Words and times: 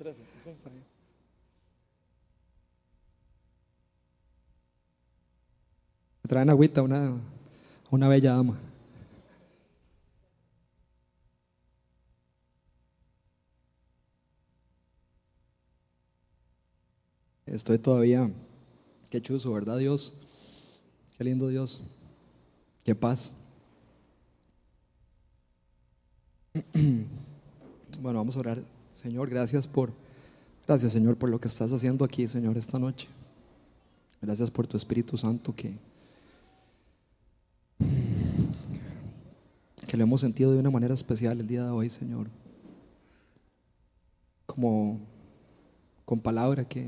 13. 0.00 0.22
Traen 6.26 6.48
agüita 6.48 6.80
una, 6.80 7.20
una 7.90 8.08
bella 8.08 8.32
dama. 8.32 8.58
Estoy 17.44 17.78
todavía, 17.78 18.30
qué 19.10 19.20
chuzo, 19.20 19.52
¿verdad 19.52 19.76
Dios? 19.76 20.14
Qué 21.18 21.24
lindo 21.24 21.48
Dios, 21.48 21.82
qué 22.84 22.94
paz. 22.94 23.38
Bueno, 28.00 28.18
vamos 28.20 28.34
a 28.34 28.40
orar. 28.40 28.62
Señor, 29.00 29.30
gracias 29.30 29.66
por, 29.66 29.92
gracias 30.70 30.92
Señor 30.92 31.16
por 31.16 31.28
lo 31.28 31.40
que 31.40 31.48
estás 31.48 31.72
haciendo 31.72 32.04
aquí, 32.04 32.28
Señor, 32.28 32.56
esta 32.56 32.78
noche. 32.78 33.08
Gracias 34.22 34.52
por 34.52 34.68
tu 34.68 34.76
Espíritu 34.76 35.18
Santo 35.18 35.52
que, 35.52 35.76
que 39.88 39.96
lo 39.96 40.04
hemos 40.04 40.20
sentido 40.20 40.52
de 40.52 40.60
una 40.60 40.70
manera 40.70 40.94
especial 40.94 41.40
el 41.40 41.48
día 41.48 41.64
de 41.64 41.70
hoy, 41.70 41.90
Señor. 41.90 42.28
Como 44.46 45.00
con 46.04 46.20
palabra 46.20 46.64
que, 46.64 46.86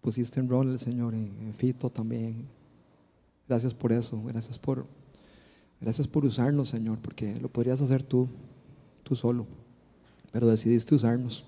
pusiste 0.00 0.40
en 0.40 0.48
Ronald, 0.48 0.78
Señor, 0.78 1.12
en 1.12 1.52
Fito 1.58 1.90
también. 1.90 2.46
Gracias 3.46 3.74
por 3.74 3.92
eso, 3.92 4.22
gracias 4.24 4.58
por, 4.58 4.86
gracias 5.78 6.08
por 6.08 6.24
usarnos, 6.24 6.70
Señor, 6.70 7.00
porque 7.00 7.38
lo 7.38 7.50
podrías 7.50 7.82
hacer 7.82 8.02
tú, 8.02 8.28
tú 9.02 9.14
solo 9.14 9.46
pero 10.36 10.48
decidiste 10.48 10.94
usarnos. 10.94 11.44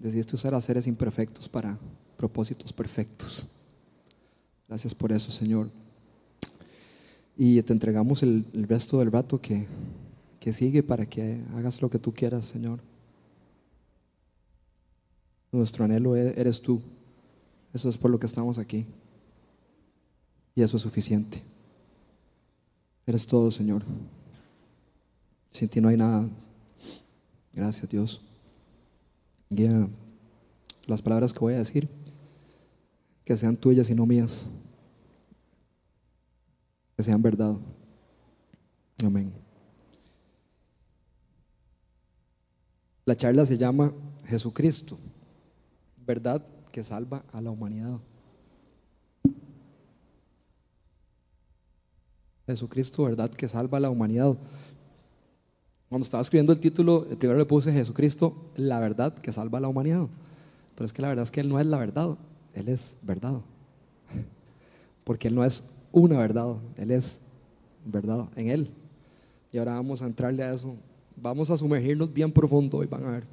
Decidiste 0.00 0.34
usar 0.34 0.54
a 0.54 0.60
seres 0.62 0.86
imperfectos 0.86 1.48
para 1.48 1.78
propósitos 2.16 2.72
perfectos. 2.72 3.46
Gracias 4.66 4.94
por 4.94 5.12
eso, 5.12 5.30
Señor. 5.30 5.70
Y 7.36 7.60
te 7.62 7.72
entregamos 7.72 8.22
el, 8.22 8.46
resto 8.66 8.98
del 8.98 9.12
rato 9.12 9.40
que, 9.40 9.66
que 10.38 10.52
sigue 10.54 10.82
para 10.82 11.06
que 11.06 11.42
hagas 11.54 11.82
lo 11.82 11.90
que 11.90 11.98
tú 11.98 12.14
quieras, 12.14 12.46
Señor. 12.46 12.80
Nuestro 15.52 15.84
anhelo 15.84 16.16
e, 16.16 16.40
eres 16.40 16.62
tú. 16.62 16.80
Eso 17.74 17.88
es 17.88 17.98
por 17.98 18.10
lo 18.10 18.18
que 18.18 18.26
estamos 18.26 18.58
aquí. 18.58 18.86
Y 20.54 20.62
eso 20.62 20.78
es 20.78 20.82
suficiente. 20.82 21.42
Eres 23.06 23.26
todo, 23.26 23.50
Señor. 23.50 23.82
Sin 25.50 25.68
ti 25.68 25.80
no 25.80 25.88
hay 25.88 25.96
nada. 25.96 26.26
Gracias 27.52 27.88
Dios. 27.90 28.22
Guía 29.50 29.88
las 30.86 31.02
palabras 31.02 31.32
que 31.32 31.40
voy 31.40 31.54
a 31.54 31.58
decir, 31.58 31.88
que 33.24 33.36
sean 33.36 33.56
tuyas 33.56 33.90
y 33.90 33.94
no 33.94 34.06
mías, 34.06 34.46
que 36.96 37.02
sean 37.02 37.20
verdad. 37.20 37.56
Amén. 39.04 39.32
La 43.04 43.16
charla 43.16 43.44
se 43.44 43.58
llama 43.58 43.92
Jesucristo, 44.26 44.98
verdad 46.06 46.46
que 46.70 46.84
salva 46.84 47.24
a 47.32 47.40
la 47.40 47.50
humanidad. 47.50 47.98
Jesucristo, 52.46 53.04
verdad 53.04 53.30
que 53.30 53.48
salva 53.48 53.78
a 53.78 53.80
la 53.80 53.90
humanidad. 53.90 54.36
Cuando 55.90 56.04
estaba 56.04 56.20
escribiendo 56.20 56.52
el 56.52 56.60
título, 56.60 57.04
primero 57.18 57.36
le 57.36 57.44
puse 57.44 57.72
Jesucristo, 57.72 58.32
la 58.54 58.78
verdad 58.78 59.12
que 59.12 59.32
salva 59.32 59.58
a 59.58 59.60
la 59.60 59.66
humanidad. 59.66 60.06
Pero 60.76 60.84
es 60.84 60.92
que 60.92 61.02
la 61.02 61.08
verdad 61.08 61.24
es 61.24 61.32
que 61.32 61.40
Él 61.40 61.48
no 61.48 61.58
es 61.58 61.66
la 61.66 61.78
verdad, 61.78 62.16
Él 62.54 62.68
es 62.68 62.96
verdad. 63.02 63.40
Porque 65.02 65.26
Él 65.26 65.34
no 65.34 65.44
es 65.44 65.64
una 65.90 66.16
verdad, 66.16 66.54
Él 66.76 66.92
es 66.92 67.22
verdad 67.84 68.28
en 68.36 68.50
Él. 68.50 68.70
Y 69.50 69.58
ahora 69.58 69.74
vamos 69.74 70.00
a 70.00 70.06
entrarle 70.06 70.44
a 70.44 70.54
eso. 70.54 70.76
Vamos 71.16 71.50
a 71.50 71.56
sumergirnos 71.56 72.14
bien 72.14 72.30
profundo 72.30 72.84
y 72.84 72.86
van 72.86 73.04
a 73.06 73.10
ver. 73.10 73.24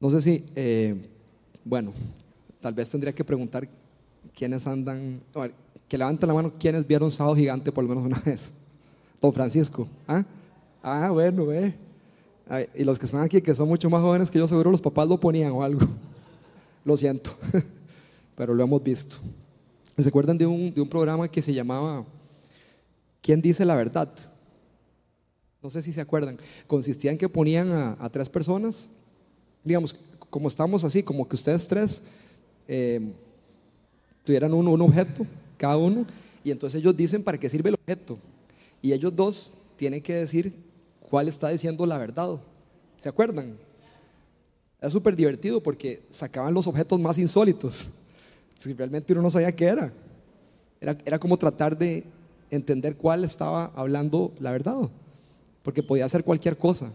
No 0.00 0.10
sé 0.10 0.20
si, 0.20 0.44
eh, 0.56 1.08
bueno, 1.64 1.92
tal 2.60 2.74
vez 2.74 2.90
tendría 2.90 3.14
que 3.14 3.22
preguntar 3.22 3.68
quiénes 4.34 4.66
andan, 4.66 5.20
que 5.86 5.96
levanten 5.96 6.26
la 6.26 6.34
mano 6.34 6.52
quiénes 6.58 6.84
vieron 6.84 7.12
Sábado 7.12 7.36
Gigante 7.36 7.70
por 7.70 7.84
lo 7.84 7.90
menos 7.90 8.06
una 8.06 8.18
vez. 8.26 8.52
Don 9.22 9.32
Francisco. 9.32 9.86
¿Ah? 10.08 10.24
ah, 10.82 11.10
bueno, 11.10 11.46
ve. 11.46 11.72
y 12.74 12.82
los 12.82 12.98
que 12.98 13.06
están 13.06 13.22
aquí, 13.22 13.40
que 13.40 13.54
son 13.54 13.68
mucho 13.68 13.88
más 13.88 14.02
jóvenes 14.02 14.28
que 14.28 14.38
yo, 14.38 14.48
seguro 14.48 14.72
los 14.72 14.82
papás 14.82 15.08
lo 15.08 15.18
ponían 15.18 15.52
o 15.52 15.62
algo. 15.62 15.80
Lo 16.84 16.96
siento, 16.96 17.30
pero 18.34 18.52
lo 18.54 18.64
hemos 18.64 18.82
visto. 18.82 19.18
¿Se 19.96 20.08
acuerdan 20.08 20.36
de 20.36 20.44
un, 20.46 20.74
de 20.74 20.80
un 20.80 20.88
programa 20.88 21.28
que 21.28 21.40
se 21.40 21.54
llamaba 21.54 22.04
¿Quién 23.20 23.40
dice 23.40 23.64
la 23.64 23.76
verdad? 23.76 24.08
No 25.62 25.70
sé 25.70 25.80
si 25.80 25.92
se 25.92 26.00
acuerdan. 26.00 26.38
Consistía 26.66 27.12
en 27.12 27.18
que 27.18 27.28
ponían 27.28 27.70
a, 27.70 28.10
tres 28.10 28.28
personas, 28.28 28.88
digamos, 29.62 29.94
como 30.28 30.48
estamos 30.48 30.82
así, 30.82 31.04
como 31.04 31.28
que 31.28 31.36
ustedes 31.36 31.68
tres 31.68 32.02
eh, 32.66 33.12
tuvieran 34.24 34.52
un, 34.52 34.66
un 34.66 34.80
objeto, 34.80 35.24
cada 35.56 35.76
uno, 35.76 36.04
y 36.42 36.50
entonces 36.50 36.80
ellos 36.80 36.96
dicen 36.96 37.22
para 37.22 37.38
qué 37.38 37.48
sirve 37.48 37.68
el 37.68 37.76
objeto. 37.76 38.18
Y 38.82 38.92
ellos 38.92 39.14
dos 39.14 39.54
tienen 39.76 40.02
que 40.02 40.14
decir 40.14 40.52
cuál 41.08 41.28
está 41.28 41.48
diciendo 41.48 41.86
la 41.86 41.96
verdad. 41.96 42.40
¿Se 42.96 43.08
acuerdan? 43.08 43.56
Era 44.80 44.90
súper 44.90 45.14
divertido 45.14 45.62
porque 45.62 46.02
sacaban 46.10 46.52
los 46.52 46.66
objetos 46.66 46.98
más 46.98 47.16
insólitos. 47.16 47.86
Si 48.58 48.72
realmente 48.74 49.12
uno 49.12 49.22
no 49.22 49.30
sabía 49.30 49.52
qué 49.52 49.66
era. 49.66 49.92
era. 50.80 50.98
Era 51.04 51.18
como 51.18 51.36
tratar 51.36 51.78
de 51.78 52.04
entender 52.50 52.96
cuál 52.96 53.24
estaba 53.24 53.72
hablando 53.76 54.32
la 54.40 54.50
verdad. 54.50 54.90
Porque 55.62 55.82
podía 55.82 56.08
ser 56.08 56.24
cualquier 56.24 56.58
cosa. 56.58 56.90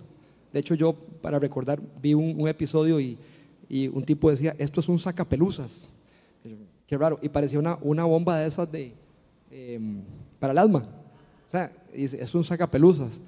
De 0.51 0.59
hecho, 0.59 0.75
yo, 0.75 0.93
para 1.21 1.39
recordar, 1.39 1.81
vi 2.01 2.13
un, 2.13 2.47
episodio 2.47 2.99
y, 2.99 3.17
un 3.93 4.03
tipo 4.03 4.29
decía, 4.29 4.55
esto 4.57 4.79
es 4.79 4.89
un 4.89 4.99
sacapeluzas. 4.99 5.89
Qué 6.87 6.97
raro. 6.97 7.19
Y 7.21 7.29
parecía 7.29 7.59
una, 7.59 7.77
una 7.81 8.05
bomba 8.05 8.37
de 8.37 8.47
esas 8.47 8.71
de, 8.71 8.93
em, 9.51 10.01
para 10.39 10.51
el 10.51 10.57
asma. 10.57 10.87
O 11.47 11.51
sea, 11.51 11.71
es 11.93 12.35
un 12.35 12.43
sacapeluzas. 12.43 13.19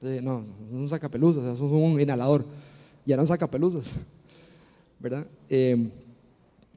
No, 0.00 0.20
no 0.20 0.44
es 0.68 0.72
un 0.72 0.88
sacapeluzas, 0.88 1.44
es 1.44 1.60
un 1.60 1.98
inhalador. 1.98 2.44
Y 3.06 3.12
eran 3.12 3.26
sacapeluzas, 3.26 3.86
¿verdad? 5.00 5.26
Eh, 5.48 5.90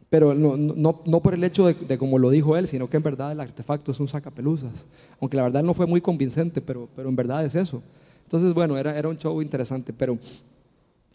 pero 0.09 0.33
no, 0.33 0.55
no, 0.55 1.01
no, 1.05 1.21
por 1.21 1.33
el 1.33 1.43
hecho 1.43 1.67
de, 1.67 1.97
como 1.97 2.17
lo 2.17 2.29
dijo 2.29 2.55
él, 2.55 2.67
sino 2.67 2.89
que 2.89 2.95
en 2.97 3.03
verdad 3.03 3.33
el 3.33 3.41
artefacto 3.41 3.91
es 3.91 3.99
un 3.99 4.07
sacapeluzas. 4.07 4.85
Aunque 5.19 5.35
la 5.35 5.43
verdad 5.43 5.63
no 5.63 5.73
fue 5.73 5.85
muy 5.85 5.99
convincente, 5.99 6.61
pero, 6.61 6.87
pero 6.95 7.09
en 7.09 7.15
verdad 7.15 7.43
es 7.45 7.55
eso. 7.55 7.83
Entonces, 8.23 8.53
bueno, 8.53 8.77
era, 8.77 8.97
era 8.97 9.09
un 9.09 9.17
show 9.17 9.41
interesante, 9.41 9.91
pero 9.91 10.17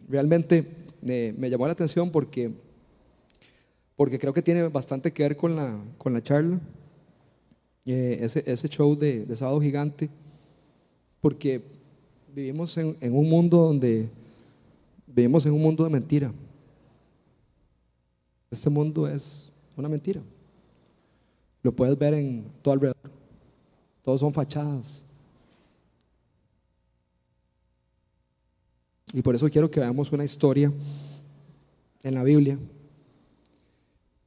realmente 0.09 0.66
eh, 1.06 1.34
me 1.39 1.49
llamó 1.49 1.66
la 1.66 1.72
atención 1.72 2.10
porque, 2.10 2.53
porque 3.97 4.19
creo 4.19 4.34
que 4.34 4.43
tiene 4.43 4.69
bastante 4.69 5.10
que 5.12 5.22
ver 5.22 5.37
con 5.37 5.56
la, 5.56 5.78
con 5.97 6.12
la 6.12 6.22
charla. 6.22 6.60
Eh, 7.84 8.19
ese, 8.20 8.44
ese, 8.47 8.69
show 8.69 8.97
de, 8.97 9.26
Sábado 9.34 9.60
Gigante, 9.60 10.09
porque 11.20 11.60
vivimos 12.34 12.76
en, 12.78 12.97
en, 13.00 13.15
un 13.15 13.28
mundo 13.28 13.59
donde 13.59 14.09
vivimos 15.06 15.44
en 15.47 15.53
un 15.53 15.62
mundo 15.62 15.82
de 15.82 15.91
mentira. 15.91 16.32
Este 18.50 18.71
mundo 18.71 19.09
es 19.09 19.50
una 19.76 19.88
mentira. 19.88 20.21
Lo 21.62 21.72
puedes 21.72 21.98
ver 21.98 22.15
en 22.15 22.44
todo 22.62 22.75
alrededor. 22.75 23.10
Todos 24.03 24.21
son 24.21 24.32
fachadas. 24.32 25.04
Y 29.12 29.22
por 29.22 29.34
eso 29.34 29.48
quiero 29.48 29.71
que 29.71 29.80
veamos 29.80 30.10
una 30.12 30.24
historia 30.24 30.72
en 32.03 32.15
la 32.15 32.22
Biblia 32.22 32.59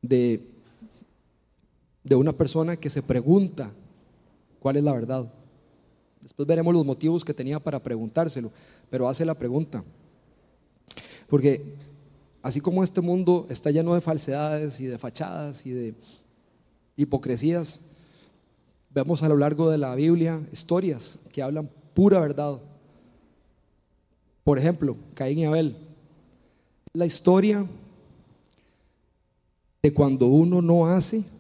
de 0.02 0.55
de 2.06 2.16
una 2.16 2.32
persona 2.32 2.78
que 2.78 2.90
se 2.90 3.02
pregunta 3.02 3.72
cuál 4.60 4.78
es 4.78 4.84
la 4.84 4.94
verdad. 4.94 5.28
Después 6.22 6.48
veremos 6.48 6.74
los 6.74 6.86
motivos 6.86 7.26
que 7.26 7.34
tenía 7.34 7.60
para 7.60 7.82
preguntárselo, 7.82 8.52
pero 8.90 9.10
hace 9.10 9.26
la 9.26 9.34
pregunta. 9.34 9.84
Porque 11.28 11.76
así 12.44 12.62
como 12.62 12.84
este 12.84 13.02
mundo 13.02 13.48
está 13.50 13.72
lleno 13.72 13.96
de 13.96 14.02
falsedades 14.02 14.80
y 14.80 14.86
de 14.86 15.00
fachadas 15.00 15.66
y 15.66 15.72
de 15.72 15.96
hipocresías, 16.96 17.82
vemos 18.92 19.24
a 19.24 19.30
lo 19.30 19.38
largo 19.38 19.70
de 19.72 19.80
la 19.80 19.96
Biblia 19.96 20.40
historias 20.54 21.18
que 21.34 21.42
hablan 21.42 21.70
pura 21.96 22.20
verdad. 22.20 22.60
Por 24.44 24.60
ejemplo, 24.60 24.96
Caín 25.16 25.40
y 25.40 25.46
Abel. 25.46 25.76
La 26.94 27.08
historia 27.08 27.66
de 29.82 29.92
cuando 29.94 30.28
uno 30.28 30.62
no 30.62 30.88
hace 30.88 31.35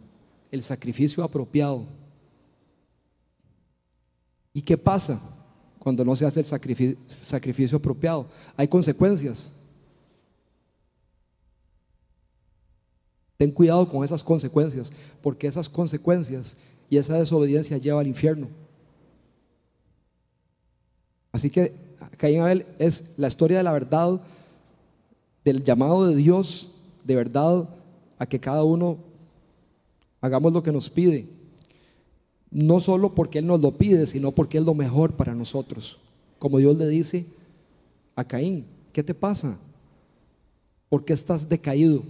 el 0.55 0.63
sacrificio 0.63 1.23
apropiado. 1.23 1.85
¿Y 4.53 4.61
qué 4.61 4.77
pasa 4.77 5.21
cuando 5.77 6.03
no 6.03 6.15
se 6.15 6.25
hace 6.25 6.39
el 6.39 6.45
sacrificio, 6.45 7.77
apropiado? 7.77 8.27
Hay 8.57 8.67
consecuencias. 8.67 9.51
Ten 13.37 13.51
cuidado 13.51 13.87
con 13.87 14.03
esas 14.03 14.23
consecuencias, 14.23 14.91
porque 15.21 15.45
esas 15.45 15.67
consecuencias 15.67 16.55
y 16.89 16.97
esa 16.97 17.19
desobediencia 17.19 17.77
lleva 17.77 17.99
al 17.99 18.07
infierno. 18.07 18.47
Así 21.33 21.49
que 21.49 21.75
Caín 22.17 22.39
Abel 22.39 22.65
es 22.79 23.13
la 23.17 23.27
historia 23.27 23.57
de 23.57 23.63
la 23.63 23.73
verdad, 23.73 24.21
del 25.43 25.65
llamado 25.65 26.07
de 26.07 26.15
Dios 26.15 26.71
de 27.03 27.15
verdad 27.15 27.67
a 28.17 28.25
que 28.25 28.39
cada 28.39 28.63
uno 28.63 29.14
hagamos 30.25 30.51
lo 30.53 30.63
que 30.63 30.71
nos 30.71 30.89
pide. 30.89 31.27
No 32.51 32.79
solo 32.79 33.13
porque 33.13 33.39
Él 33.39 33.47
nos 33.47 33.61
lo 33.61 33.71
pide, 33.71 34.07
sino 34.07 34.31
porque 34.31 34.57
es 34.57 34.63
lo 34.63 34.73
mejor 34.73 35.13
para 35.13 35.35
nosotros. 35.35 35.99
Como 36.39 36.57
Dios 36.57 36.75
le 36.77 36.87
dice 36.87 37.25
a 38.15 38.23
Caín, 38.23 38.65
¿qué 38.91 39.03
te 39.03 39.13
pasa? 39.13 39.57
¿Por 40.89 41.05
qué 41.05 41.13
estás 41.13 41.47
decaído? 41.49 42.03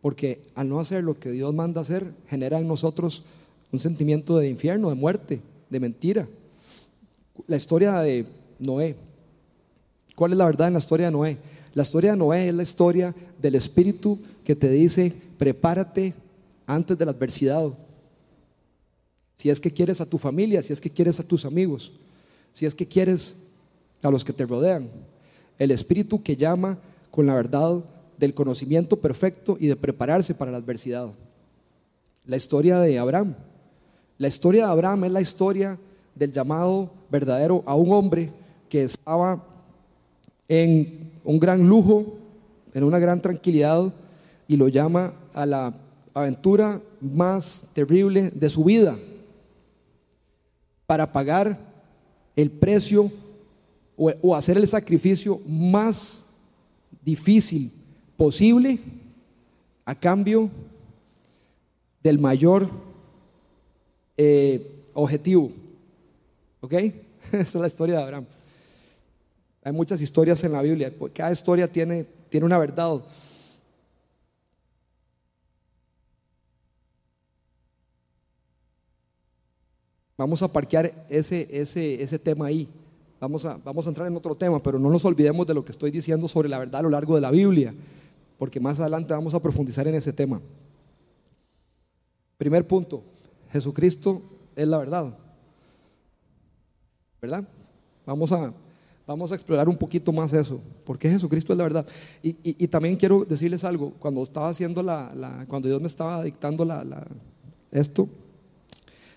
Porque 0.00 0.40
al 0.54 0.68
no 0.68 0.80
hacer 0.80 1.02
lo 1.02 1.18
que 1.18 1.30
Dios 1.30 1.52
manda 1.54 1.80
hacer, 1.80 2.12
genera 2.28 2.58
en 2.58 2.68
nosotros 2.68 3.24
un 3.72 3.78
sentimiento 3.78 4.38
de 4.38 4.48
infierno, 4.48 4.88
de 4.88 4.94
muerte, 4.94 5.40
de 5.68 5.80
mentira. 5.80 6.28
La 7.46 7.56
historia 7.56 7.98
de 8.00 8.26
Noé. 8.58 8.96
¿Cuál 10.14 10.32
es 10.32 10.38
la 10.38 10.46
verdad 10.46 10.68
en 10.68 10.74
la 10.74 10.78
historia 10.78 11.06
de 11.06 11.12
Noé? 11.12 11.38
La 11.74 11.82
historia 11.82 12.12
de 12.12 12.16
Noé 12.16 12.48
es 12.48 12.54
la 12.54 12.62
historia 12.62 13.14
del 13.42 13.56
Espíritu 13.56 14.18
que 14.44 14.56
te 14.56 14.70
dice, 14.70 15.12
prepárate 15.36 16.14
antes 16.66 16.98
de 16.98 17.04
la 17.04 17.12
adversidad. 17.12 17.70
Si 19.36 19.50
es 19.50 19.60
que 19.60 19.70
quieres 19.70 20.00
a 20.00 20.06
tu 20.06 20.18
familia, 20.18 20.62
si 20.62 20.72
es 20.72 20.80
que 20.80 20.90
quieres 20.90 21.20
a 21.20 21.26
tus 21.26 21.44
amigos, 21.44 21.92
si 22.52 22.66
es 22.66 22.74
que 22.74 22.86
quieres 22.86 23.46
a 24.02 24.10
los 24.10 24.24
que 24.24 24.32
te 24.32 24.46
rodean. 24.46 24.90
El 25.58 25.70
Espíritu 25.70 26.22
que 26.22 26.36
llama 26.36 26.78
con 27.10 27.26
la 27.26 27.34
verdad 27.34 27.82
del 28.18 28.34
conocimiento 28.34 28.96
perfecto 28.96 29.56
y 29.60 29.66
de 29.66 29.76
prepararse 29.76 30.34
para 30.34 30.50
la 30.50 30.58
adversidad. 30.58 31.08
La 32.24 32.36
historia 32.36 32.78
de 32.80 32.98
Abraham. 32.98 33.34
La 34.18 34.28
historia 34.28 34.66
de 34.66 34.72
Abraham 34.72 35.04
es 35.04 35.12
la 35.12 35.20
historia 35.20 35.78
del 36.14 36.32
llamado 36.32 36.90
verdadero 37.10 37.62
a 37.66 37.74
un 37.74 37.92
hombre 37.92 38.32
que 38.68 38.82
estaba 38.82 39.44
en 40.48 41.12
un 41.24 41.38
gran 41.38 41.66
lujo, 41.68 42.18
en 42.72 42.84
una 42.84 42.98
gran 42.98 43.20
tranquilidad, 43.20 43.92
y 44.48 44.56
lo 44.56 44.68
llama 44.68 45.12
a 45.34 45.44
la 45.44 45.74
aventura 46.16 46.80
más 47.00 47.72
terrible 47.74 48.30
de 48.30 48.48
su 48.48 48.64
vida, 48.64 48.96
para 50.86 51.12
pagar 51.12 51.58
el 52.34 52.50
precio 52.50 53.10
o, 53.96 54.34
hacer 54.34 54.56
el 54.56 54.66
sacrificio 54.66 55.40
más 55.46 56.34
difícil 57.04 57.70
posible 58.16 58.78
a 59.84 59.94
cambio 59.94 60.50
del 62.02 62.18
mayor 62.18 62.70
eh, 64.16 64.84
objetivo. 64.94 65.50
¿Ok? 66.60 66.72
Esa 67.32 67.40
es 67.40 67.54
la 67.54 67.66
historia 67.66 67.96
de 67.96 68.02
Abraham. 68.02 68.26
Hay 69.62 69.72
muchas 69.72 70.00
historias 70.00 70.42
en 70.44 70.52
la 70.52 70.62
Biblia. 70.62 70.92
Cada 71.12 71.32
historia 71.32 71.70
tiene, 71.70 72.04
tiene 72.30 72.46
una 72.46 72.56
verdad. 72.56 73.02
Vamos 80.16 80.42
a 80.42 80.52
parquear 80.52 81.06
ese, 81.08 81.48
ese, 81.50 82.02
ese 82.02 82.18
tema 82.18 82.46
ahí. 82.46 82.68
Vamos 83.20 83.44
a, 83.44 83.56
vamos 83.58 83.86
a 83.86 83.90
entrar 83.90 84.06
en 84.08 84.16
otro 84.16 84.34
tema, 84.34 84.62
pero 84.62 84.78
no 84.78 84.90
nos 84.90 85.04
olvidemos 85.04 85.46
de 85.46 85.54
lo 85.54 85.64
que 85.64 85.72
estoy 85.72 85.90
diciendo 85.90 86.28
sobre 86.28 86.48
la 86.48 86.58
verdad 86.58 86.80
a 86.80 86.82
lo 86.82 86.90
largo 86.90 87.14
de 87.14 87.20
la 87.20 87.30
Biblia, 87.30 87.74
porque 88.38 88.60
más 88.60 88.78
adelante 88.80 89.14
vamos 89.14 89.34
a 89.34 89.42
profundizar 89.42 89.86
en 89.88 89.94
ese 89.94 90.12
tema. 90.12 90.40
Primer 92.38 92.66
punto, 92.66 93.02
Jesucristo 93.50 94.22
es 94.54 94.68
la 94.68 94.78
verdad. 94.78 95.16
¿Verdad? 97.20 97.44
Vamos 98.04 98.32
a, 98.32 98.52
Vamos 99.06 99.30
a 99.30 99.36
explorar 99.36 99.68
un 99.68 99.76
poquito 99.76 100.12
más 100.12 100.32
eso, 100.32 100.60
porque 100.84 101.08
Jesucristo 101.08 101.52
es 101.52 101.56
la 101.56 101.62
verdad. 101.62 101.86
Y, 102.24 102.66
también 102.66 102.96
quiero 102.96 103.24
decirles 103.24 103.62
algo, 103.62 103.92
cuando 104.00 104.20
estaba 104.20 104.48
haciendo 104.48 104.82
la, 104.82 105.46
cuando 105.48 105.68
Dios 105.68 105.80
me 105.80 105.86
estaba 105.86 106.24
dictando 106.24 106.64
la, 106.64 107.06
esto, 107.70 108.08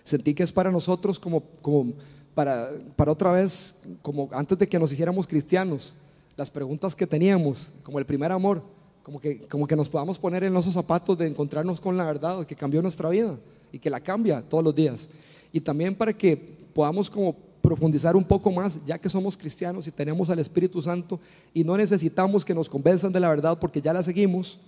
sentí 0.04 0.34
que 0.34 0.42
es 0.42 0.52
para 0.52 0.70
nosotros 0.70 1.18
como, 1.18 1.42
como 1.62 1.92
para, 2.34 2.70
para 2.96 3.12
otra 3.12 3.32
vez, 3.32 3.84
como 4.02 4.28
antes 4.32 4.58
de 4.58 4.68
que 4.68 4.78
nos 4.78 4.92
hiciéramos 4.92 5.26
cristianos, 5.26 5.94
las 6.36 6.50
preguntas 6.50 6.94
que 6.94 7.06
teníamos, 7.06 7.72
como 7.82 7.98
el 7.98 8.06
primer 8.06 8.32
amor, 8.32 8.62
como 9.02 9.20
que, 9.20 9.40
como 9.48 9.66
que 9.66 9.76
nos 9.76 9.88
podamos 9.88 10.18
poner 10.18 10.44
en 10.44 10.56
esos 10.56 10.74
zapatos 10.74 11.16
de 11.18 11.26
encontrarnos 11.26 11.80
con 11.80 11.96
la 11.96 12.04
verdad 12.04 12.46
que 12.46 12.54
cambió 12.54 12.80
nuestra 12.82 13.08
vida 13.08 13.36
y 13.72 13.78
que 13.78 13.90
la 13.90 14.00
cambia 14.00 14.42
todos 14.42 14.64
los 14.64 14.74
días. 14.74 15.08
Y 15.52 15.60
también 15.60 15.94
para 15.94 16.12
que 16.12 16.36
podamos 16.72 17.10
como 17.10 17.34
profundizar 17.60 18.16
un 18.16 18.24
poco 18.24 18.50
más, 18.50 18.84
ya 18.84 18.98
que 18.98 19.08
somos 19.08 19.36
cristianos 19.36 19.86
y 19.86 19.90
tenemos 19.90 20.30
al 20.30 20.38
Espíritu 20.38 20.80
Santo 20.80 21.20
y 21.52 21.62
no 21.64 21.76
necesitamos 21.76 22.44
que 22.44 22.54
nos 22.54 22.68
convenzan 22.68 23.12
de 23.12 23.20
la 23.20 23.28
verdad 23.28 23.58
porque 23.58 23.80
ya 23.80 23.92
la 23.92 24.02
seguimos. 24.02 24.58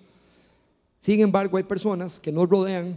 Sin 1.01 1.21
embargo, 1.21 1.57
hay 1.57 1.63
personas 1.63 2.21
que 2.21 2.31
nos 2.31 2.49
rodean 2.49 2.95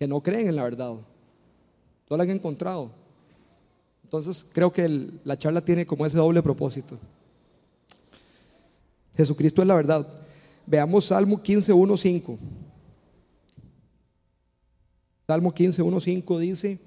que 0.00 0.08
no 0.08 0.22
creen 0.22 0.48
en 0.48 0.56
la 0.56 0.64
verdad, 0.64 0.94
no 2.08 2.16
la 2.16 2.22
han 2.22 2.30
encontrado. 2.30 2.90
Entonces, 4.02 4.46
creo 4.50 4.72
que 4.72 4.88
la 5.24 5.36
charla 5.36 5.60
tiene 5.60 5.84
como 5.84 6.06
ese 6.06 6.16
doble 6.16 6.42
propósito. 6.42 6.98
Jesucristo 9.14 9.60
es 9.60 9.68
la 9.68 9.74
verdad. 9.74 10.10
Veamos 10.66 11.04
Salmo 11.04 11.42
15, 11.42 11.70
1, 11.74 11.96
5. 11.98 12.38
Salmo 15.26 15.52
15, 15.52 15.82
1, 15.82 16.00
5 16.00 16.38
dice, 16.38 16.78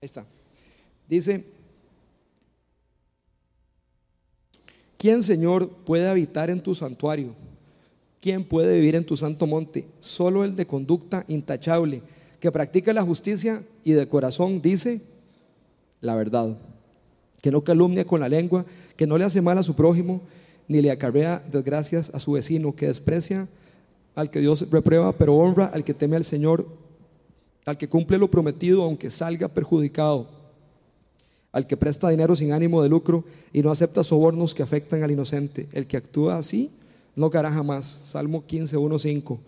Ahí 0.00 0.06
está. 0.06 0.26
Dice, 1.08 1.44
¿quién, 4.96 5.22
Señor, 5.22 5.68
puede 5.68 6.08
habitar 6.08 6.50
en 6.50 6.60
tu 6.60 6.74
santuario? 6.74 7.47
¿Quién 8.20 8.44
puede 8.44 8.74
vivir 8.76 8.94
en 8.94 9.04
tu 9.04 9.16
santo 9.16 9.46
monte? 9.46 9.86
Solo 10.00 10.44
el 10.44 10.56
de 10.56 10.66
conducta 10.66 11.24
intachable, 11.28 12.02
que 12.40 12.52
practica 12.52 12.92
la 12.92 13.02
justicia 13.02 13.62
y 13.84 13.92
de 13.92 14.08
corazón 14.08 14.60
dice 14.60 15.00
la 16.00 16.14
verdad, 16.14 16.56
que 17.42 17.50
no 17.50 17.62
calumnia 17.62 18.04
con 18.04 18.20
la 18.20 18.28
lengua, 18.28 18.64
que 18.96 19.06
no 19.06 19.18
le 19.18 19.24
hace 19.24 19.42
mal 19.42 19.58
a 19.58 19.62
su 19.62 19.74
prójimo, 19.74 20.20
ni 20.68 20.80
le 20.80 20.90
acarrea 20.90 21.42
desgracias 21.50 22.10
a 22.14 22.20
su 22.20 22.32
vecino, 22.32 22.76
que 22.76 22.86
desprecia 22.86 23.48
al 24.14 24.30
que 24.30 24.40
Dios 24.40 24.70
reprueba, 24.70 25.12
pero 25.12 25.36
honra 25.36 25.66
al 25.66 25.82
que 25.82 25.94
teme 25.94 26.16
al 26.16 26.24
Señor 26.24 26.66
al 27.68 27.76
que 27.76 27.88
cumple 27.88 28.16
lo 28.16 28.30
prometido 28.30 28.82
aunque 28.82 29.10
salga 29.10 29.46
perjudicado, 29.48 30.26
al 31.52 31.66
que 31.66 31.76
presta 31.76 32.08
dinero 32.08 32.34
sin 32.34 32.52
ánimo 32.52 32.82
de 32.82 32.88
lucro 32.88 33.24
y 33.52 33.60
no 33.60 33.70
acepta 33.70 34.02
sobornos 34.02 34.54
que 34.54 34.62
afectan 34.62 35.02
al 35.02 35.10
inocente. 35.10 35.68
El 35.72 35.86
que 35.86 35.98
actúa 35.98 36.38
así 36.38 36.70
no 37.18 37.30
caerá 37.30 37.50
jamás. 37.50 37.84
Salmo 37.84 38.46
15, 38.46 38.76
1, 38.76 38.98
5. 38.98 39.40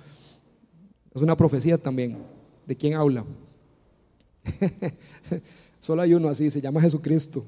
Es 1.14 1.22
una 1.22 1.36
profecía 1.36 1.78
también. 1.78 2.18
¿De 2.66 2.76
quién 2.76 2.94
habla? 2.94 3.24
Solo 5.80 6.02
hay 6.02 6.14
uno 6.14 6.28
así, 6.28 6.50
se 6.50 6.60
llama 6.60 6.80
Jesucristo, 6.80 7.44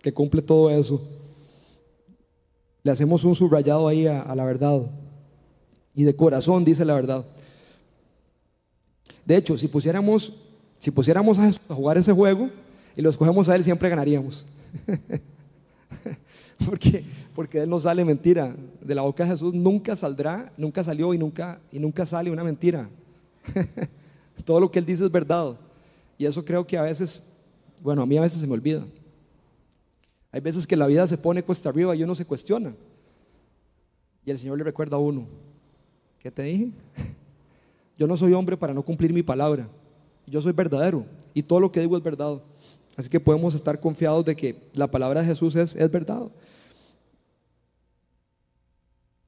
que 0.00 0.12
cumple 0.12 0.42
todo 0.42 0.70
eso. 0.70 1.00
Le 2.82 2.90
hacemos 2.90 3.24
un 3.24 3.34
subrayado 3.34 3.88
ahí 3.88 4.06
a, 4.06 4.22
a 4.22 4.34
la 4.34 4.44
verdad. 4.44 4.90
Y 5.94 6.04
de 6.04 6.16
corazón 6.16 6.64
dice 6.64 6.84
la 6.84 6.94
verdad. 6.94 7.24
De 9.24 9.36
hecho, 9.36 9.56
si 9.56 9.68
pusiéramos, 9.68 10.32
si 10.78 10.90
pusiéramos 10.90 11.38
a, 11.38 11.52
jugar 11.68 11.98
ese 11.98 12.12
juego 12.12 12.50
y 12.96 13.02
lo 13.02 13.10
escogemos 13.10 13.48
a 13.48 13.56
Él, 13.56 13.64
siempre 13.64 13.88
ganaríamos. 13.88 14.44
porque, 16.66 17.04
porque 17.34 17.60
Él 17.60 17.68
no 17.68 17.78
sale 17.78 18.04
mentira. 18.04 18.54
De 18.80 18.94
la 18.94 19.02
boca 19.02 19.24
de 19.24 19.30
Jesús 19.30 19.54
nunca 19.54 19.96
saldrá, 19.96 20.52
nunca 20.56 20.84
salió 20.84 21.14
y 21.14 21.18
nunca, 21.18 21.60
y 21.70 21.78
nunca 21.78 22.06
sale 22.06 22.30
una 22.30 22.44
mentira. 22.44 22.88
Todo 24.44 24.60
lo 24.60 24.70
que 24.70 24.78
Él 24.78 24.86
dice 24.86 25.04
es 25.04 25.10
verdad. 25.10 25.56
Y 26.18 26.26
eso 26.26 26.44
creo 26.44 26.66
que 26.66 26.76
a 26.76 26.82
veces, 26.82 27.22
bueno, 27.82 28.02
a 28.02 28.06
mí 28.06 28.16
a 28.16 28.22
veces 28.22 28.40
se 28.40 28.46
me 28.46 28.54
olvida. 28.54 28.84
Hay 30.30 30.40
veces 30.40 30.66
que 30.66 30.76
la 30.76 30.86
vida 30.86 31.06
se 31.06 31.18
pone 31.18 31.42
cuesta 31.42 31.68
arriba 31.68 31.94
y 31.94 32.02
uno 32.02 32.14
se 32.14 32.24
cuestiona. 32.24 32.74
Y 34.24 34.30
el 34.30 34.38
Señor 34.38 34.58
le 34.58 34.64
recuerda 34.64 34.96
a 34.96 35.00
uno, 35.00 35.26
¿qué 36.18 36.30
te 36.30 36.42
dije? 36.42 36.70
Yo 37.98 38.06
no 38.06 38.16
soy 38.16 38.32
hombre 38.32 38.56
para 38.56 38.72
no 38.72 38.82
cumplir 38.82 39.12
mi 39.12 39.22
palabra. 39.22 39.68
Yo 40.26 40.40
soy 40.40 40.52
verdadero 40.52 41.04
y 41.34 41.42
todo 41.42 41.60
lo 41.60 41.70
que 41.70 41.80
digo 41.80 41.96
es 41.96 42.02
verdad. 42.02 42.40
Así 42.96 43.08
que 43.10 43.20
podemos 43.20 43.54
estar 43.54 43.78
confiados 43.80 44.24
de 44.24 44.36
que 44.36 44.56
la 44.74 44.90
palabra 44.90 45.20
de 45.20 45.26
Jesús 45.26 45.56
es, 45.56 45.74
es 45.74 45.90
verdad. 45.90 46.22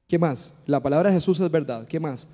¿Qué 0.07 0.19
más? 0.19 0.53
La 0.67 0.81
palabra 0.81 1.09
de 1.09 1.15
Jesús 1.15 1.39
es 1.39 1.49
verdad. 1.49 1.87
¿Qué 1.87 1.99
más? 1.99 2.27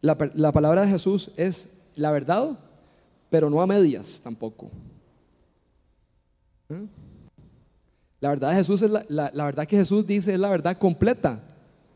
La, 0.00 0.16
palabra 0.16 0.82
de 0.82 0.88
Jesús 0.88 1.30
es 1.36 1.68
la 1.94 2.10
verdad, 2.10 2.58
pero 3.30 3.48
no 3.48 3.62
a 3.62 3.66
medias 3.66 4.20
tampoco. 4.22 4.70
¿Eh? 6.68 6.86
La 8.20 8.30
verdad 8.30 8.50
de 8.50 8.56
Jesús 8.56 8.82
es 8.82 8.90
la, 8.90 9.04
la, 9.08 9.44
verdad 9.44 9.66
que 9.66 9.76
Jesús 9.76 10.06
dice 10.06 10.34
es 10.34 10.40
la 10.40 10.48
verdad 10.48 10.76
completa, 10.76 11.40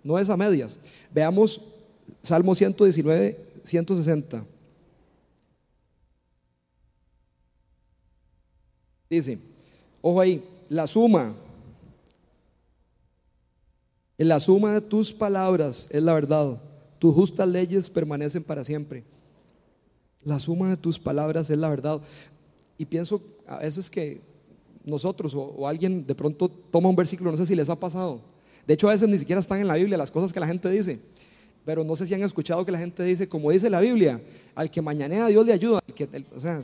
no 0.03 0.19
es 0.19 0.31
a 0.31 0.37
medias. 0.37 0.79
Veamos 1.12 1.61
Salmo 2.23 2.55
119, 2.55 3.38
160. 3.65 4.45
Dice, 9.11 9.38
ojo 10.03 10.21
ahí, 10.21 10.45
la 10.69 10.87
suma, 10.87 11.35
en 14.18 14.28
la 14.28 14.40
suma 14.40 14.73
de 14.73 14.80
tus 14.80 15.12
palabras 15.12 15.88
es 15.90 16.02
la 16.02 16.14
verdad, 16.14 16.61
tus 16.99 17.14
justas 17.14 17.49
leyes 17.49 17.90
permanecen 17.90 18.42
para 18.42 18.64
siempre. 18.64 19.04
La 20.25 20.38
suma 20.38 20.70
de 20.70 20.76
tus 20.76 20.99
palabras 20.99 21.50
es 21.50 21.58
la 21.58 21.68
verdad. 21.68 22.00
Y 22.78 22.87
pienso 22.87 23.23
a 23.46 23.58
veces 23.58 23.90
que 23.90 24.20
nosotros 24.85 25.35
o, 25.35 25.68
alguien 25.68 26.06
de 26.06 26.14
pronto 26.14 26.49
toma 26.49 26.88
un 26.88 26.96
versículo, 26.96 27.30
no 27.30 27.37
sé 27.37 27.46
si 27.46 27.54
les 27.54 27.68
ha 27.68 27.78
pasado. 27.78 28.20
De 28.66 28.75
hecho, 28.75 28.88
a 28.88 28.92
veces 28.92 29.08
ni 29.08 29.18
siquiera 29.18 29.40
están 29.40 29.61
en 29.61 29.68
la 29.68 29.76
Biblia 29.76 29.96
las 29.96 30.11
cosas 30.11 30.32
que 30.32 30.40
la 30.40 30.46
gente 30.46 30.70
dice. 30.70 30.99
Pero 31.64 31.85
no 31.85 31.94
sé 31.94 32.06
si 32.06 32.14
han 32.14 32.23
escuchado 32.23 32.64
que 32.64 32.73
la 32.73 32.78
gente 32.78 33.02
dice, 33.02 33.28
como 33.28 33.50
dice 33.50 33.68
la 33.68 33.80
Biblia, 33.80 34.20
al 34.54 34.70
que 34.70 34.80
mañanea 34.80 35.26
Dios 35.26 35.44
le 35.44 35.52
ayuda. 35.52 35.80
o 36.35 36.40
sea, 36.40 36.61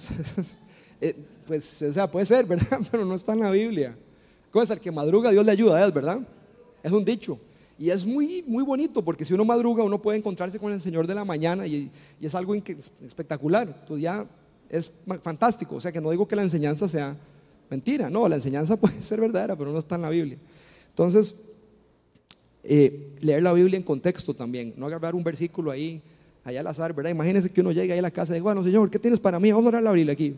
eh, 1.00 1.16
pues, 1.46 1.82
o 1.82 1.92
sea, 1.92 2.10
puede 2.10 2.24
ser, 2.24 2.46
¿verdad? 2.46 2.80
Pero 2.90 3.04
no 3.04 3.14
está 3.14 3.32
en 3.32 3.40
la 3.40 3.50
Biblia. 3.50 3.96
¿Cómo 4.50 4.62
es? 4.62 4.70
Al 4.70 4.80
que 4.80 4.90
madruga 4.90 5.30
Dios 5.30 5.44
le 5.44 5.52
ayuda, 5.52 5.90
verdad. 5.90 6.20
Es 6.82 6.92
un 6.92 7.04
dicho. 7.04 7.38
Y 7.78 7.90
es 7.90 8.04
muy, 8.04 8.44
muy 8.46 8.62
bonito 8.62 9.02
porque 9.02 9.24
si 9.24 9.34
uno 9.34 9.44
madruga 9.44 9.82
uno 9.82 10.00
puede 10.00 10.18
encontrarse 10.18 10.58
con 10.58 10.72
el 10.72 10.80
Señor 10.80 11.06
de 11.06 11.14
la 11.14 11.24
mañana 11.24 11.66
y, 11.66 11.90
es 12.20 12.34
algo 12.34 12.54
espectacular. 12.54 13.66
Entonces 13.66 14.02
ya 14.02 14.26
es 14.68 14.90
fantástico. 15.22 15.76
O 15.76 15.80
sea 15.80 15.90
que 15.90 16.00
no 16.00 16.10
digo 16.10 16.28
que 16.28 16.36
la 16.36 16.42
enseñanza 16.42 16.88
sea 16.88 17.16
mentira. 17.70 18.08
No, 18.08 18.28
la 18.28 18.36
enseñanza 18.36 18.76
puede 18.80 19.02
ser 19.02 19.20
verdadera, 19.20 19.56
pero 19.56 19.72
no 19.72 19.78
está 19.78 19.96
en 19.96 20.02
la 20.02 20.10
Biblia. 20.10 20.38
Entonces, 20.90 21.42
eh, 22.62 23.14
leer 23.20 23.42
la 23.42 23.52
Biblia 23.52 23.76
en 23.76 23.82
contexto 23.82 24.34
también. 24.34 24.74
No 24.76 24.86
agarrar 24.86 25.14
un 25.14 25.24
versículo 25.24 25.70
ahí, 25.70 26.00
allá 26.44 26.60
al 26.60 26.66
azar, 26.66 26.92
¿verdad? 26.94 27.10
Imagínense 27.10 27.50
que 27.50 27.60
uno 27.62 27.72
llega 27.72 27.94
ahí 27.94 27.98
a 27.98 28.02
la 28.02 28.10
casa 28.10 28.32
y 28.32 28.34
dice, 28.34 28.42
bueno, 28.42 28.62
Señor, 28.62 28.90
¿qué 28.90 28.98
tienes 28.98 29.18
para 29.18 29.40
mí? 29.40 29.50
Vamos 29.50 29.66
a 29.66 29.68
orar 29.68 29.82
la 29.82 29.92
Biblia 29.92 30.12
aquí. 30.12 30.36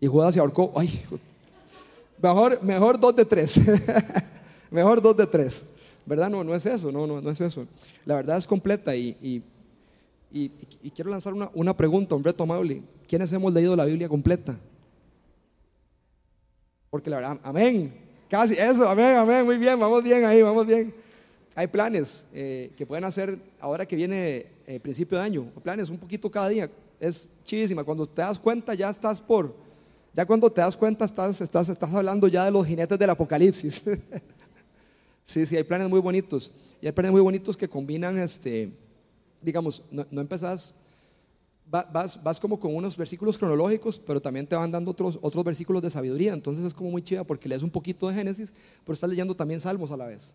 Y 0.00 0.06
Judas 0.06 0.34
se 0.34 0.40
ahorcó. 0.40 0.72
Ay, 0.76 1.02
mejor, 2.22 2.62
mejor 2.62 2.98
dos 2.98 3.14
de 3.16 3.24
tres. 3.24 3.60
mejor 4.74 5.00
dos 5.00 5.16
de 5.16 5.26
tres. 5.26 5.64
¿Verdad? 6.06 6.28
No, 6.28 6.44
no 6.44 6.54
es 6.54 6.66
eso, 6.66 6.92
no, 6.92 7.06
no, 7.06 7.20
no 7.20 7.30
es 7.30 7.40
eso. 7.40 7.66
La 8.04 8.16
verdad 8.16 8.36
es 8.36 8.46
completa 8.46 8.94
y, 8.94 9.42
y, 10.30 10.50
quiero 10.90 11.10
lanzar 11.10 11.32
una, 11.32 11.48
una, 11.54 11.74
pregunta, 11.74 12.14
un 12.14 12.22
reto 12.22 12.42
amable. 12.42 12.82
¿Quiénes 13.08 13.32
hemos 13.32 13.52
leído 13.52 13.74
la 13.74 13.86
Biblia 13.86 14.08
completa? 14.08 14.54
Porque 16.90 17.08
la 17.08 17.16
verdad, 17.16 17.38
amén. 17.42 17.94
Casi, 18.28 18.54
eso, 18.54 18.86
amén, 18.86 19.14
amén, 19.16 19.44
muy 19.44 19.56
bien, 19.56 19.78
vamos 19.78 20.02
bien 20.02 20.24
ahí, 20.24 20.42
vamos 20.42 20.66
bien. 20.66 20.92
Hay 21.54 21.68
planes 21.68 22.28
eh, 22.34 22.72
que 22.76 22.84
pueden 22.84 23.04
hacer 23.04 23.38
ahora 23.60 23.86
que 23.86 23.96
viene 23.96 24.46
eh, 24.66 24.80
principio 24.80 25.16
de 25.16 25.24
año, 25.24 25.46
planes 25.62 25.88
un 25.88 25.98
poquito 25.98 26.30
cada 26.30 26.48
día. 26.48 26.68
Es 27.00 27.28
chidísima. 27.44 27.84
Cuando 27.84 28.06
te 28.06 28.22
das 28.22 28.38
cuenta, 28.38 28.74
ya 28.74 28.90
estás 28.90 29.20
por, 29.20 29.54
ya 30.12 30.26
cuando 30.26 30.50
te 30.50 30.60
das 30.60 30.76
cuenta, 30.76 31.04
estás, 31.04 31.40
estás, 31.40 31.68
estás 31.68 31.94
hablando 31.94 32.28
ya 32.28 32.44
de 32.44 32.50
los 32.50 32.66
jinetes 32.66 32.98
del 32.98 33.10
apocalipsis. 33.10 33.82
Sí, 35.24 35.46
sí, 35.46 35.56
hay 35.56 35.64
planes 35.64 35.88
muy 35.88 36.00
bonitos. 36.00 36.52
Y 36.80 36.86
hay 36.86 36.92
planes 36.92 37.12
muy 37.12 37.20
bonitos 37.20 37.56
que 37.56 37.68
combinan, 37.68 38.18
este, 38.18 38.70
digamos, 39.40 39.82
no, 39.90 40.06
no 40.10 40.20
empezás, 40.20 40.74
vas, 41.70 42.22
vas 42.22 42.38
como 42.38 42.58
con 42.58 42.74
unos 42.74 42.96
versículos 42.96 43.38
cronológicos, 43.38 43.98
pero 43.98 44.20
también 44.20 44.46
te 44.46 44.54
van 44.54 44.70
dando 44.70 44.90
otros, 44.90 45.18
otros 45.22 45.44
versículos 45.44 45.82
de 45.82 45.90
sabiduría. 45.90 46.32
Entonces 46.32 46.64
es 46.64 46.74
como 46.74 46.90
muy 46.90 47.02
chiva 47.02 47.24
porque 47.24 47.48
lees 47.48 47.62
un 47.62 47.70
poquito 47.70 48.08
de 48.08 48.14
Génesis, 48.14 48.52
pero 48.84 48.94
estás 48.94 49.08
leyendo 49.08 49.34
también 49.34 49.60
Salmos 49.60 49.90
a 49.90 49.96
la 49.96 50.06
vez. 50.06 50.34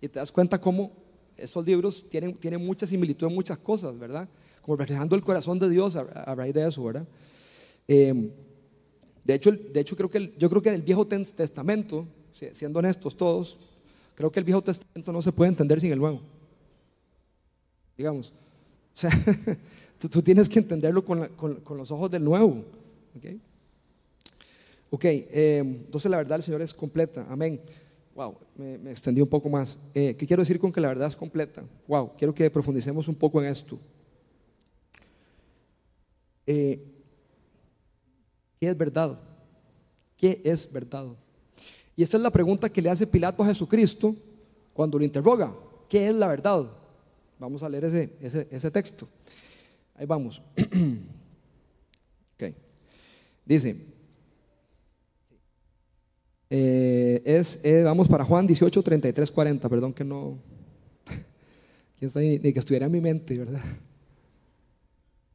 Y 0.00 0.08
te 0.08 0.18
das 0.18 0.30
cuenta 0.30 0.60
cómo 0.60 0.92
esos 1.36 1.64
libros 1.66 2.08
tienen, 2.08 2.34
tienen 2.34 2.64
mucha 2.64 2.86
similitud 2.86 3.26
en 3.26 3.34
muchas 3.34 3.58
cosas, 3.58 3.98
¿verdad? 3.98 4.28
Como 4.62 4.76
reflejando 4.76 5.16
el 5.16 5.22
corazón 5.22 5.58
de 5.58 5.68
Dios 5.70 5.96
a, 5.96 6.34
raíz 6.34 6.54
de 6.54 6.66
eso, 6.66 6.84
¿verdad? 6.84 7.06
Eh, 7.88 8.30
de 9.24 9.34
hecho, 9.34 9.52
de 9.52 9.80
hecho 9.80 9.96
creo 9.96 10.08
que 10.08 10.34
yo 10.38 10.48
creo 10.48 10.62
que 10.62 10.68
en 10.68 10.76
el 10.76 10.82
Viejo 10.82 11.06
Testamento, 11.06 12.06
siendo 12.52 12.78
honestos 12.78 13.16
todos, 13.16 13.58
Creo 14.16 14.32
que 14.32 14.40
el 14.40 14.44
Viejo 14.44 14.62
Testamento 14.62 15.12
no 15.12 15.22
se 15.22 15.30
puede 15.30 15.50
entender 15.50 15.78
sin 15.78 15.92
el 15.92 15.98
Nuevo. 15.98 16.20
Digamos. 17.96 18.30
O 18.30 18.98
sea, 18.98 19.10
tú, 19.98 20.22
tienes 20.22 20.48
que 20.48 20.58
entenderlo 20.58 21.04
con, 21.04 21.28
los 21.76 21.90
ojos 21.90 22.10
del 22.10 22.24
Nuevo. 22.24 22.64
Ok, 23.14 23.24
okay 24.90 25.28
eh, 25.30 25.58
entonces 25.58 26.10
la 26.10 26.16
verdad 26.16 26.36
del 26.36 26.42
Señor 26.42 26.62
es 26.62 26.72
completa. 26.72 27.26
Amén. 27.28 27.60
Wow, 28.14 28.38
me, 28.56 28.90
extendí 28.90 29.20
un 29.20 29.28
poco 29.28 29.50
más. 29.50 29.78
Eh, 29.94 30.16
¿Qué 30.18 30.26
quiero 30.26 30.40
decir 30.40 30.58
con 30.58 30.72
que 30.72 30.80
la 30.80 30.88
verdad 30.88 31.08
es 31.08 31.16
completa? 31.16 31.62
Wow, 31.86 32.12
quiero 32.16 32.32
que 32.32 32.50
profundicemos 32.50 33.06
un 33.08 33.14
poco 33.14 33.42
en 33.42 33.48
esto. 33.48 33.78
Eh, 36.46 36.82
¿Qué 38.58 38.68
es 38.68 38.78
verdad? 38.78 39.18
¿Qué 40.16 40.40
es 40.42 40.72
verdad? 40.72 41.08
Y 41.96 42.02
esta 42.02 42.18
es 42.18 42.22
la 42.22 42.30
pregunta 42.30 42.68
que 42.68 42.82
le 42.82 42.90
hace 42.90 43.06
Pilato 43.06 43.42
a 43.42 43.46
Jesucristo 43.46 44.14
cuando 44.74 44.98
lo 44.98 45.04
interroga. 45.04 45.54
¿Qué 45.88 46.08
es 46.08 46.14
la 46.14 46.26
verdad? 46.26 46.70
Vamos 47.38 47.62
a 47.62 47.68
leer 47.70 47.86
ese, 47.86 48.10
ese, 48.50 48.70
texto. 48.70 49.08
Ahí 49.94 50.04
vamos. 50.04 50.42
okay. 52.34 52.54
Dice, 53.46 53.76
eh, 56.50 57.22
es, 57.24 57.60
eh, 57.62 57.82
vamos 57.82 58.08
para 58.08 58.24
Juan 58.24 58.46
18, 58.46 58.82
33, 58.82 59.30
40, 59.30 59.68
perdón 59.68 59.94
que 59.94 60.04
no, 60.04 60.38
quién 61.98 62.10
sabe, 62.10 62.38
ni, 62.42 62.52
que 62.52 62.58
estuviera 62.58 62.86
en 62.86 62.92
mi 62.92 63.00
mente, 63.00 63.38
¿verdad? 63.38 63.62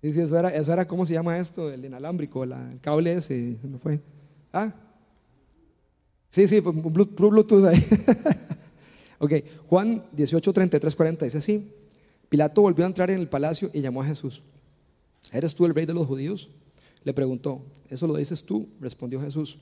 Sí, 0.01 0.13
sí, 0.13 0.21
eso 0.21 0.37
era, 0.37 0.49
eso 0.49 0.71
era, 0.71 0.87
¿cómo 0.87 1.05
se 1.05 1.13
llama 1.13 1.37
esto? 1.39 1.71
El 1.71 1.85
inalámbrico, 1.85 2.43
el 2.43 2.53
cable 2.81 3.13
ese, 3.13 3.57
se 3.59 3.67
me 3.67 3.77
fue. 3.77 3.99
Ah, 4.51 4.73
Sí, 6.31 6.47
sí, 6.47 6.61
Bluetooth 6.61 7.65
ahí. 7.65 7.85
ok, 9.19 9.33
Juan 9.67 10.03
18, 10.13 10.53
33, 10.53 10.95
40 10.95 11.25
dice 11.25 11.37
así. 11.37 11.71
Pilato 12.29 12.61
volvió 12.61 12.85
a 12.85 12.87
entrar 12.87 13.11
en 13.11 13.19
el 13.19 13.27
palacio 13.27 13.69
y 13.73 13.81
llamó 13.81 14.01
a 14.01 14.05
Jesús. 14.05 14.41
¿Eres 15.31 15.53
tú 15.53 15.65
el 15.65 15.75
rey 15.75 15.85
de 15.85 15.93
los 15.93 16.07
judíos? 16.07 16.49
Le 17.03 17.13
preguntó. 17.13 17.61
¿Eso 17.89 18.07
lo 18.07 18.15
dices 18.15 18.43
tú? 18.43 18.69
Respondió 18.79 19.19
Jesús. 19.21 19.59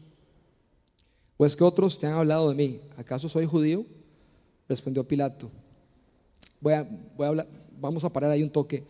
¿O 1.38 1.46
es 1.46 1.56
que 1.56 1.64
otros 1.64 1.98
te 1.98 2.06
han 2.06 2.14
hablado 2.14 2.50
de 2.50 2.56
mí? 2.56 2.80
¿Acaso 2.98 3.28
soy 3.28 3.46
judío? 3.46 3.86
Respondió 4.68 5.08
Pilato. 5.08 5.50
Voy 6.62 6.74
voy 7.18 7.26
a 7.26 7.30
hablar, 7.30 7.48
vamos 7.80 8.04
a 8.04 8.14
parar 8.14 8.30
ahí 8.30 8.44
un 8.44 8.52
toque. 8.52 8.84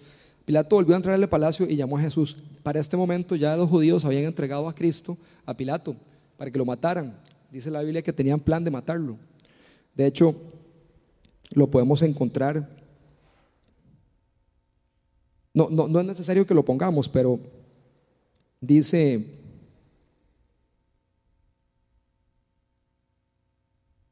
Pilato 0.43 0.75
volvió 0.75 0.95
a 0.95 0.97
entrar 0.97 1.15
en 1.15 1.21
el 1.21 1.29
palacio 1.29 1.69
y 1.69 1.75
llamó 1.75 1.97
a 1.97 2.01
Jesús. 2.01 2.35
Para 2.63 2.79
este 2.79 2.97
momento 2.97 3.35
ya 3.35 3.55
los 3.55 3.69
judíos 3.69 4.03
habían 4.03 4.23
entregado 4.23 4.67
a 4.67 4.75
Cristo 4.75 5.17
a 5.45 5.55
Pilato 5.55 5.95
para 6.37 6.51
que 6.51 6.57
lo 6.57 6.65
mataran. 6.65 7.17
Dice 7.51 7.71
la 7.71 7.81
Biblia 7.81 8.01
que 8.01 8.13
tenían 8.13 8.39
plan 8.39 8.63
de 8.63 8.71
matarlo. 8.71 9.17
De 9.95 10.05
hecho, 10.05 10.35
lo 11.51 11.69
podemos 11.69 12.01
encontrar. 12.01 12.69
No, 15.53 15.69
no, 15.69 15.87
no 15.87 15.99
es 15.99 16.05
necesario 16.05 16.45
que 16.45 16.53
lo 16.53 16.63
pongamos, 16.63 17.09
pero 17.09 17.39
dice, 18.61 19.25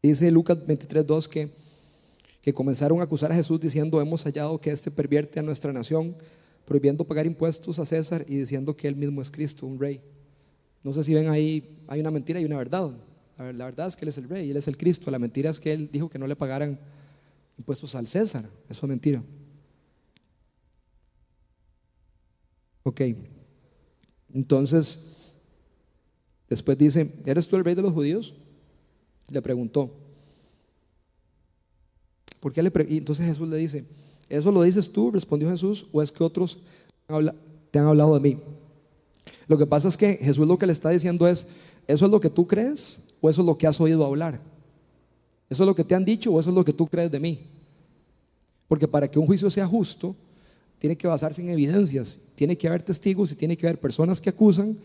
dice 0.02 0.32
Lucas 0.32 0.58
23.2 0.58 1.28
que, 1.28 1.52
que 2.42 2.54
comenzaron 2.54 3.00
a 3.00 3.04
acusar 3.04 3.32
a 3.32 3.36
Jesús 3.36 3.60
diciendo, 3.60 4.02
hemos 4.02 4.24
hallado 4.24 4.60
que 4.60 4.72
éste 4.72 4.90
pervierte 4.90 5.40
a 5.40 5.44
nuestra 5.44 5.72
nación, 5.72 6.16
prohibiendo 6.66 7.06
pagar 7.06 7.28
impuestos 7.28 7.78
a 7.78 7.86
César 7.86 8.26
y 8.28 8.36
diciendo 8.36 8.76
que 8.76 8.88
él 8.88 8.96
mismo 8.96 9.22
es 9.22 9.30
Cristo, 9.30 9.68
un 9.68 9.80
rey. 9.80 10.02
No 10.84 10.92
sé 10.92 11.04
si 11.04 11.14
ven 11.14 11.30
ahí, 11.30 11.78
hay 11.88 12.00
una 12.00 12.12
mentira 12.12 12.42
y 12.42 12.46
una 12.46 12.58
verdad. 12.58 12.92
La 13.38 13.66
verdad 13.66 13.88
es 13.88 13.96
que 13.96 14.04
Él 14.06 14.10
es 14.10 14.18
el 14.18 14.28
rey, 14.28 14.50
Él 14.50 14.58
es 14.58 14.68
el 14.68 14.78
Cristo. 14.78 15.12
La 15.12 15.20
mentira 15.20 15.50
es 15.50 15.60
que 15.60 15.72
Él 15.72 15.90
dijo 15.92 16.10
que 16.10 16.18
no 16.18 16.26
le 16.26 16.36
pagaran 16.36 16.80
impuestos 17.58 17.94
al 17.96 18.08
César. 18.08 18.46
Eso 18.68 18.86
es 18.86 18.90
mentira. 18.90 19.24
Ok. 22.84 23.02
Entonces, 24.34 25.18
después 26.50 26.78
dice, 26.78 27.14
¿eres 27.26 27.48
tú 27.48 27.56
el 27.56 27.66
rey 27.66 27.76
de 27.76 27.82
los 27.82 27.94
judíos? 27.94 28.34
Le 29.30 29.42
preguntó. 29.42 29.92
¿Por 32.40 32.54
qué 32.54 32.64
le 32.64 32.72
entonces 32.76 33.26
Jesús 33.26 33.48
le 33.50 33.58
dice, 33.58 33.86
¿eso 34.30 34.52
lo 34.52 34.64
dices 34.64 34.92
tú? 34.92 35.12
Respondió 35.12 35.50
Jesús, 35.50 35.88
¿o 35.92 36.02
es 36.02 36.12
que 36.12 36.24
otros 36.24 36.60
te 37.72 37.80
han 37.80 37.86
hablado 37.86 38.14
de 38.14 38.20
mí? 38.20 38.40
Lo 39.48 39.58
que 39.58 39.66
pasa 39.66 39.88
es 39.88 39.98
que 39.98 40.16
Jesús 40.16 40.48
lo 40.48 40.58
que 40.58 40.66
le 40.66 40.74
está 40.74 40.90
diciendo 40.90 41.28
es, 41.28 41.48
¿eso 41.88 42.06
es 42.06 42.12
lo 42.12 42.20
que 42.20 42.30
tú 42.30 42.48
crees? 42.48 43.07
O 43.22 43.30
eso 43.30 43.42
es 43.42 43.48
lo 43.48 43.58
que 43.58 43.68
has 43.68 43.80
oído 43.80 44.06
hablar? 44.06 44.40
¿Eso 45.50 45.64
es 45.64 45.68
lo 45.68 45.76
que 45.76 45.84
te 45.84 45.96
han 45.96 46.06
dicho 46.06 46.32
o 46.32 46.40
eso 46.40 46.50
es 46.50 46.56
lo 46.56 46.66
que 46.66 46.74
tú 46.74 46.88
crees 46.88 47.12
de 47.12 47.20
mí? 47.20 47.40
Porque 48.68 48.88
para 48.88 49.10
que 49.10 49.18
un 49.18 49.26
juicio 49.26 49.50
sea 49.50 49.66
justo, 49.66 50.16
tiene 50.80 50.98
que 50.98 51.08
basarse 51.08 51.42
en 51.42 51.50
evidencias, 51.50 52.20
tiene 52.36 52.58
que 52.58 52.68
haber 52.68 52.84
testigos 52.84 53.32
y 53.32 53.36
tiene 53.36 53.58
que 53.58 53.66
haber 53.66 53.80
personas 53.80 54.22
que 54.22 54.30
acusan 54.30 54.78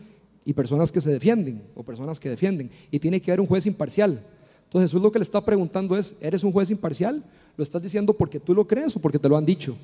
y 0.45 0.53
personas 0.53 0.91
que 0.91 1.01
se 1.01 1.11
defienden 1.11 1.61
o 1.75 1.83
personas 1.83 2.19
que 2.19 2.29
defienden 2.29 2.71
y 2.91 2.99
tiene 2.99 3.21
que 3.21 3.31
haber 3.31 3.41
un 3.41 3.47
juez 3.47 3.65
imparcial. 3.65 4.23
Entonces 4.63 4.89
Jesús 4.89 5.03
lo 5.03 5.11
que 5.11 5.19
le 5.19 5.23
está 5.23 5.41
preguntando 5.41 5.95
es, 5.97 6.15
¿eres 6.19 6.43
un 6.43 6.51
juez 6.51 6.69
imparcial? 6.69 7.23
¿Lo 7.55 7.63
estás 7.63 7.81
diciendo 7.83 8.13
porque 8.13 8.39
tú 8.39 8.55
lo 8.55 8.65
crees 8.65 8.95
o 8.95 8.99
porque 8.99 9.19
te 9.19 9.29
lo 9.29 9.37
han 9.37 9.45
dicho? 9.45 9.75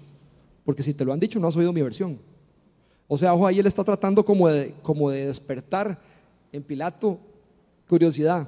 Porque 0.66 0.82
si 0.82 0.94
te 0.94 1.06
lo 1.06 1.14
han 1.14 1.20
dicho, 1.20 1.40
no 1.40 1.48
has 1.48 1.56
oído 1.56 1.72
mi 1.72 1.82
versión. 1.82 2.18
O 3.08 3.18
sea, 3.18 3.34
ojo, 3.34 3.46
ahí 3.46 3.60
él 3.60 3.68
está 3.68 3.84
tratando 3.84 4.26
como 4.26 4.48
de, 4.50 4.74
como 4.82 5.10
de 5.10 5.28
despertar 5.28 6.00
en 6.52 6.64
Pilato 6.64 7.20
curiosidad. 7.90 8.48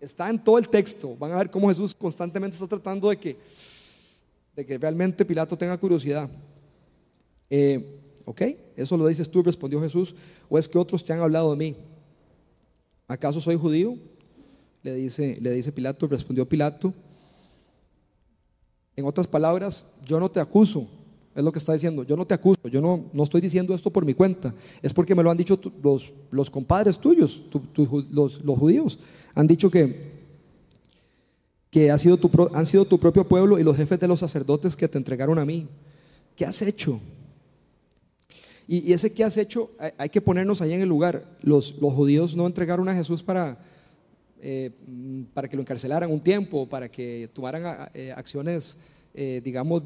Está 0.00 0.30
en 0.30 0.42
todo 0.42 0.56
el 0.56 0.68
texto. 0.68 1.14
Van 1.16 1.30
a 1.32 1.36
ver 1.36 1.50
cómo 1.50 1.68
Jesús 1.68 1.94
constantemente 1.94 2.54
está 2.56 2.66
tratando 2.66 3.10
de 3.10 3.18
que, 3.18 3.36
de 4.56 4.64
que 4.64 4.78
realmente 4.78 5.26
Pilato 5.26 5.58
tenga 5.58 5.76
curiosidad. 5.76 6.28
Eh, 7.50 8.00
¿Ok? 8.24 8.42
Eso 8.76 8.96
lo 8.96 9.06
dices 9.06 9.30
tú, 9.30 9.42
respondió 9.42 9.80
Jesús. 9.82 10.14
¿O 10.48 10.58
es 10.58 10.66
que 10.66 10.78
otros 10.78 11.04
te 11.04 11.12
han 11.12 11.20
hablado 11.20 11.50
de 11.50 11.56
mí? 11.58 11.76
¿Acaso 13.06 13.42
soy 13.42 13.56
judío? 13.56 13.98
Le 14.82 14.94
dice, 14.94 15.36
le 15.40 15.50
dice 15.50 15.70
Pilato, 15.70 16.06
respondió 16.06 16.48
Pilato. 16.48 16.94
En 18.96 19.04
otras 19.04 19.26
palabras, 19.26 19.92
yo 20.06 20.18
no 20.18 20.30
te 20.30 20.40
acuso, 20.40 20.88
es 21.34 21.44
lo 21.44 21.52
que 21.52 21.58
está 21.58 21.72
diciendo, 21.72 22.02
yo 22.02 22.16
no 22.16 22.26
te 22.26 22.34
acuso, 22.34 22.68
yo 22.68 22.80
no, 22.80 23.04
no 23.12 23.22
estoy 23.22 23.40
diciendo 23.40 23.74
esto 23.74 23.90
por 23.90 24.04
mi 24.04 24.14
cuenta, 24.14 24.52
es 24.82 24.92
porque 24.92 25.14
me 25.14 25.22
lo 25.22 25.30
han 25.30 25.36
dicho 25.36 25.58
los, 25.82 26.12
los, 26.30 26.50
compadres 26.50 26.98
tuyos, 26.98 27.42
los, 28.10 28.44
los, 28.44 28.58
judíos, 28.58 28.98
han 29.34 29.46
dicho 29.46 29.70
que, 29.70 30.10
que 31.70 31.90
ha 31.90 31.98
sido 31.98 32.16
tu, 32.16 32.30
han 32.52 32.66
sido 32.66 32.84
tu 32.84 32.98
propio 32.98 33.26
pueblo 33.26 33.58
y 33.58 33.62
los 33.62 33.76
jefes 33.76 34.00
de 34.00 34.08
los 34.08 34.20
sacerdotes 34.20 34.76
que 34.76 34.88
te 34.88 34.98
entregaron 34.98 35.38
a 35.38 35.44
mí. 35.44 35.68
¿Qué 36.34 36.44
has 36.44 36.62
hecho? 36.62 37.00
Y, 38.66 38.92
ese 38.92 39.12
que 39.12 39.24
has 39.24 39.36
hecho, 39.36 39.70
hay, 39.98 40.08
que 40.08 40.20
ponernos 40.20 40.62
ahí 40.62 40.72
en 40.72 40.80
el 40.80 40.88
lugar. 40.88 41.24
Los, 41.42 41.76
los 41.80 41.92
judíos 41.92 42.36
no 42.36 42.46
entregaron 42.46 42.88
a 42.88 42.94
Jesús 42.94 43.22
para, 43.22 43.58
eh, 44.40 44.70
para 45.34 45.48
que 45.48 45.56
lo 45.56 45.62
encarcelaran 45.62 46.10
un 46.10 46.20
tiempo, 46.20 46.68
para 46.68 46.88
que 46.88 47.28
tomaran 47.32 47.90
eh, 47.94 48.12
acciones, 48.16 48.78
eh, 49.14 49.40
digamos, 49.44 49.82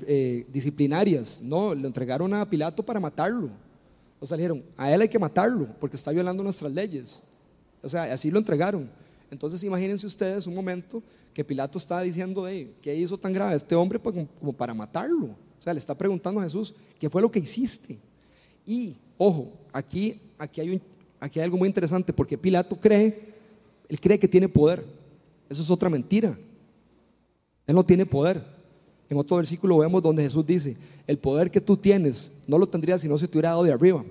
disciplinarias. 0.53 1.41
No, 1.43 1.75
lo 1.75 1.87
entregaron 1.87 2.33
a 2.35 2.49
Pilato 2.49 2.83
para 2.83 3.01
matarlo. 3.01 3.51
O 4.21 4.27
sea, 4.27 4.37
dijeron, 4.37 4.63
a 4.77 4.93
él 4.93 5.03
hay 5.03 5.09
que 5.09 5.19
matarlo 5.19 5.69
porque 5.81 5.97
está 5.97 6.11
violando 6.11 6.43
nuestras 6.43 6.73
leyes. 6.73 7.23
O 7.83 7.89
sea, 7.89 8.05
así 8.05 8.31
lo 8.31 8.39
entregaron. 8.39 8.89
Entonces 9.31 9.63
imagínense 9.65 10.07
ustedes 10.07 10.47
un 10.47 10.55
momento 10.55 11.03
que 11.33 11.45
Pilato 11.45 11.79
está 11.79 12.01
diciendo, 12.01 12.47
¿qué 12.81 12.95
hizo 12.95 13.19
tan 13.19 13.33
grave 13.33 13.57
este 13.57 13.75
hombre 13.75 13.99
como 13.99 14.53
para 14.53 14.73
matarlo? 14.73 15.27
O 15.27 15.63
sea, 15.63 15.73
le 15.73 15.79
está 15.79 15.97
preguntando 15.97 16.41
a 16.41 16.45
Jesús, 16.45 16.75
¿qué 16.99 17.11
fue 17.11 17.21
lo 17.21 17.31
que 17.31 17.41
hiciste? 17.41 17.99
Y, 18.65 18.97
ojo, 19.19 19.53
aquí, 19.73 20.21
aquí, 20.39 20.61
hay, 20.61 20.81
aquí 21.19 21.41
hay 21.41 21.45
algo 21.45 21.59
muy 21.59 21.67
interesante 21.67 22.13
porque 22.13 22.39
Pilato 22.39 22.79
cree 22.79 23.35
él 23.89 24.01
cree 24.01 24.19
que 24.19 24.29
tiene 24.29 24.49
poder. 24.49 24.85
Eso 25.49 25.63
es 25.63 25.71
otra 25.71 25.91
mentira. 25.91 26.37
Él 27.67 27.75
no 27.75 27.85
tiene 27.85 28.07
poder. 28.07 28.45
En 29.09 29.19
otro 29.19 29.37
versículo 29.37 29.79
vemos 29.79 30.03
donde 30.03 30.23
Jesús 30.23 30.47
dice, 30.47 30.77
el 31.07 31.19
poder 31.19 31.51
que 31.51 31.61
tú 31.61 31.77
tienes 31.77 32.33
no 32.47 32.59
lo 32.59 32.67
tendrías 32.67 33.01
si 33.01 33.09
no 33.09 33.19
se 33.19 33.29
te 33.29 33.37
hubiera 33.37 33.51
dado 33.51 33.65
de 33.65 33.73
arriba. 33.73 34.05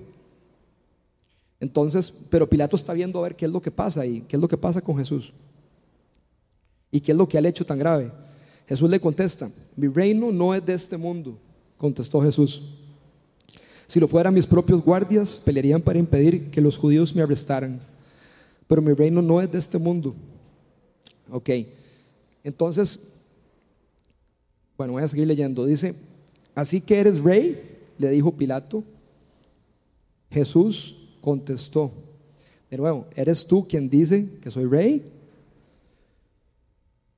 Entonces, 1.60 2.12
pero 2.30 2.48
Pilato 2.48 2.76
está 2.76 2.92
viendo 2.92 3.18
a 3.18 3.22
ver 3.22 3.36
qué 3.36 3.46
es 3.46 3.52
lo 3.52 3.60
que 3.60 3.70
pasa 3.70 4.06
y 4.06 4.20
qué 4.22 4.36
es 4.36 4.40
lo 4.40 4.48
que 4.48 4.56
pasa 4.56 4.80
con 4.80 4.96
Jesús. 4.96 5.32
Y 6.90 7.00
qué 7.00 7.12
es 7.12 7.18
lo 7.18 7.28
que 7.28 7.38
ha 7.38 7.46
hecho 7.46 7.64
tan 7.64 7.78
grave. 7.78 8.12
Jesús 8.68 8.88
le 8.88 9.00
contesta, 9.00 9.50
mi 9.76 9.88
reino 9.88 10.30
no 10.30 10.54
es 10.54 10.64
de 10.64 10.74
este 10.74 10.96
mundo, 10.96 11.36
contestó 11.76 12.20
Jesús. 12.22 12.62
Si 13.86 14.00
lo 14.00 14.08
fueran 14.08 14.32
mis 14.32 14.46
propios 14.46 14.82
guardias, 14.82 15.40
pelearían 15.44 15.82
para 15.82 15.98
impedir 15.98 16.50
que 16.50 16.60
los 16.60 16.76
judíos 16.76 17.14
me 17.14 17.22
arrestaran 17.22 17.80
pero 18.66 18.82
mi 18.82 18.92
reino 18.92 19.22
no 19.22 19.40
es 19.40 19.50
de 19.50 19.58
este 19.58 19.78
mundo. 19.78 20.14
Ok, 21.30 21.50
entonces, 22.42 23.13
bueno, 24.76 24.94
voy 24.94 25.02
a 25.02 25.08
seguir 25.08 25.26
leyendo. 25.26 25.64
Dice, 25.66 25.94
así 26.54 26.80
que 26.80 26.98
eres 26.98 27.20
rey, 27.20 27.78
le 27.98 28.10
dijo 28.10 28.32
Pilato. 28.32 28.82
Jesús 30.30 31.16
contestó, 31.20 31.92
de 32.70 32.76
nuevo, 32.76 33.06
¿eres 33.14 33.46
tú 33.46 33.66
quien 33.68 33.88
dice 33.88 34.28
que 34.40 34.50
soy 34.50 34.64
rey? 34.64 35.10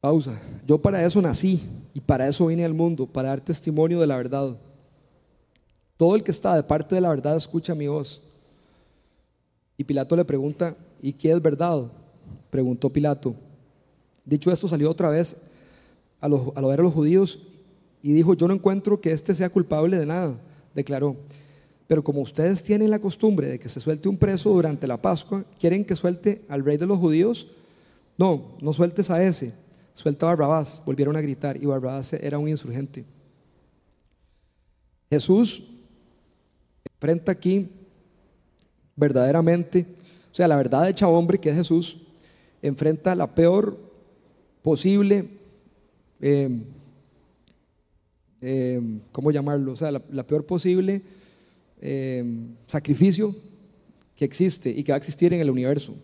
Pausa. 0.01 0.40
Yo 0.66 0.79
para 0.79 1.05
eso 1.05 1.23
nací 1.23 1.62
y 1.95 2.01
para 2.01 2.29
eso 2.29 2.47
vine 2.47 2.64
al 2.64 2.75
mundo, 2.75 3.07
para 3.07 3.31
dar 3.31 3.40
testimonio 3.40 4.01
de 4.01 4.07
la 4.07 4.16
verdad. 4.16 4.57
Todo 5.97 6.14
el 6.14 6.23
que 6.23 6.31
está 6.31 6.55
de 6.55 6.62
parte 6.62 6.95
de 6.95 7.01
la 7.01 7.09
verdad 7.09 7.37
escucha 7.37 7.75
mi 7.75 7.87
voz. 7.87 8.23
Y 9.79 9.85
Pilato 9.85 10.14
le 10.14 10.25
pregunta, 10.25 10.77
¿Y 11.01 11.12
qué 11.12 11.33
es 11.33 11.40
verdad? 11.40 11.85
Preguntó 12.51 12.90
Pilato. 12.90 13.35
Dicho 14.25 14.51
esto, 14.51 14.69
salió 14.69 14.90
otra 14.90 15.11
vez 15.11 15.37
a, 16.20 16.29
los, 16.29 16.52
a 16.55 16.61
ver 16.62 16.81
a 16.81 16.83
los 16.83 16.94
judíos 16.94 17.40
y 18.02 18.12
dijo, 18.12 18.35
yo 18.35 18.48
no 18.48 18.55
encuentro 18.55 19.00
que 19.00 19.12
éste 19.12 19.35
sea 19.35 19.48
culpable 19.48 19.98
de 19.98 20.07
nada, 20.07 20.38
declaró. 20.74 21.16
Pero 21.87 22.02
como 22.02 22.20
ustedes 22.20 22.62
tienen 22.62 22.90
la 22.90 22.98
costumbre 22.98 23.48
de 23.48 23.59
que 23.59 23.68
se 23.68 23.81
suelte 23.81 24.09
un 24.09 24.16
preso 24.16 24.50
durante 24.50 24.87
la 24.87 25.00
Pascua, 25.00 25.44
¿quieren 25.59 25.85
que 25.85 25.96
suelte 25.96 26.42
al 26.48 26.64
rey 26.64 26.76
de 26.76 26.87
los 26.87 26.98
judíos? 26.98 27.48
No, 28.18 28.57
no 28.61 28.72
sueltes 28.72 29.11
a 29.11 29.22
ese, 29.22 29.52
suelta 29.94 30.26
a 30.26 30.31
Barrabás. 30.31 30.83
Volvieron 30.85 31.16
a 31.16 31.20
gritar 31.20 31.57
y 31.57 31.66
Barrabás 31.66 32.12
era 32.14 32.38
un 32.38 32.48
insurgente. 32.48 33.05
Jesús 35.11 35.68
enfrenta 36.85 37.31
aquí 37.33 37.68
verdaderamente 38.96 39.87
o 40.37 40.37
sea, 40.37 40.48
la 40.48 40.57
verdad 40.57 40.87
hecha 40.87 41.09
hombre, 41.09 41.38
que 41.38 41.48
es 41.48 41.57
Jesús, 41.57 41.96
enfrenta 42.61 43.14
la 43.14 43.35
peor 43.35 43.79
posible, 44.61 45.31
em, 46.27 46.65
em, 48.41 49.01
¿cómo 49.12 49.31
llamarlo? 49.31 49.73
O 49.73 49.77
sea, 49.77 49.91
la, 49.93 50.27
peor 50.27 50.45
posible 50.45 51.03
em, 51.81 52.55
sacrificio 52.67 53.35
que 54.17 54.25
existe 54.25 54.71
y 54.71 54.83
que 54.83 54.93
va 54.93 54.97
a 54.97 54.99
existir 54.99 55.33
en 55.33 55.41
el 55.41 55.51
universo. 55.51 55.95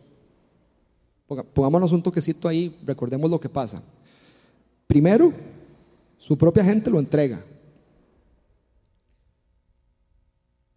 Pongámonos 1.55 1.93
un 1.93 2.03
toquecito 2.03 2.47
ahí, 2.47 2.79
recordemos 2.85 3.31
lo 3.31 3.41
que 3.41 3.49
pasa. 3.49 3.83
Primero, 4.87 5.33
su 6.19 6.37
propia 6.37 6.65
gente 6.65 6.91
lo 6.91 6.99
entrega. 6.99 7.43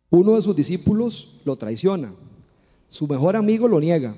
Uno 0.10 0.36
de 0.36 0.42
sus 0.42 0.56
discípulos 0.56 1.42
lo 1.44 1.58
traiciona. 1.58 2.14
Su 2.88 3.08
mejor 3.08 3.36
amigo 3.36 3.68
lo 3.68 3.80
niega. 3.80 4.16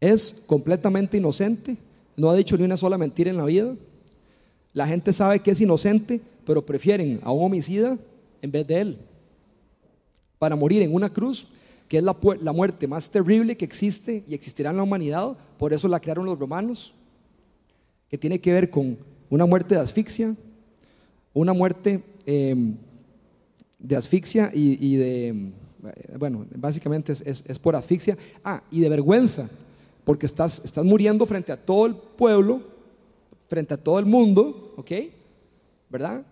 Es 0.00 0.44
completamente 0.46 1.16
inocente, 1.16 1.76
no 2.16 2.30
ha 2.30 2.36
dicho 2.36 2.56
ni 2.56 2.64
una 2.64 2.76
sola 2.76 2.98
mentira 2.98 3.30
en 3.30 3.36
la 3.36 3.44
vida. 3.44 3.74
La 4.72 4.86
gente 4.86 5.12
sabe 5.12 5.40
que 5.40 5.50
es 5.50 5.60
inocente, 5.60 6.20
pero 6.46 6.64
prefieren 6.64 7.20
a 7.22 7.32
un 7.32 7.44
homicida 7.44 7.98
en 8.40 8.50
vez 8.50 8.66
de 8.66 8.80
él. 8.80 8.98
Para 10.38 10.56
morir 10.56 10.82
en 10.82 10.94
una 10.94 11.12
cruz, 11.12 11.46
que 11.88 11.98
es 11.98 12.04
la, 12.04 12.52
muerte 12.52 12.86
más 12.86 13.10
terrible 13.10 13.56
que 13.56 13.64
existe 13.64 14.24
y 14.26 14.34
existirá 14.34 14.70
en 14.70 14.78
la 14.78 14.82
humanidad, 14.82 15.36
por 15.58 15.72
eso 15.72 15.88
la 15.88 16.00
crearon 16.00 16.26
los 16.26 16.38
romanos, 16.38 16.94
que 18.08 18.18
tiene 18.18 18.40
que 18.40 18.52
ver 18.52 18.70
con 18.70 18.96
una 19.30 19.46
muerte 19.46 19.74
de 19.74 19.80
asfixia, 19.80 20.34
una 21.34 21.52
muerte 21.52 22.02
em, 22.26 22.74
de 23.78 23.96
asfixia 23.96 24.50
y 24.54 24.96
de 24.96 25.52
bueno, 26.18 26.46
básicamente 26.54 27.12
es, 27.12 27.58
por 27.58 27.74
asfixia. 27.74 28.16
Ah, 28.44 28.62
y 28.70 28.80
de 28.80 28.88
vergüenza, 28.88 29.50
porque 30.04 30.26
estás, 30.26 30.64
estás 30.64 30.84
muriendo 30.84 31.26
frente 31.26 31.52
a 31.52 31.56
todo 31.56 31.86
el 31.86 31.94
pueblo, 31.94 32.62
frente 33.48 33.74
a 33.74 33.76
todo 33.76 33.98
el 33.98 34.06
mundo, 34.06 34.74
¿ok? 34.76 34.90
¿Verdad? 35.88 36.24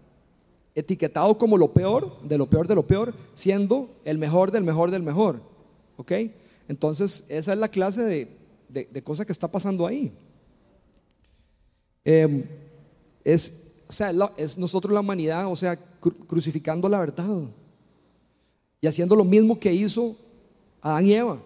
Etiquetado 0.75 1.37
como 1.37 1.57
lo 1.57 1.73
peor, 1.73 2.21
de 2.23 2.39
lo 2.39 2.49
peor 2.49 2.67
de 2.67 2.75
lo 2.75 2.87
peor, 2.87 3.15
siendo 3.35 3.91
el 4.05 4.19
mejor 4.19 4.51
del 4.51 4.65
mejor 4.65 4.91
del 4.91 5.03
mejor, 5.03 5.41
¿ok? 5.97 6.13
Entonces, 6.69 7.27
esa 7.29 7.53
es 7.53 7.59
la 7.59 7.69
clase 7.69 8.03
de, 8.05 8.29
de, 8.69 9.03
cosa 9.03 9.25
que 9.25 9.33
está 9.33 9.49
pasando 9.49 9.87
ahí. 9.87 10.13
Em, 12.05 12.45
es, 13.25 13.73
o 13.89 13.93
sea, 13.93 14.13
es 14.37 14.57
nosotros 14.57 14.93
la 14.93 15.01
humanidad, 15.01 15.47
o 15.47 15.57
sea, 15.57 15.77
crucificando 16.27 16.89
la 16.89 17.01
verdad 17.01 17.43
y 18.81 18.87
haciendo 18.87 19.15
lo 19.15 19.25
mismo 19.25 19.59
que 19.59 19.73
hizo 19.73 20.17
Adán 20.81 21.07
y 21.07 21.13
Eva, 21.13 21.39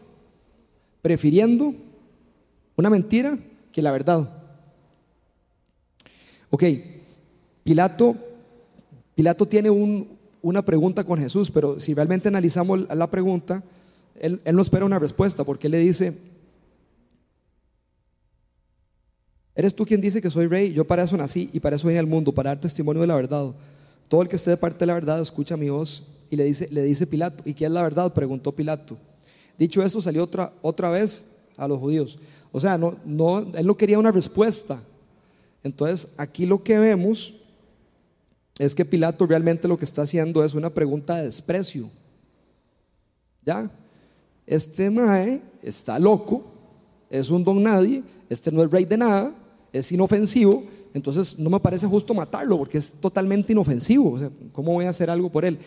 prefiriendo 1.02 1.74
una 2.76 2.90
mentira 2.90 3.38
que 3.72 3.82
la 3.82 3.92
verdad. 3.92 4.28
Ok, 6.50 6.64
Pilato, 7.62 8.16
Pilato 9.14 9.46
tiene 9.46 9.70
una 9.70 10.64
pregunta 10.64 11.04
con 11.04 11.18
Jesús, 11.18 11.50
pero 11.50 11.80
si 11.80 11.94
realmente 11.94 12.28
analizamos 12.28 12.86
la 12.94 13.10
pregunta, 13.10 13.62
él, 14.20 14.40
él 14.44 14.54
no 14.54 14.62
espera 14.62 14.84
una 14.84 14.98
respuesta, 14.98 15.44
porque 15.44 15.66
él 15.66 15.72
le 15.72 15.78
dice, 15.78 16.16
¿eres 19.54 19.74
tú 19.74 19.84
quien 19.84 20.00
dice 20.00 20.20
que 20.20 20.30
soy 20.30 20.46
rey? 20.46 20.72
Yo 20.72 20.86
para 20.86 21.02
eso 21.02 21.16
nací 21.16 21.50
y 21.52 21.60
para 21.60 21.76
eso 21.76 21.88
vine 21.88 22.00
al 22.00 22.06
mundo, 22.06 22.32
para 22.32 22.50
dar 22.50 22.60
testimonio 22.60 23.00
de 23.00 23.08
la 23.08 23.16
verdad. 23.16 23.52
Todo 24.08 24.22
el 24.22 24.28
que 24.28 24.36
esté 24.36 24.50
de 24.50 24.56
parte 24.56 24.80
de 24.80 24.86
la 24.86 24.94
verdad 24.94 25.20
escucha 25.20 25.56
mi 25.56 25.70
voz 25.70 26.04
y 26.30 26.36
le 26.36 26.44
dice, 26.44 26.68
le 26.70 26.82
dice 26.82 27.06
Pilato, 27.06 27.42
¿y 27.46 27.54
qué 27.54 27.64
es 27.64 27.70
la 27.70 27.82
verdad? 27.82 28.12
Preguntó 28.12 28.52
Pilato. 28.52 28.98
Dicho 29.58 29.82
eso, 29.82 30.00
salió 30.00 30.24
otra, 30.24 30.52
otra 30.62 30.90
vez 30.90 31.26
a 31.56 31.68
los 31.68 31.78
judíos. 31.78 32.18
O 32.56 32.60
sea, 32.60 32.78
no, 32.78 32.94
no, 33.04 33.40
él 33.40 33.66
no 33.66 33.76
quería 33.76 33.98
una 33.98 34.12
respuesta. 34.12 34.80
Entonces, 35.64 36.12
aquí 36.16 36.46
lo 36.46 36.62
que 36.62 36.78
vemos 36.78 37.34
es 38.60 38.76
que 38.76 38.84
Pilato 38.84 39.26
realmente 39.26 39.66
lo 39.66 39.76
que 39.76 39.84
está 39.84 40.02
haciendo 40.02 40.44
es 40.44 40.54
una 40.54 40.70
pregunta 40.70 41.16
de 41.16 41.24
desprecio. 41.24 41.90
¿Ya? 43.44 43.68
Este 44.46 44.88
mae 44.88 45.42
está 45.62 45.98
loco, 45.98 46.44
es 47.10 47.28
un 47.28 47.42
don 47.42 47.60
nadie, 47.60 48.04
este 48.30 48.52
no 48.52 48.62
es 48.62 48.70
rey 48.70 48.84
de 48.84 48.98
nada, 48.98 49.34
es 49.72 49.90
inofensivo, 49.90 50.62
entonces 50.94 51.36
no 51.36 51.50
me 51.50 51.58
parece 51.58 51.88
justo 51.88 52.14
matarlo 52.14 52.56
porque 52.56 52.78
es 52.78 52.92
totalmente 52.92 53.52
inofensivo. 53.52 54.12
O 54.12 54.18
sea, 54.20 54.30
¿cómo 54.52 54.74
voy 54.74 54.84
a 54.84 54.90
hacer 54.90 55.10
algo 55.10 55.28
por 55.28 55.44
él? 55.44 55.58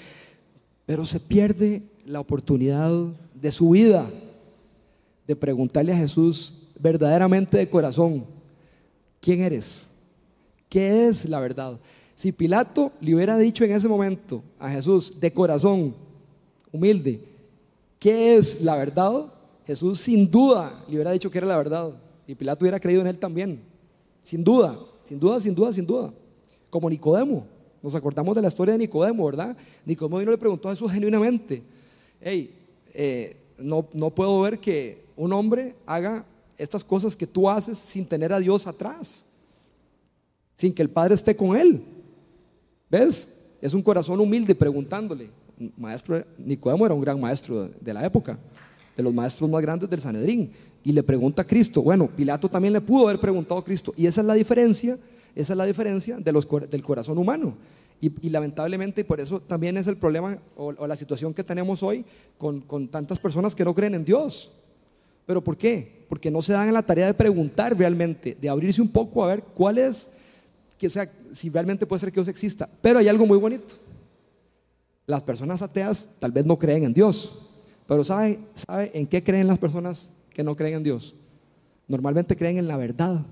Pero 0.86 1.06
se 1.06 1.20
pierde 1.20 1.84
la 2.06 2.22
oportunidad 2.22 2.90
de 3.34 3.52
su 3.52 3.72
vida 3.72 4.10
de 5.28 5.36
preguntarle 5.36 5.92
a 5.92 5.98
Jesús 5.98 6.67
verdaderamente 6.80 7.58
de 7.58 7.70
corazón, 7.70 8.26
¿quién 9.20 9.42
eres? 9.42 9.90
¿Qué 10.70 11.08
es 11.08 11.28
la 11.28 11.40
verdad? 11.40 11.80
Si 12.16 12.32
Pilato 12.32 12.92
le 13.00 13.16
hubiera 13.16 13.38
dicho 13.38 13.64
en 13.64 13.72
ese 13.72 13.88
momento 13.88 14.44
a 14.60 14.70
Jesús 14.70 15.20
de 15.20 15.32
corazón, 15.32 15.96
humilde, 16.72 17.22
¿qué 18.00 18.36
es 18.36 18.62
la 18.62 18.76
verdad? 18.76 19.32
Jesús 19.66 20.00
sin 20.00 20.30
duda 20.30 20.84
le 20.88 20.96
hubiera 20.96 21.12
dicho 21.12 21.30
que 21.30 21.38
era 21.38 21.48
la 21.48 21.58
verdad. 21.58 21.92
Y 22.26 22.36
Pilato 22.36 22.64
hubiera 22.64 22.80
creído 22.80 23.02
en 23.02 23.08
él 23.08 23.18
también. 23.18 23.62
Sin 24.22 24.44
duda, 24.44 24.80
sin 25.04 25.20
duda, 25.20 25.40
sin 25.40 25.56
duda, 25.56 25.72
sin 25.72 25.86
duda. 25.86 26.14
Como 26.70 26.90
Nicodemo. 26.90 27.46
Nos 27.82 27.96
acordamos 27.96 28.36
de 28.36 28.42
la 28.42 28.48
historia 28.48 28.74
de 28.74 28.80
Nicodemo, 28.80 29.26
¿verdad? 29.26 29.56
Nicodemo 29.86 30.18
vino 30.18 30.32
le 30.32 30.38
preguntó 30.38 30.68
a 30.68 30.72
Jesús 30.72 30.92
genuinamente, 30.92 31.62
hey, 32.20 32.54
eh, 32.94 33.38
no 33.60 33.84
puedo 34.10 34.42
ver 34.42 34.60
que 34.60 35.06
un 35.16 35.32
hombre 35.34 35.76
haga 35.86 36.26
estas 36.58 36.84
cosas 36.84 37.16
que 37.16 37.28
tú 37.28 37.50
haces 37.50 37.78
sin 37.78 38.06
tener 38.06 38.34
a 38.34 38.40
Dios 38.40 38.66
atrás, 38.68 39.26
sin 40.56 40.74
que 40.74 40.82
el 40.82 40.90
Padre 40.90 41.16
esté 41.16 41.36
con 41.36 41.56
él. 41.56 41.84
¿Ves? 42.90 43.38
Es 43.62 43.74
un 43.74 43.82
corazón 43.82 44.20
humilde 44.20 44.56
preguntándole. 44.56 45.30
Maestro 45.78 46.24
Nicodemo 46.38 46.86
era 46.86 46.96
un 46.96 47.02
gran 47.02 47.20
maestro 47.20 47.70
de 47.82 47.94
la 47.94 48.06
época, 48.06 48.38
de 48.96 49.04
los 49.04 49.14
maestros 49.14 49.50
más 49.50 49.62
grandes 49.62 49.90
del 49.90 50.00
Sanedrín, 50.00 50.52
y 50.84 50.92
le 50.92 51.04
pregunta 51.04 51.42
a 51.42 51.46
Cristo. 51.46 51.82
Bueno, 51.82 52.08
Pilato 52.08 52.50
también 52.50 52.74
le 52.74 52.82
pudo 52.82 53.08
haber 53.08 53.20
preguntado 53.20 53.60
a 53.60 53.64
Cristo, 53.64 53.94
y 53.98 54.06
esa 54.06 54.22
es 54.22 54.28
la 54.28 54.34
diferencia, 54.34 54.98
esa 55.36 55.54
es 55.54 55.58
la 55.58 55.66
diferencia 55.66 56.18
de 56.18 56.32
los, 56.32 56.48
del 56.70 56.82
corazón 56.84 57.18
humano. 57.18 57.56
Y, 58.00 58.30
lamentablemente, 58.30 59.04
por 59.04 59.20
eso 59.20 59.40
también 59.40 59.76
es 59.76 59.88
el 59.88 59.98
problema 59.98 60.38
o, 60.56 60.86
la 60.86 60.96
situación 60.96 61.34
que 61.34 61.44
tenemos 61.44 61.82
hoy 61.82 62.06
con, 62.38 62.62
con 62.62 62.88
tantas 62.88 63.18
personas 63.18 63.56
que 63.56 63.66
no 63.66 63.74
creen 63.74 63.96
en 63.96 64.06
Dios. 64.06 64.52
¿Pero 65.28 65.44
por 65.44 65.58
qué? 65.58 66.06
Porque 66.08 66.32
no 66.32 66.42
se 66.42 66.54
dan 66.54 66.70
en 66.70 66.74
la 66.74 66.82
tarea 66.82 67.06
de 67.06 67.14
preguntar 67.14 67.78
realmente, 67.78 68.36
de 68.40 68.50
abrirse 68.50 68.82
un 68.82 68.88
poco 68.88 69.24
a 69.24 69.28
ver 69.28 69.44
cuál 69.44 69.78
es, 69.78 70.10
que, 70.80 70.88
o 70.88 70.90
sea, 70.90 71.12
si 71.34 71.50
realmente 71.50 71.86
puede 71.86 72.00
ser 72.00 72.12
que 72.12 72.16
Dios 72.16 72.30
exista. 72.30 72.68
Pero 72.82 72.98
hay 72.98 73.10
algo 73.10 73.26
muy 73.26 73.38
bonito. 73.38 73.76
Las 75.06 75.22
personas 75.22 75.62
ateas 75.62 76.16
tal 76.20 76.32
vez 76.32 76.46
no 76.46 76.58
creen 76.58 76.86
en 76.86 76.94
Dios, 76.94 77.42
pero 77.88 78.06
¿sabe, 78.06 78.40
¿sabe 78.56 78.90
en 78.94 79.06
qué 79.06 79.22
creen 79.22 79.48
las 79.48 79.60
personas 79.60 80.14
que 80.34 80.44
no 80.44 80.56
creen 80.56 80.76
en 80.76 80.84
Dios? 80.84 81.14
Normalmente 81.90 82.36
creen 82.38 82.58
en 82.58 82.68
la 82.68 82.78
verdad. 82.78 83.26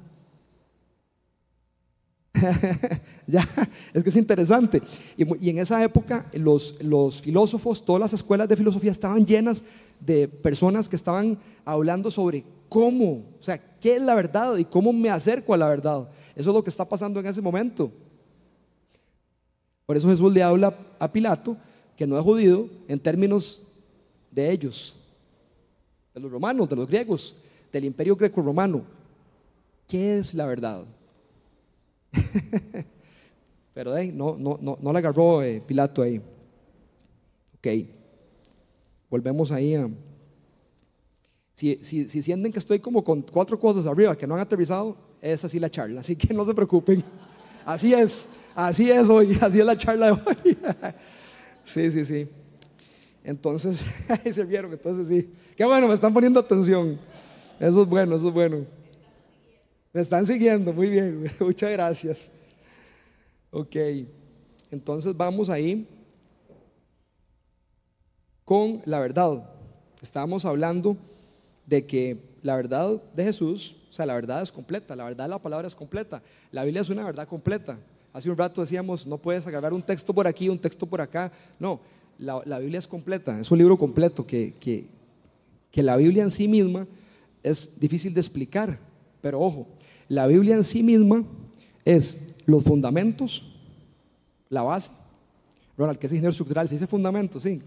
ya, 3.27 3.47
es 3.93 4.03
que 4.03 4.09
es 4.09 4.15
interesante. 4.17 4.81
Y, 5.15 5.49
en 5.49 5.59
esa 5.59 5.81
época 5.81 6.25
los, 6.33 6.83
los, 6.83 7.21
filósofos, 7.21 7.85
todas 7.85 8.01
las 8.01 8.13
escuelas 8.13 8.49
de 8.49 8.57
filosofía 8.57 8.91
estaban 8.91 9.25
llenas 9.25 9.63
de 9.99 10.27
personas 10.27 10.89
que 10.89 10.95
estaban 10.95 11.37
hablando 11.63 12.11
sobre 12.11 12.43
cómo, 12.69 13.23
o 13.39 13.43
sea, 13.43 13.57
qué 13.79 13.95
es 13.95 14.01
la 14.01 14.15
verdad 14.15 14.57
y 14.57 14.65
cómo 14.65 14.91
me 14.91 15.09
acerco 15.09 15.53
a 15.53 15.57
la 15.57 15.67
verdad. 15.67 16.09
Eso 16.35 16.49
es 16.49 16.55
lo 16.55 16.63
que 16.63 16.69
está 16.69 16.85
pasando 16.85 17.19
en 17.19 17.25
ese 17.27 17.41
momento. 17.41 17.91
Por 19.85 19.95
eso 19.95 20.09
Jesús 20.09 20.33
le 20.33 20.43
habla 20.43 20.77
a 20.99 21.11
Pilato, 21.11 21.57
que 21.95 22.07
no 22.07 22.17
es 22.17 22.23
judío, 22.23 22.69
en 22.87 22.99
términos 22.99 23.61
de 24.31 24.51
ellos, 24.51 24.97
de 26.13 26.19
los 26.19 26.31
romanos, 26.31 26.67
de 26.67 26.75
los 26.75 26.87
griegos, 26.87 27.35
del 27.71 27.85
imperio 27.85 28.15
greco-romano. 28.15 28.83
¿Qué 29.87 30.17
es 30.17 30.33
la 30.33 30.45
verdad? 30.47 30.83
Pero 33.73 33.93
no, 34.13 34.35
no, 34.37 34.57
no, 34.61 34.77
no 34.81 34.93
le 34.93 34.99
agarró 34.99 35.43
eh, 35.43 35.61
Pilato 35.65 36.01
ahí. 36.01 36.21
Ok. 37.57 37.67
Volvemos 39.15 39.49
ahí 39.49 39.75
a... 39.75 39.89
Si, 41.53 41.79
si, 41.81 42.09
si, 42.09 42.21
sienten 42.21 42.51
que 42.51 42.59
estoy 42.59 42.79
como 42.79 43.01
con 43.01 43.21
cuatro 43.21 43.57
cosas 43.57 43.87
arriba 43.87 44.17
que 44.17 44.27
no 44.27 44.33
han 44.33 44.41
aterrizado, 44.41 44.97
es 45.21 45.41
así 45.45 45.57
la 45.57 45.69
charla. 45.69 46.01
Así 46.01 46.17
que 46.17 46.33
no 46.33 46.43
se 46.43 46.53
preocupen. 46.53 47.01
Así 47.65 47.93
es. 47.93 48.27
Así 48.53 48.91
es 48.91 49.07
hoy. 49.07 49.37
Así 49.41 49.61
es 49.61 49.65
la 49.65 49.77
charla 49.77 50.07
de 50.07 50.11
hoy. 50.11 50.57
Sí, 51.63 51.89
sí, 51.91 52.03
sí. 52.03 52.27
Entonces, 53.23 53.85
ahí 54.09 54.33
se 54.33 54.43
vieron. 54.43 54.73
Entonces 54.73 55.07
sí. 55.07 55.31
Qué 55.55 55.63
bueno, 55.63 55.87
me 55.87 55.93
están 55.93 56.13
poniendo 56.13 56.41
atención. 56.41 56.99
Eso 57.57 57.83
es 57.83 57.87
bueno, 57.87 58.17
eso 58.17 58.27
es 58.27 58.33
bueno. 58.33 58.65
Me 59.93 60.01
están 60.01 60.27
siguiendo, 60.27 60.73
muy 60.73 60.89
bien, 60.89 61.31
muchas 61.39 61.71
gracias. 61.71 62.31
Ok, 63.49 63.77
entonces 64.71 65.15
vamos 65.15 65.49
ahí 65.49 65.87
con 68.45 68.81
la 68.85 68.99
verdad. 68.99 69.43
Estábamos 70.01 70.45
hablando 70.45 70.95
de 71.65 71.85
que 71.85 72.17
la 72.43 72.55
verdad 72.55 73.01
de 73.13 73.23
Jesús, 73.23 73.75
o 73.89 73.93
sea, 73.93 74.05
la 74.05 74.13
verdad 74.13 74.43
es 74.43 74.51
completa, 74.51 74.95
la 74.95 75.03
verdad 75.03 75.25
de 75.25 75.29
la 75.31 75.41
palabra 75.41 75.67
es 75.67 75.75
completa. 75.75 76.21
La 76.51 76.63
Biblia 76.63 76.81
es 76.81 76.89
una 76.89 77.03
verdad 77.03 77.27
completa. 77.27 77.77
Hace 78.13 78.29
un 78.29 78.37
rato 78.37 78.61
decíamos, 78.61 79.05
no 79.07 79.17
puedes 79.17 79.45
agarrar 79.47 79.73
un 79.73 79.81
texto 79.81 80.13
por 80.13 80.27
aquí, 80.27 80.47
un 80.47 80.59
texto 80.59 80.85
por 80.85 81.01
acá. 81.01 81.31
No, 81.59 81.81
la, 82.17 82.59
Biblia 82.59 82.79
es 82.79 82.87
completa, 82.87 83.37
es 83.39 83.51
un 83.51 83.57
libro 83.57 83.77
completo 83.77 84.25
que, 84.25 84.53
que, 84.59 84.85
que 85.71 85.83
la 85.83 85.97
Biblia 85.97 86.23
en 86.23 86.31
sí 86.31 86.47
misma 86.47 86.87
es 87.43 87.79
difícil 87.79 88.13
de 88.13 88.21
explicar. 88.21 88.79
Pero 89.21 89.41
ojo, 89.41 89.67
la 90.07 90.27
Biblia 90.27 90.55
en 90.55 90.63
sí 90.63 90.83
misma 90.83 91.25
es 91.83 92.37
los 92.45 92.63
fundamentos, 92.63 93.51
la 94.49 94.61
base. 94.61 94.91
Ronald, 95.77 95.97
que 95.97 96.05
es 96.05 96.13
ingeniero 96.13 96.31
estructural, 96.31 96.69
se 96.69 96.75
dice 96.75 96.87
fundamentos, 96.87 97.43
sí. 97.43 97.59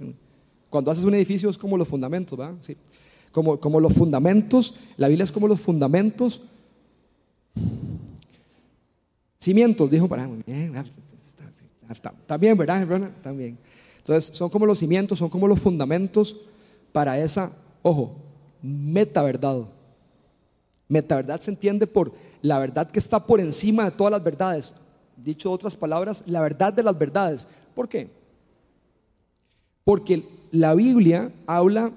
Cuando 0.71 0.91
haces 0.91 1.05
un 1.05 1.15
edificio 1.15 1.49
es 1.49 1.59
como 1.59 1.77
los 1.77 1.89
fundamentos, 1.89 2.39
¿verdad? 2.39 2.55
Sí. 2.61 2.77
Como, 3.33 3.59
como 3.59 3.81
los 3.81 3.93
fundamentos, 3.93 4.75
la 4.97 5.09
Biblia 5.09 5.25
es 5.25 5.33
como 5.33 5.49
los 5.49 5.61
fundamentos. 5.61 6.43
Cimientos, 9.41 9.91
dijo 9.91 10.09
para 10.09 10.29
También, 12.27 12.57
¿verdad? 12.57 13.11
También. 13.23 13.59
Entonces, 13.99 14.37
son 14.37 14.49
como 14.51 14.67
los 14.67 14.79
cimientos, 14.79 15.19
son 15.19 15.29
como 15.29 15.47
los 15.47 15.61
fundamentos 15.61 16.37
para 16.93 17.19
esa, 17.19 17.53
ojo, 17.83 18.17
meta 18.63 19.23
verdad. 19.23 19.65
Meta 20.89 21.17
verdad 21.17 21.41
se 21.41 21.51
entiende 21.51 21.87
por 21.87 22.13
la 22.41 22.59
verdad 22.59 22.91
que 22.91 22.99
está 22.99 23.25
por 23.25 23.41
encima 23.41 23.85
de 23.85 23.91
todas 23.91 24.11
las 24.11 24.25
verdades. 24.25 24.75
Dicho 25.17 25.51
otras 25.51 25.77
palabras, 25.77 26.25
la 26.27 26.41
verdad 26.41 26.73
de 26.73 26.83
las 26.83 26.99
verdades. 26.99 27.47
¿Por 27.75 27.89
qué? 27.89 28.09
Porque 29.85 30.25
la 30.51 30.75
Biblia 30.75 31.33
habla, 31.47 31.93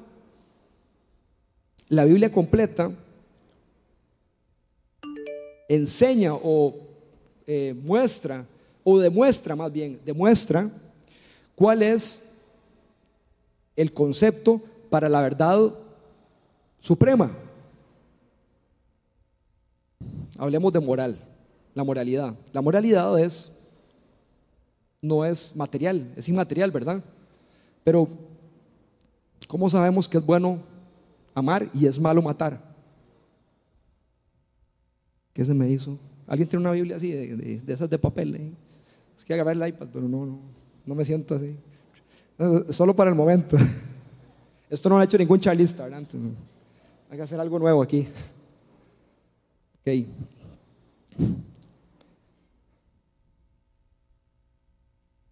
la 1.90 2.06
Biblia 2.06 2.32
completa 2.32 2.92
enseña 5.68 6.34
o 6.34 6.76
eh, 7.48 7.74
muestra, 7.84 8.46
o 8.84 9.00
demuestra 9.00 9.56
más 9.56 9.72
bien, 9.72 10.00
demuestra 10.06 10.70
cuál 11.56 11.82
es 11.82 12.46
el 13.76 13.94
concepto 13.94 14.62
para 14.90 15.08
la 15.08 15.22
verdad 15.22 15.74
suprema. 16.80 17.32
Hablemos 20.38 20.74
de 20.74 20.80
moral, 20.80 21.18
la 21.74 21.84
moralidad. 21.84 22.34
La 22.52 22.62
moralidad 22.62 23.20
es, 23.20 23.60
no 25.02 25.24
es 25.24 25.56
material, 25.56 26.12
es 26.18 26.28
inmaterial, 26.28 26.72
¿verdad? 26.72 27.02
Pero, 27.84 28.08
¿cómo 29.52 29.70
sabemos 29.70 30.08
que 30.08 30.18
es 30.18 30.26
bueno 30.26 30.62
amar 31.36 31.70
y 31.74 31.86
es 31.86 32.00
malo 32.00 32.22
matar? 32.22 32.58
¿Qué 35.34 35.44
se 35.44 35.54
me 35.54 35.70
hizo? 35.70 36.00
¿Alguien 36.26 36.48
tiene 36.48 36.62
una 36.62 36.72
Biblia 36.72 36.96
así, 36.96 37.12
de, 37.12 37.62
esas 37.68 37.90
de 37.90 38.00
papel? 38.00 38.34
Eh? 38.34 38.54
Es 39.18 39.26
que 39.26 39.34
agarrar 39.34 39.58
el 39.58 39.68
iPad, 39.68 39.90
pero 39.92 40.08
no, 40.08 40.26
no, 40.26 40.40
no 40.86 40.96
me 40.96 41.04
siento 41.04 41.36
así. 41.36 41.54
Solo 42.70 42.96
para 42.96 43.10
el 43.10 43.16
momento. 43.18 43.58
Esto 44.70 44.88
no 44.88 44.96
lo 44.96 45.02
ha 45.02 45.04
hecho 45.04 45.18
ningún 45.18 45.42
charlista, 45.42 45.84
¿verdad? 45.84 46.04
hay 47.10 47.18
que 47.18 47.24
hacer 47.24 47.38
algo 47.38 47.60
nuevo 47.60 47.82
aquí. 47.84 48.08
Ok. 49.82 50.08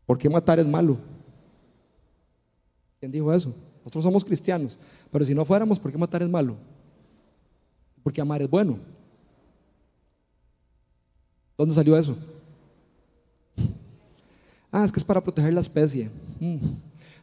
¿Por 0.06 0.18
qué 0.18 0.30
matar 0.30 0.60
es 0.60 0.68
malo? 0.68 0.98
¿Quién 3.00 3.14
dijo 3.14 3.34
eso? 3.34 3.56
Nosotros 3.90 4.04
somos 4.04 4.24
cristianos, 4.24 4.78
pero 5.12 5.26
si 5.26 5.34
no 5.34 5.44
fuéramos, 5.44 5.80
¿por 5.80 5.92
qué 5.92 5.98
matar 5.98 6.22
es 6.22 6.30
malo? 6.30 6.56
Porque 8.04 8.22
amar 8.22 8.40
es 8.40 8.48
bueno. 8.48 8.78
¿Dónde 11.58 11.74
salió 11.74 11.98
eso? 11.98 12.16
Ah, 14.72 14.86
es 14.86 14.92
que 14.92 15.00
es 15.00 15.04
para 15.04 15.24
proteger 15.24 15.52
la 15.54 15.62
especie. 15.62 16.12
Mm. 16.40 16.58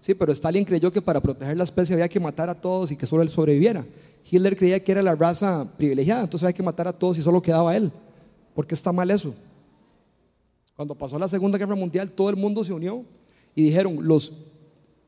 Sí, 0.01 0.13
pero 0.13 0.33
Stalin 0.33 0.65
creyó 0.65 0.91
que 0.91 1.01
para 1.01 1.21
proteger 1.21 1.57
la 1.57 1.63
especie 1.63 1.95
había 1.95 2.09
que 2.09 2.19
matar 2.19 2.51
a 2.51 2.55
todos 2.61 2.91
y 2.91 2.97
que 2.97 3.07
solo 3.07 3.23
él 3.23 3.29
sobreviviera. 3.29 3.87
Hitler 4.29 4.57
creía 4.57 4.83
que 4.83 4.91
era 4.91 5.03
la 5.03 5.15
raza 5.15 5.73
privilegiada, 5.77 6.25
entonces 6.25 6.43
había 6.43 6.57
que 6.57 6.65
matar 6.65 6.89
a 6.89 6.93
todos 6.93 7.17
y 7.17 7.23
solo 7.23 7.41
quedaba 7.41 7.77
él. 7.77 7.93
¿Por 8.57 8.67
qué 8.67 8.75
está 8.75 8.91
mal 8.91 9.09
eso? 9.13 9.33
Cuando 10.75 10.97
pasó 10.97 11.17
la 11.17 11.29
Segunda 11.29 11.59
Guerra 11.59 11.77
Mundial, 11.77 12.11
todo 12.11 12.29
el 12.29 12.35
mundo 12.35 12.65
se 12.65 12.73
unió 12.73 13.05
y 13.55 13.63
dijeron, 13.63 13.99
los 14.01 14.33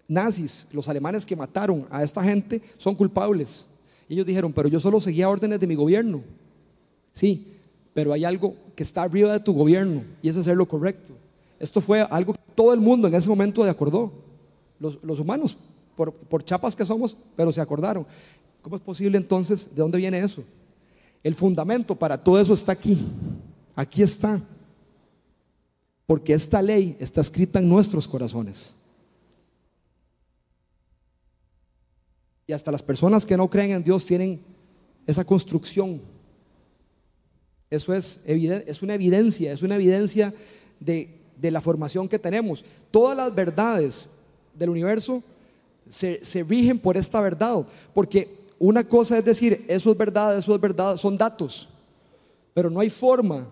nazis, 0.09 0.69
los 0.73 0.89
alemanes 0.89 1.25
que 1.25 1.37
mataron 1.37 1.87
a 1.91 2.03
esta 2.03 2.25
gente, 2.25 2.63
son 2.79 2.95
culpables. 2.95 3.67
Ellos 4.09 4.27
dijeron, 4.27 4.53
pero 4.53 4.69
yo 4.69 4.81
solo 4.81 4.99
seguía 5.01 5.29
órdenes 5.29 5.61
de 5.61 5.67
mi 5.67 5.75
gobierno. 5.75 6.23
Sí, 7.13 7.53
pero 7.93 8.13
hay 8.13 8.25
algo 8.25 8.55
que 8.75 8.83
está 8.83 9.03
arriba 9.03 9.33
de 9.33 9.41
tu 9.41 9.53
gobierno 9.53 10.03
y 10.23 10.29
es 10.29 10.37
hacer 10.37 10.57
lo 10.57 10.67
correcto. 10.67 11.13
Esto 11.61 11.81
fue 11.81 12.01
algo 12.01 12.33
que 12.33 12.41
todo 12.55 12.73
el 12.73 12.81
mundo 12.81 13.07
en 13.07 13.15
ese 13.15 13.29
momento 13.29 13.63
de 13.63 13.71
acordó. 13.71 14.11
Los, 14.81 14.97
humanos, 15.19 15.59
por, 15.97 16.13
por 16.13 16.45
chapas 16.45 16.75
que 16.75 16.87
somos, 16.87 17.17
pero 17.37 17.51
se 17.53 17.61
acordaron. 17.61 18.07
¿Cómo 18.63 18.77
es 18.77 18.83
posible 18.83 19.19
entonces? 19.19 19.75
¿De 19.75 19.83
dónde 19.83 19.99
viene 19.99 20.21
eso? 20.21 20.45
El 21.23 21.35
fundamento 21.35 21.97
para 21.97 22.23
todo 22.23 22.41
eso 22.41 22.55
está 22.55 22.73
aquí. 22.73 22.99
Aquí 23.75 24.03
está. 24.03 24.41
Porque 26.07 26.33
esta 26.33 26.63
ley 26.63 26.97
está 27.01 27.21
escrita 27.21 27.59
en 27.59 27.69
nuestros 27.69 28.07
corazones. 28.07 28.78
Y 32.49 32.55
hasta 32.55 32.73
las 32.73 32.83
personas 32.83 33.27
que 33.27 33.37
no 33.37 33.49
creen 33.49 33.73
en 33.73 33.83
Dios 33.85 34.07
tienen 34.07 34.41
esa 35.07 35.23
construcción. 35.23 36.01
Eso 37.69 37.95
es, 37.95 38.23
es 38.25 38.81
una 38.81 38.95
evidencia, 38.95 39.53
es 39.53 39.61
una 39.61 39.75
evidencia 39.75 40.33
de, 40.81 41.15
de, 41.37 41.51
la 41.51 41.61
formación 41.61 42.09
que 42.09 42.19
tenemos. 42.19 42.65
Todas 42.91 43.15
las 43.15 43.35
verdades 43.35 44.13
del 44.55 44.71
universo 44.71 45.23
se, 45.91 46.25
se 46.25 46.43
rigen 46.43 46.79
por 46.79 46.97
esta 46.97 47.21
verdad. 47.21 47.67
Porque 47.93 48.31
una 48.59 48.83
cosa 48.83 49.19
es 49.19 49.27
decir, 49.27 49.67
eso 49.69 49.93
es 49.93 49.99
verdad, 49.99 50.39
eso 50.39 50.55
es 50.55 50.61
verdad, 50.61 50.97
son 50.97 51.19
datos. 51.19 51.69
Pero 52.55 52.71
no 52.71 52.81
hay 52.81 52.89
forma 52.89 53.47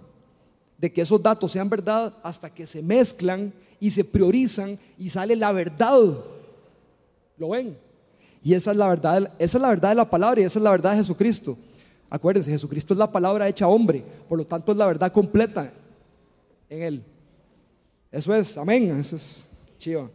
de 0.78 0.90
que 0.90 1.02
esos 1.02 1.22
datos 1.22 1.52
sean 1.52 1.68
verdad 1.68 2.14
hasta 2.22 2.48
que 2.48 2.66
se 2.66 2.80
mezclan 2.80 3.52
y 3.78 3.90
se 3.90 4.04
priorizan 4.04 4.78
y 4.96 5.10
sale 5.10 5.36
la 5.36 5.52
verdad. 5.52 6.00
¿Lo 7.36 7.50
ven? 7.50 7.76
Y 8.46 8.54
esa 8.54 8.70
es 8.70 8.76
la 8.76 8.86
verdad, 8.86 9.32
esa 9.40 9.58
es 9.58 9.60
la 9.60 9.70
verdad 9.70 9.88
de 9.88 9.96
la 9.96 10.08
palabra 10.08 10.40
y 10.40 10.44
esa 10.44 10.60
es 10.60 10.62
la 10.62 10.70
verdad 10.70 10.92
de 10.92 10.98
Jesucristo. 10.98 11.58
Acuérdense, 12.08 12.48
Jesucristo 12.48 12.94
es 12.94 12.98
la 12.98 13.10
palabra 13.10 13.48
hecha 13.48 13.66
hombre, 13.66 14.04
por 14.28 14.38
lo 14.38 14.46
tanto 14.46 14.70
es 14.70 14.78
la 14.78 14.86
verdad 14.86 15.10
completa 15.10 15.72
en 16.70 16.82
él. 16.82 17.04
Eso 18.12 18.32
es, 18.32 18.56
amén, 18.56 19.00
eso 19.00 19.16
es 19.16 19.48
chido. 19.78 20.12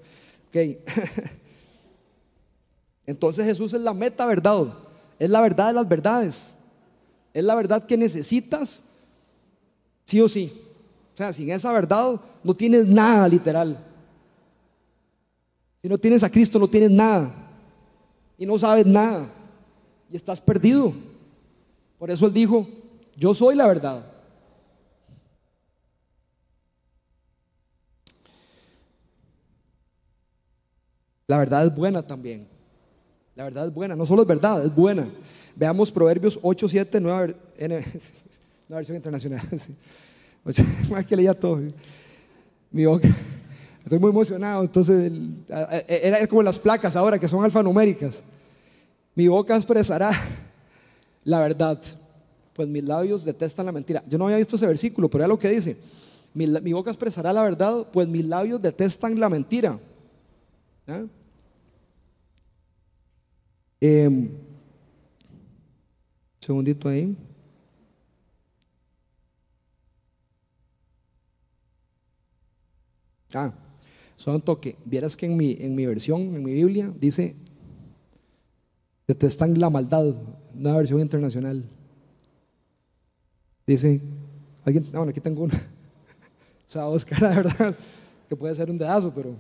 Ok. 0.47 0.55
Entonces 3.05 3.45
Jesús 3.45 3.73
es 3.73 3.81
la 3.81 3.93
meta 3.93 4.25
verdad, 4.25 4.75
es 5.19 5.29
la 5.29 5.41
verdad 5.41 5.67
de 5.67 5.73
las 5.73 5.89
verdades, 5.89 6.53
es 7.33 7.43
la 7.43 7.53
verdad 7.53 7.85
que 7.85 7.97
necesitas 7.97 8.91
sí 10.05 10.21
o 10.21 10.29
sí. 10.29 10.53
O 11.13 11.17
sea, 11.17 11.33
sin 11.33 11.51
esa 11.51 11.73
verdad 11.73 12.15
no 12.45 12.53
tienes 12.53 12.87
nada 12.87 13.27
literal. 13.27 13.77
Si 15.81 15.89
no 15.89 15.97
tienes 15.97 16.23
a 16.23 16.31
Cristo 16.31 16.57
no 16.59 16.69
tienes 16.69 16.91
nada 16.91 17.40
y 18.41 18.45
no 18.47 18.58
sabes 18.58 18.88
nada 18.88 19.30
y 20.12 20.15
estás 20.15 20.41
perdido. 20.41 20.91
Por 21.99 22.10
eso 22.10 22.25
Él 22.25 22.34
dijo, 22.34 22.67
yo 23.15 23.36
soy 23.36 23.56
la 23.56 23.67
verdad. 23.67 24.04
La 31.27 31.38
verdad 31.38 31.67
es 31.67 31.75
buena 31.75 32.01
también. 32.01 32.47
La 33.36 33.43
verdad 33.43 33.67
es 33.67 33.73
buena, 33.75 33.95
no 33.95 34.08
solo 34.08 34.23
es 34.23 34.27
verdad, 34.27 34.65
es 34.65 34.73
buena. 34.73 35.08
Veamos 35.56 35.91
Proverbios 35.91 36.39
8, 36.41 36.67
7, 36.67 36.99
nueva, 36.99 37.27
versión 38.69 38.97
internacional. 38.97 39.47
Más 40.89 41.06
que 41.06 41.15
leía 41.15 41.36
todo. 41.36 41.62
Mi 42.71 42.86
boca. 42.88 43.08
Estoy 43.83 43.99
muy 43.99 44.09
emocionado. 44.09 44.63
Entonces, 44.63 45.11
era 45.87 46.25
como 46.27 46.43
las 46.43 46.59
placas 46.59 46.95
ahora 46.95 47.19
que 47.19 47.27
son 47.27 47.43
alfanuméricas. 47.43 48.23
Mi 49.15 49.27
boca 49.27 49.55
expresará 49.55 50.11
la 51.23 51.39
verdad, 51.39 51.79
pues 52.53 52.67
mis 52.67 52.83
labios 52.83 53.23
detestan 53.23 53.65
la 53.65 53.71
mentira. 53.71 54.03
Yo 54.07 54.17
no 54.17 54.25
había 54.25 54.37
visto 54.37 54.55
ese 54.55 54.67
versículo, 54.67 55.09
pero 55.09 55.23
es 55.23 55.29
lo 55.29 55.39
que 55.39 55.49
dice. 55.49 55.77
Mi, 56.33 56.73
boca 56.73 56.91
expresará 56.91 57.33
la 57.33 57.43
verdad, 57.43 57.87
pues 57.91 58.07
mis 58.07 58.25
labios 58.25 58.61
detestan 58.61 59.19
la 59.19 59.29
mentira. 59.29 59.77
Em, 63.79 64.29
segundito 66.39 66.87
ahí. 66.87 67.15
Ah, 73.33 73.53
solo 74.21 74.36
un 74.36 74.41
toque. 74.43 74.75
Vieras 74.86 75.15
que 75.17 75.25
en 75.25 75.36
mi, 75.36 75.57
en 75.60 75.73
mi 75.73 75.86
versión, 75.88 76.21
en 76.21 76.43
mi 76.43 76.53
Biblia, 76.53 76.93
dice, 76.99 77.36
detestan 79.07 79.60
la 79.60 79.71
maldad, 79.71 80.13
una 80.53 80.75
versión 80.75 80.99
internacional. 80.99 81.63
Dice, 83.65 83.99
alguien, 84.63 84.86
ah, 84.93 84.97
bueno, 84.97 85.10
aquí 85.10 85.19
tengo 85.19 85.43
una. 85.43 85.53
O 86.67 86.73
sea, 86.73 86.88
Oscar, 86.88 87.21
la 87.21 87.29
verdad, 87.29 87.75
que 88.29 88.36
puede 88.36 88.55
ser 88.55 88.69
un 88.69 88.77
dedazo, 88.77 89.12
pero, 89.13 89.36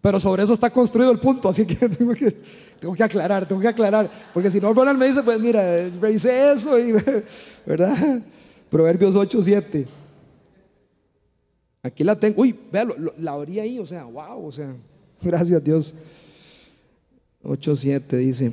pero 0.00 0.18
sobre 0.18 0.42
eso 0.42 0.52
está 0.52 0.68
construido 0.68 1.12
el 1.12 1.20
punto, 1.20 1.48
así 1.48 1.64
que 1.64 1.88
tengo 1.88 2.12
que, 2.14 2.32
tengo 2.80 2.94
que 2.94 3.04
aclarar, 3.04 3.46
tengo 3.46 3.60
que 3.60 3.68
aclarar, 3.68 4.10
porque 4.32 4.50
si 4.50 4.60
no, 4.60 4.72
Ronald 4.72 4.98
me 4.98 5.06
dice, 5.06 5.22
pues 5.22 5.38
mira, 5.38 5.62
revisé 6.00 6.52
eso, 6.52 6.76
y, 6.76 6.92
¿verdad? 7.64 8.20
Proverbios 8.68 9.14
8, 9.14 9.42
7. 9.42 9.86
Aquí 11.84 12.02
la 12.02 12.18
tengo. 12.18 12.40
Uy, 12.40 12.58
vea, 12.72 12.86
la 13.18 13.32
abrí 13.32 13.60
ahí, 13.60 13.78
o 13.78 13.84
sea, 13.84 14.04
wow, 14.04 14.46
o 14.46 14.50
sea, 14.50 14.74
gracias 15.22 15.62
Dios. 15.62 15.94
8.7 17.44 18.16
dice, 18.16 18.50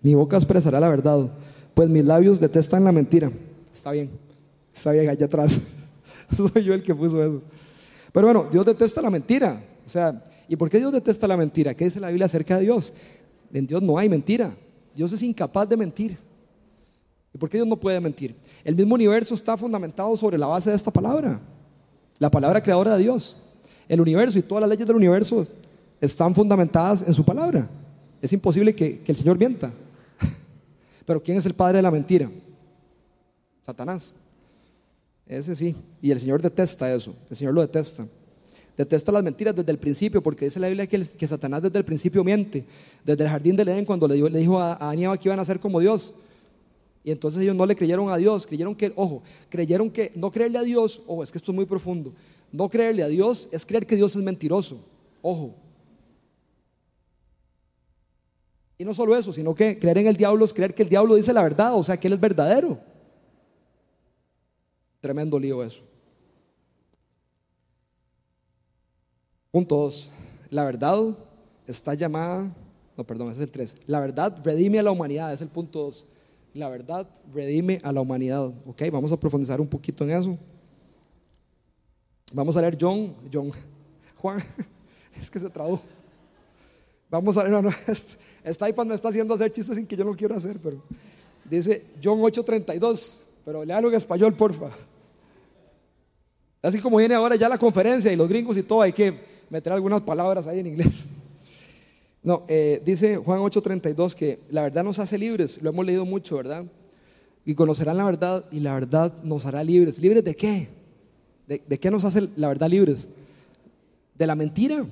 mi 0.00 0.14
boca 0.14 0.38
expresará 0.38 0.80
la 0.80 0.88
verdad, 0.88 1.30
pues 1.74 1.86
mis 1.90 2.02
labios 2.02 2.40
detestan 2.40 2.82
la 2.82 2.92
mentira. 2.92 3.30
Está 3.74 3.92
bien, 3.92 4.08
está 4.74 4.92
bien 4.92 5.10
allá 5.10 5.26
atrás. 5.26 5.60
Soy 6.34 6.64
yo 6.64 6.72
el 6.72 6.82
que 6.82 6.94
puso 6.94 7.22
eso. 7.22 7.42
Pero 8.10 8.26
bueno, 8.26 8.48
Dios 8.50 8.64
detesta 8.64 9.02
la 9.02 9.10
mentira. 9.10 9.62
O 9.84 9.88
sea, 9.88 10.24
¿y 10.48 10.56
por 10.56 10.70
qué 10.70 10.78
Dios 10.78 10.94
detesta 10.94 11.28
la 11.28 11.36
mentira? 11.36 11.74
¿Qué 11.74 11.84
dice 11.84 12.00
la 12.00 12.08
Biblia 12.08 12.24
acerca 12.24 12.56
de 12.56 12.62
Dios? 12.62 12.94
En 13.52 13.66
Dios 13.66 13.82
no 13.82 13.98
hay 13.98 14.08
mentira. 14.08 14.56
Dios 14.96 15.12
es 15.12 15.22
incapaz 15.22 15.68
de 15.68 15.76
mentir. 15.76 16.16
¿Y 17.34 17.36
por 17.36 17.50
qué 17.50 17.58
Dios 17.58 17.68
no 17.68 17.76
puede 17.76 18.00
mentir? 18.00 18.34
El 18.64 18.76
mismo 18.76 18.94
universo 18.94 19.34
está 19.34 19.58
fundamentado 19.58 20.16
sobre 20.16 20.38
la 20.38 20.46
base 20.46 20.70
de 20.70 20.76
esta 20.76 20.90
palabra. 20.90 21.38
La 22.18 22.30
palabra 22.30 22.62
creadora 22.62 22.96
de 22.96 23.02
Dios. 23.02 23.42
El 23.88 24.00
universo 24.00 24.38
y 24.38 24.42
todas 24.42 24.62
las 24.62 24.70
leyes 24.70 24.86
del 24.86 24.96
universo 24.96 25.46
están 26.00 26.34
fundamentadas 26.34 27.02
en 27.06 27.14
su 27.14 27.24
palabra. 27.24 27.68
Es 28.20 28.32
imposible 28.32 28.74
que, 28.74 29.02
el 29.06 29.16
Señor 29.16 29.38
mienta. 29.38 29.72
Pero 31.06 31.22
¿quién 31.22 31.36
es 31.36 31.46
el 31.46 31.54
padre 31.54 31.78
de 31.78 31.82
la 31.82 31.90
mentira? 31.90 32.30
Satanás. 33.64 34.12
Ese 35.26 35.54
sí. 35.54 35.76
Y 36.00 36.10
el 36.10 36.20
Señor 36.20 36.40
detesta 36.40 36.92
eso. 36.94 37.14
El 37.28 37.36
Señor 37.36 37.54
lo 37.54 37.60
detesta. 37.60 38.06
Detesta 38.76 39.12
las 39.12 39.22
mentiras 39.22 39.54
desde 39.54 39.70
el 39.70 39.78
principio, 39.78 40.22
porque 40.22 40.46
dice 40.46 40.58
la 40.58 40.68
Biblia 40.68 40.86
que, 40.86 41.26
Satanás 41.26 41.62
desde 41.62 41.78
el 41.78 41.84
principio 41.84 42.24
miente. 42.24 42.64
Desde 43.04 43.24
el 43.24 43.30
jardín 43.30 43.56
del 43.56 43.68
Edén, 43.68 43.84
cuando 43.84 44.08
le 44.08 44.38
dijo 44.38 44.58
a, 44.58 44.90
a 44.90 45.16
que 45.16 45.28
iban 45.28 45.38
a 45.40 45.44
ser 45.44 45.60
como 45.60 45.80
Dios. 45.80 46.14
Y 47.04 47.10
entonces 47.10 47.42
ellos 47.42 47.54
no 47.54 47.66
le 47.66 47.76
creyeron 47.76 48.08
a 48.08 48.16
Dios, 48.16 48.46
creyeron 48.46 48.74
que, 48.74 48.90
ojo, 48.96 49.22
creyeron 49.50 49.90
que 49.90 50.10
no 50.14 50.30
creerle 50.30 50.58
a 50.58 50.62
Dios, 50.62 51.02
ojo, 51.06 51.22
es 51.22 51.30
que 51.30 51.36
esto 51.36 51.52
es 51.52 51.54
muy 51.54 51.66
profundo. 51.66 52.14
No 52.50 52.70
creerle 52.70 53.02
a 53.02 53.08
Dios 53.08 53.50
es 53.52 53.66
creer 53.66 53.86
que 53.86 53.94
Dios 53.94 54.16
es 54.16 54.22
mentiroso, 54.22 54.82
ojo. 55.20 55.54
Y 58.78 58.86
no 58.86 58.94
solo 58.94 59.14
eso, 59.14 59.34
sino 59.34 59.54
que 59.54 59.78
creer 59.78 59.98
en 59.98 60.06
el 60.06 60.16
diablo 60.16 60.46
es 60.46 60.54
creer 60.54 60.74
que 60.74 60.82
el 60.82 60.88
diablo 60.88 61.14
dice 61.14 61.34
la 61.34 61.42
verdad, 61.42 61.74
o 61.74 61.84
sea, 61.84 61.98
que 61.98 62.06
él 62.06 62.14
es 62.14 62.20
verdadero. 62.20 62.80
Tremendo 65.02 65.38
lío 65.38 65.62
eso. 65.62 65.82
Punto 69.50 69.76
2. 69.76 70.08
La 70.48 70.64
verdad 70.64 71.14
está 71.66 71.92
llamada, 71.92 72.50
no, 72.96 73.04
perdón, 73.04 73.30
ese 73.30 73.42
es 73.42 73.48
el 73.48 73.52
3. 73.52 73.76
La 73.88 74.00
verdad 74.00 74.40
redime 74.42 74.78
a 74.78 74.82
la 74.82 74.90
humanidad, 74.90 75.34
es 75.34 75.42
el 75.42 75.48
punto 75.48 75.82
2 75.82 76.06
la 76.54 76.68
verdad 76.68 77.06
redime 77.32 77.80
a 77.82 77.92
la 77.92 78.00
humanidad. 78.00 78.46
Ok, 78.64 78.82
vamos 78.90 79.12
a 79.12 79.18
profundizar 79.18 79.60
un 79.60 79.66
poquito 79.66 80.04
en 80.04 80.10
eso. 80.10 80.38
Vamos 82.32 82.56
a 82.56 82.60
leer 82.60 82.78
John, 82.80 83.14
John, 83.30 83.52
Juan, 84.16 84.42
es 85.20 85.30
que 85.30 85.40
se 85.40 85.50
tradujo. 85.50 85.82
Vamos 87.10 87.36
a 87.36 87.42
leer, 87.42 87.52
no, 87.52 87.62
no, 87.62 87.70
está 88.44 88.84
me 88.84 88.94
está 88.94 89.08
haciendo 89.08 89.34
hacer 89.34 89.52
chistes 89.52 89.76
sin 89.76 89.86
que 89.86 89.96
yo 89.96 90.04
lo 90.04 90.14
quiera 90.14 90.36
hacer, 90.36 90.58
pero 90.62 90.82
dice 91.44 91.84
John 92.02 92.20
8:32, 92.20 93.24
pero 93.44 93.64
léalo 93.64 93.88
en 93.88 93.94
español, 93.94 94.34
porfa. 94.34 94.70
Así 96.62 96.80
como 96.80 96.96
viene 96.96 97.14
ahora 97.14 97.36
ya 97.36 97.48
la 97.48 97.58
conferencia 97.58 98.10
y 98.12 98.16
los 98.16 98.28
gringos 98.28 98.56
y 98.56 98.62
todo, 98.62 98.80
hay 98.80 98.92
que 98.92 99.12
meter 99.50 99.72
algunas 99.72 100.00
palabras 100.00 100.46
ahí 100.46 100.60
en 100.60 100.68
inglés. 100.68 101.04
No, 102.24 102.42
eh, 102.48 102.80
dice 102.84 103.18
Juan 103.18 103.40
8:32 103.40 104.14
que 104.14 104.40
la 104.50 104.62
verdad 104.62 104.82
nos 104.82 104.98
hace 104.98 105.18
libres, 105.18 105.62
lo 105.62 105.68
hemos 105.68 105.84
leído 105.84 106.06
mucho, 106.06 106.38
¿verdad? 106.38 106.64
Y 107.44 107.54
conocerán 107.54 107.98
la 107.98 108.06
verdad 108.06 108.46
y 108.50 108.60
la 108.60 108.72
verdad 108.72 109.12
nos 109.22 109.44
hará 109.44 109.62
libres. 109.62 109.98
¿Libres 109.98 110.24
de 110.24 110.34
qué? 110.34 110.68
¿De, 111.46 111.62
de 111.66 111.78
qué 111.78 111.90
nos 111.90 112.06
hace 112.06 112.26
la 112.36 112.48
verdad 112.48 112.70
libres? 112.70 113.10
De 114.14 114.26
la 114.26 114.34
mentira. 114.34 114.86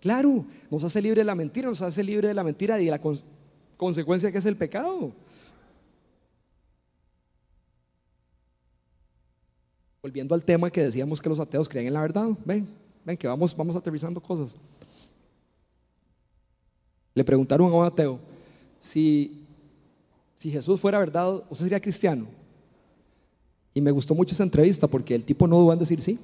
Claro, 0.00 0.44
nos 0.68 0.82
hace 0.82 1.00
libre 1.00 1.20
de 1.20 1.24
la 1.24 1.36
mentira, 1.36 1.68
nos 1.68 1.80
hace 1.80 2.02
libre 2.02 2.26
de 2.26 2.34
la 2.34 2.42
mentira 2.42 2.80
y 2.80 2.86
de 2.86 2.90
la 2.90 3.00
consecuencia 3.76 4.32
que 4.32 4.38
es 4.38 4.46
el 4.46 4.56
pecado. 4.56 5.12
Volviendo 10.02 10.34
al 10.34 10.42
tema 10.42 10.70
que 10.70 10.82
decíamos 10.82 11.20
que 11.20 11.28
los 11.28 11.38
ateos 11.38 11.68
creen 11.68 11.86
en 11.86 11.94
la 11.94 12.00
verdad, 12.00 12.30
ven, 12.44 12.68
ven 13.04 13.16
que 13.16 13.28
vamos, 13.28 13.56
vamos 13.56 13.76
aterrizando 13.76 14.20
cosas. 14.20 14.56
Le 17.18 17.24
preguntaron 17.24 17.72
a 17.72 17.74
un 17.74 17.84
ateo, 17.84 18.20
si, 18.78 19.44
si 20.36 20.52
Jesús 20.52 20.78
fuera 20.78 21.00
verdad, 21.00 21.42
¿usted 21.50 21.64
sería 21.64 21.80
cristiano? 21.80 22.28
Y 23.74 23.80
me 23.80 23.90
gustó 23.90 24.14
mucho 24.14 24.36
esa 24.36 24.44
entrevista 24.44 24.86
porque 24.86 25.16
el 25.16 25.24
tipo 25.24 25.48
no 25.48 25.58
dudó 25.58 25.72
en 25.72 25.80
decir 25.80 26.00
sí. 26.00 26.16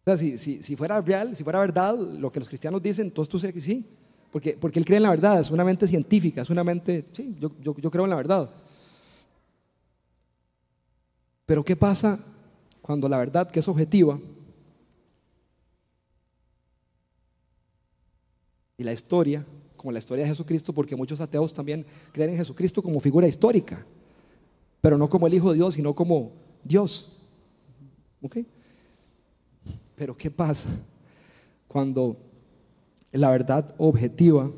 O 0.00 0.04
sea, 0.04 0.16
si, 0.16 0.38
si, 0.38 0.76
fuera 0.76 0.98
real, 1.02 1.36
si 1.36 1.44
fuera 1.44 1.58
verdad 1.58 1.94
lo 1.94 2.32
que 2.32 2.40
los 2.40 2.48
cristianos 2.48 2.82
dicen, 2.82 3.08
entonces 3.08 3.30
tú 3.30 3.38
serías 3.38 3.52
que 3.52 3.60
sí. 3.60 3.84
Porque, 4.32 4.56
porque 4.58 4.78
él 4.78 4.86
cree 4.86 4.96
en 4.96 5.02
la 5.02 5.10
verdad, 5.10 5.40
es 5.40 5.50
una 5.50 5.62
mente 5.62 5.86
científica, 5.86 6.40
es 6.40 6.48
una 6.48 6.64
mente, 6.64 7.04
sí, 7.12 7.36
yo, 7.38 7.52
yo, 7.60 7.76
yo 7.76 7.90
creo 7.90 8.04
en 8.04 8.10
la 8.10 8.16
verdad. 8.16 8.50
Pero 11.44 11.62
¿qué 11.62 11.76
pasa 11.76 12.18
cuando 12.80 13.10
la 13.10 13.18
verdad, 13.18 13.50
que 13.50 13.60
es 13.60 13.68
objetiva, 13.68 14.18
y 18.76 18.84
la 18.84 18.92
historia, 18.92 19.44
como 19.76 19.92
la 19.92 19.98
historia 19.98 20.24
de 20.24 20.30
Jesucristo, 20.30 20.72
porque 20.72 20.96
muchos 20.96 21.20
ateos 21.20 21.52
también 21.52 21.86
creen 22.12 22.30
en 22.30 22.36
Jesucristo 22.36 22.82
como 22.82 23.00
figura 23.00 23.28
histórica, 23.28 23.84
pero 24.80 24.98
no 24.98 25.08
como 25.08 25.26
el 25.26 25.34
Hijo 25.34 25.50
de 25.50 25.56
Dios, 25.56 25.74
sino 25.74 25.94
como 25.94 26.32
Dios. 26.62 27.12
¿Ok? 28.22 28.38
Pero 29.96 30.16
¿qué 30.16 30.30
pasa 30.30 30.68
cuando 31.68 32.16
la 33.12 33.30
verdad 33.30 33.74
objetiva 33.78 34.50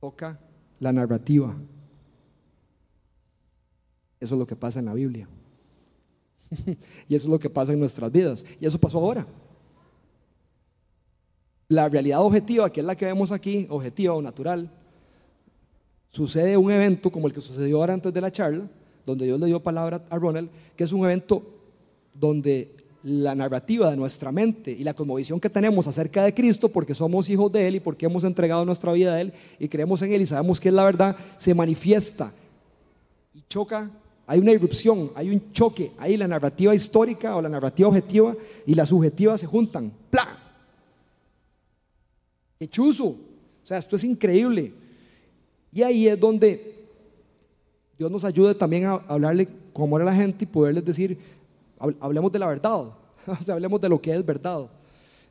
toca 0.00 0.38
la 0.80 0.92
narrativa? 0.92 1.56
Eso 4.20 4.34
es 4.34 4.38
lo 4.38 4.46
que 4.46 4.56
pasa 4.56 4.80
en 4.80 4.86
la 4.86 4.94
Biblia. 4.94 5.28
y 7.08 7.14
eso 7.14 7.26
es 7.26 7.30
lo 7.30 7.38
que 7.38 7.50
pasa 7.50 7.72
en 7.72 7.80
nuestras 7.80 8.10
vidas. 8.12 8.44
Y 8.60 8.66
eso 8.66 8.78
pasó 8.78 8.98
ahora. 8.98 9.26
La 11.68 11.88
realidad 11.88 12.20
objetiva, 12.22 12.70
que 12.70 12.80
es 12.80 12.86
la 12.86 12.96
que 12.96 13.06
vemos 13.06 13.32
aquí, 13.32 13.66
objetiva 13.70 14.14
o 14.14 14.22
natural, 14.22 14.70
sucede 16.10 16.56
un 16.56 16.70
evento 16.70 17.10
como 17.10 17.26
el 17.26 17.32
que 17.32 17.40
sucedió 17.40 17.78
ahora 17.78 17.94
antes 17.94 18.12
de 18.12 18.20
la 18.20 18.30
charla, 18.30 18.68
donde 19.04 19.26
Dios 19.26 19.40
le 19.40 19.46
dio 19.46 19.60
palabra 19.60 20.04
a 20.10 20.18
Ronald, 20.18 20.48
que 20.76 20.84
es 20.84 20.92
un 20.92 21.04
evento 21.04 21.42
donde 22.14 22.70
la 23.04 23.34
narrativa 23.34 23.90
de 23.90 23.96
nuestra 23.96 24.32
mente 24.32 24.70
y 24.70 24.82
la 24.82 24.94
conmovisión 24.94 25.38
que 25.38 25.50
tenemos 25.50 25.86
acerca 25.86 26.24
de 26.24 26.32
Cristo, 26.32 26.70
porque 26.70 26.94
somos 26.94 27.28
hijos 27.28 27.52
de 27.52 27.66
Él 27.66 27.74
y 27.76 27.80
porque 27.80 28.06
hemos 28.06 28.24
entregado 28.24 28.64
nuestra 28.64 28.92
vida 28.92 29.14
a 29.14 29.20
Él 29.20 29.32
y 29.58 29.68
creemos 29.68 30.00
en 30.02 30.12
Él 30.12 30.22
y 30.22 30.26
sabemos 30.26 30.58
que 30.58 30.68
es 30.70 30.74
la 30.74 30.84
verdad, 30.84 31.16
se 31.36 31.54
manifiesta 31.54 32.32
y 33.34 33.42
choca. 33.48 33.90
Hay 34.26 34.38
una 34.38 34.52
irrupción, 34.52 35.10
hay 35.14 35.28
un 35.28 35.52
choque, 35.52 35.92
ahí 35.98 36.16
la 36.16 36.26
narrativa 36.26 36.74
histórica 36.74 37.36
o 37.36 37.42
la 37.42 37.48
narrativa 37.50 37.90
objetiva 37.90 38.34
y 38.66 38.74
la 38.74 38.86
subjetiva 38.86 39.36
se 39.36 39.46
juntan. 39.46 39.92
¡Pla! 40.08 40.43
O 43.64 43.66
sea, 43.66 43.78
esto 43.78 43.96
es 43.96 44.04
increíble. 44.04 44.72
Y 45.72 45.82
ahí 45.82 46.06
es 46.06 46.18
donde 46.18 46.74
Dios 47.98 48.10
nos 48.10 48.24
ayude 48.24 48.54
también 48.54 48.86
a 48.86 48.94
hablarle 49.08 49.48
como 49.72 49.96
era 49.96 50.04
la 50.04 50.14
gente 50.14 50.44
y 50.44 50.46
poderles 50.46 50.84
decir, 50.84 51.18
hablemos 52.00 52.30
de 52.30 52.38
la 52.38 52.46
verdad, 52.46 52.72
o 53.26 53.42
sea, 53.42 53.54
hablemos 53.54 53.80
de 53.80 53.88
lo 53.88 54.00
que 54.00 54.14
es 54.14 54.24
verdad. 54.24 54.68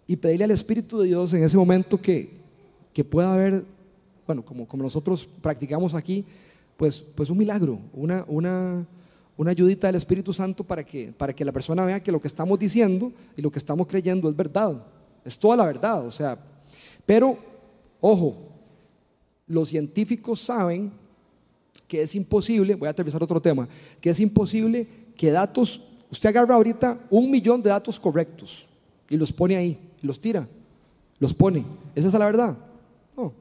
Y 0.06 0.16
pedirle 0.16 0.46
al 0.46 0.52
Espíritu 0.52 1.00
de 1.00 1.08
Dios 1.08 1.34
en 1.34 1.44
ese 1.44 1.56
momento 1.58 2.00
que, 2.00 2.30
que 2.92 3.04
pueda 3.04 3.34
haber, 3.34 3.64
bueno, 4.28 4.44
como, 4.44 4.68
como 4.68 4.84
nosotros 4.84 5.28
practicamos 5.42 5.94
aquí, 5.94 6.26
pues, 6.76 7.00
pues 7.00 7.30
un 7.30 7.38
milagro, 7.38 7.80
una, 7.94 8.26
una, 8.28 8.86
una 9.38 9.52
ayudita 9.52 9.88
del 9.88 9.96
Espíritu 9.96 10.34
Santo 10.34 10.64
para 10.64 10.84
que, 10.84 11.14
para 11.18 11.34
que 11.34 11.46
la 11.46 11.52
persona 11.52 11.86
vea 11.86 12.04
que 12.04 12.12
lo 12.12 12.20
que 12.20 12.28
estamos 12.28 12.60
diciendo 12.60 13.14
y 13.38 13.42
lo 13.42 13.50
que 13.50 13.60
estamos 13.60 13.88
creyendo 13.88 14.30
es 14.30 14.36
verdad, 14.36 14.84
es 15.24 15.38
toda 15.38 15.56
la 15.56 15.66
verdad, 15.66 16.06
o 16.06 16.12
sea, 16.12 16.38
pero, 17.06 17.38
ojo, 18.00 18.36
los 19.48 19.70
científicos 19.70 20.40
saben 20.40 20.92
que 21.88 22.02
es 22.02 22.16
imposible, 22.16 22.76
voy 22.76 22.88
a 22.88 22.92
aterrizar 22.92 23.22
otro 23.22 23.42
tema, 23.42 23.68
que 24.02 24.10
es 24.10 24.20
imposible 24.20 24.88
que 25.16 25.32
datos 25.32 25.82
Usted 26.14 26.30
agarra 26.30 26.54
ahorita 26.54 27.00
un 27.10 27.32
millón 27.32 27.64
de 27.64 27.72
datos 27.72 28.00
correctos 28.00 28.68
y 29.10 29.18
los 29.18 29.34
pone 29.34 29.58
ahí, 29.58 29.80
los 30.04 30.22
tira, 30.22 30.48
los 31.18 31.34
pone. 31.34 31.66
¿Esa 31.96 32.10
es 32.10 32.14
la 32.14 32.26
verdad? 32.28 32.56
No, 33.18 33.34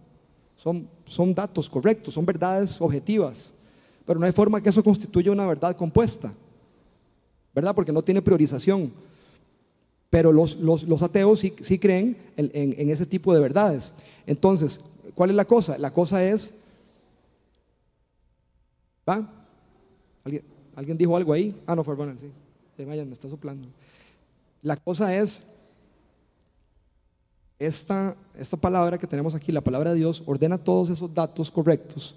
son, 0.56 0.88
son 1.04 1.34
datos 1.34 1.68
correctos, 1.68 2.14
son 2.14 2.24
verdades 2.24 2.80
objetivas, 2.80 3.52
pero 4.06 4.18
no 4.18 4.24
hay 4.24 4.32
forma 4.32 4.62
que 4.62 4.70
eso 4.70 4.82
constituya 4.82 5.30
una 5.30 5.44
verdad 5.44 5.76
compuesta, 5.76 6.32
¿verdad? 7.54 7.74
Porque 7.74 7.92
no 7.92 8.00
tiene 8.00 8.22
priorización. 8.22 8.90
Pero 10.12 10.30
los, 10.30 11.02
ateos 11.02 11.40
sí, 11.40 11.78
creen 11.78 12.18
en, 12.36 12.90
ese 12.90 13.06
tipo 13.06 13.32
de 13.32 13.40
verdades. 13.40 13.94
Entonces, 14.26 14.78
¿cuál 15.14 15.30
es 15.30 15.36
la 15.36 15.46
cosa? 15.46 15.78
La 15.78 15.90
cosa 15.90 16.22
es, 16.22 16.64
¿va? 19.08 19.26
¿Alguien, 20.22 20.44
¿alguien 20.76 20.98
dijo 20.98 21.16
algo 21.16 21.32
ahí? 21.32 21.58
Ah, 21.66 21.74
no, 21.74 21.82
fue 21.82 21.96
Ronald, 21.96 22.20
sí 22.20 22.30
me 22.84 23.12
está 23.12 23.26
soplando. 23.26 23.68
La 24.60 24.76
cosa 24.76 25.16
es, 25.16 25.54
esta, 27.58 28.14
esta 28.36 28.56
palabra 28.56 28.98
que 28.98 29.06
tenemos 29.06 29.34
aquí, 29.34 29.50
la 29.50 29.60
palabra 29.60 29.92
de 29.92 29.96
Dios, 29.96 30.22
ordena 30.26 30.58
todos 30.58 30.90
esos 30.90 31.12
datos 31.14 31.50
correctos 31.50 32.16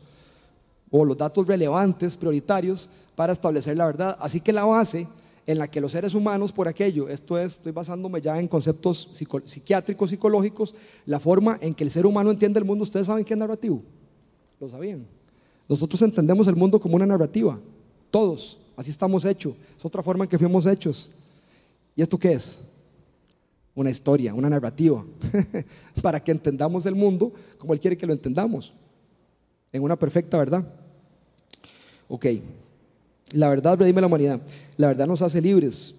o 0.91 1.05
los 1.05 1.17
datos 1.17 1.47
relevantes, 1.47 2.17
prioritarios, 2.17 2.89
para 3.15 3.33
establecer 3.33 3.77
la 3.77 3.85
verdad. 3.85 4.17
Así 4.19 4.41
que 4.41 4.51
la 4.51 4.65
base 4.65 5.07
en 5.45 5.59
la 5.59 5.69
que 5.69 5.81
los 5.81 5.91
seres 5.91 6.13
humanos, 6.13 6.51
por 6.51 6.67
aquello, 6.67 7.07
esto 7.07 7.37
es, 7.37 7.53
estoy 7.53 7.71
basándome 7.71 8.19
ya 8.19 8.39
en 8.39 8.47
conceptos 8.47 9.09
psiquiátricos, 9.45 10.09
psicológicos, 10.09 10.73
la 11.05 11.19
forma 11.19 11.57
en 11.61 11.73
que 11.73 11.83
el 11.83 11.91
ser 11.91 12.05
humano 12.05 12.31
entiende 12.31 12.59
el 12.59 12.65
mundo, 12.65 12.83
ustedes 12.83 13.07
saben 13.07 13.23
qué 13.23 13.33
es 13.33 13.39
narrativo, 13.39 13.81
lo 14.59 14.69
sabían. 14.69 15.05
Nosotros 15.67 16.01
entendemos 16.01 16.47
el 16.47 16.55
mundo 16.55 16.79
como 16.79 16.95
una 16.95 17.05
narrativa, 17.05 17.59
todos. 18.11 18.59
Así 18.75 18.91
estamos 18.91 19.23
hechos. 19.25 19.53
Es 19.77 19.85
otra 19.85 20.03
forma 20.03 20.25
en 20.25 20.29
que 20.29 20.37
fuimos 20.37 20.65
hechos. 20.65 21.11
¿Y 21.95 22.01
esto 22.01 22.17
qué 22.17 22.33
es? 22.33 22.61
Una 23.73 23.89
historia, 23.89 24.33
una 24.33 24.49
narrativa, 24.49 25.03
para 26.01 26.23
que 26.23 26.31
entendamos 26.31 26.85
el 26.85 26.95
mundo 26.95 27.31
como 27.57 27.73
Él 27.73 27.79
quiere 27.79 27.97
que 27.97 28.05
lo 28.05 28.13
entendamos, 28.13 28.73
en 29.71 29.83
una 29.83 29.97
perfecta 29.97 30.37
verdad. 30.37 30.65
Ok, 32.07 32.25
la 33.31 33.49
verdad 33.49 33.77
redime 33.77 34.01
la 34.01 34.07
humanidad, 34.07 34.41
la 34.77 34.87
verdad 34.87 35.07
nos 35.07 35.21
hace 35.21 35.41
libres, 35.41 35.95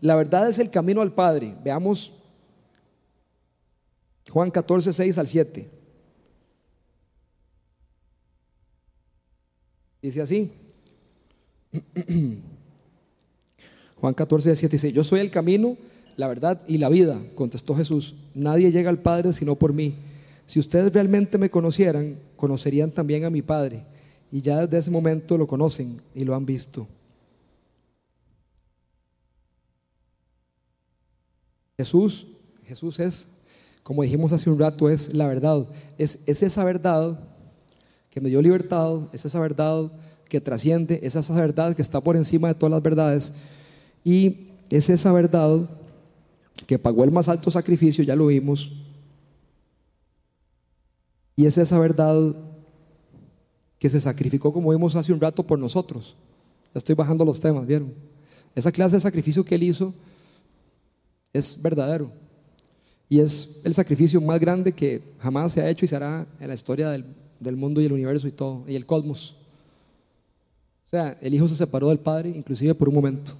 la 0.00 0.14
verdad 0.14 0.48
es 0.48 0.58
el 0.58 0.70
camino 0.70 1.00
al 1.00 1.12
Padre. 1.12 1.54
Veamos 1.64 2.12
Juan 4.30 4.50
14, 4.50 4.92
6 4.92 5.18
al 5.18 5.26
7. 5.26 5.68
Dice 10.02 10.22
así. 10.22 10.52
Juan 14.00 14.14
14, 14.14 14.50
17 14.50 14.76
dice, 14.76 14.92
yo 14.92 15.02
soy 15.02 15.20
el 15.20 15.30
camino, 15.30 15.76
la 16.16 16.28
verdad 16.28 16.62
y 16.68 16.78
la 16.78 16.88
vida, 16.88 17.20
contestó 17.34 17.74
Jesús. 17.74 18.14
Nadie 18.34 18.70
llega 18.70 18.90
al 18.90 19.00
Padre 19.00 19.32
sino 19.32 19.56
por 19.56 19.72
mí. 19.72 19.96
Si 20.46 20.60
ustedes 20.60 20.92
realmente 20.92 21.36
me 21.36 21.50
conocieran, 21.50 22.16
conocerían 22.36 22.92
también 22.92 23.24
a 23.24 23.30
mi 23.30 23.42
Padre. 23.42 23.84
Y 24.30 24.42
ya 24.42 24.66
desde 24.66 24.78
ese 24.78 24.90
momento 24.90 25.38
lo 25.38 25.46
conocen 25.46 26.00
y 26.14 26.24
lo 26.24 26.34
han 26.34 26.44
visto. 26.44 26.86
Jesús, 31.76 32.26
Jesús 32.66 32.98
es, 32.98 33.28
como 33.82 34.02
dijimos 34.02 34.32
hace 34.32 34.50
un 34.50 34.58
rato, 34.58 34.90
es 34.90 35.14
la 35.14 35.26
verdad. 35.26 35.66
Es, 35.96 36.20
es 36.26 36.42
esa 36.42 36.64
verdad 36.64 37.18
que 38.10 38.20
me 38.20 38.28
dio 38.28 38.42
libertad, 38.42 39.02
es 39.12 39.24
esa 39.24 39.40
verdad 39.40 39.90
que 40.28 40.40
trasciende, 40.40 41.00
es 41.02 41.16
esa 41.16 41.34
verdad 41.34 41.74
que 41.74 41.82
está 41.82 42.00
por 42.00 42.16
encima 42.16 42.48
de 42.48 42.54
todas 42.54 42.72
las 42.72 42.82
verdades 42.82 43.32
y 44.04 44.48
es 44.70 44.90
esa 44.90 45.12
verdad 45.12 45.68
que 46.66 46.78
pagó 46.78 47.04
el 47.04 47.10
más 47.10 47.28
alto 47.28 47.50
sacrificio, 47.50 48.04
ya 48.04 48.16
lo 48.16 48.26
vimos, 48.26 48.72
y 51.36 51.46
es 51.46 51.56
esa 51.56 51.78
verdad 51.78 52.34
que 53.78 53.88
se 53.88 54.00
sacrificó, 54.00 54.52
como 54.52 54.70
vimos 54.70 54.96
hace 54.96 55.12
un 55.12 55.20
rato, 55.20 55.42
por 55.42 55.58
nosotros. 55.58 56.16
estoy 56.74 56.94
bajando 56.94 57.24
los 57.24 57.40
temas, 57.40 57.66
¿vieron? 57.66 57.92
Esa 58.54 58.72
clase 58.72 58.96
de 58.96 59.00
sacrificio 59.00 59.44
que 59.44 59.54
Él 59.54 59.62
hizo 59.62 59.94
es 61.32 61.60
verdadero. 61.62 62.10
Y 63.08 63.20
es 63.20 63.62
el 63.64 63.74
sacrificio 63.74 64.20
más 64.20 64.38
grande 64.40 64.72
que 64.72 65.02
jamás 65.20 65.52
se 65.52 65.62
ha 65.62 65.70
hecho 65.70 65.84
y 65.84 65.88
se 65.88 65.96
hará 65.96 66.26
en 66.40 66.48
la 66.48 66.54
historia 66.54 66.90
del, 66.90 67.04
del 67.40 67.56
mundo 67.56 67.80
y 67.80 67.86
el 67.86 67.92
universo 67.92 68.26
y 68.26 68.32
todo, 68.32 68.64
y 68.66 68.74
el 68.74 68.84
cosmos. 68.84 69.36
O 70.86 70.90
sea, 70.90 71.16
el 71.20 71.34
Hijo 71.34 71.46
se 71.46 71.56
separó 71.56 71.88
del 71.88 71.98
Padre, 71.98 72.30
inclusive 72.30 72.74
por 72.74 72.88
un 72.88 72.96
momento, 72.96 73.32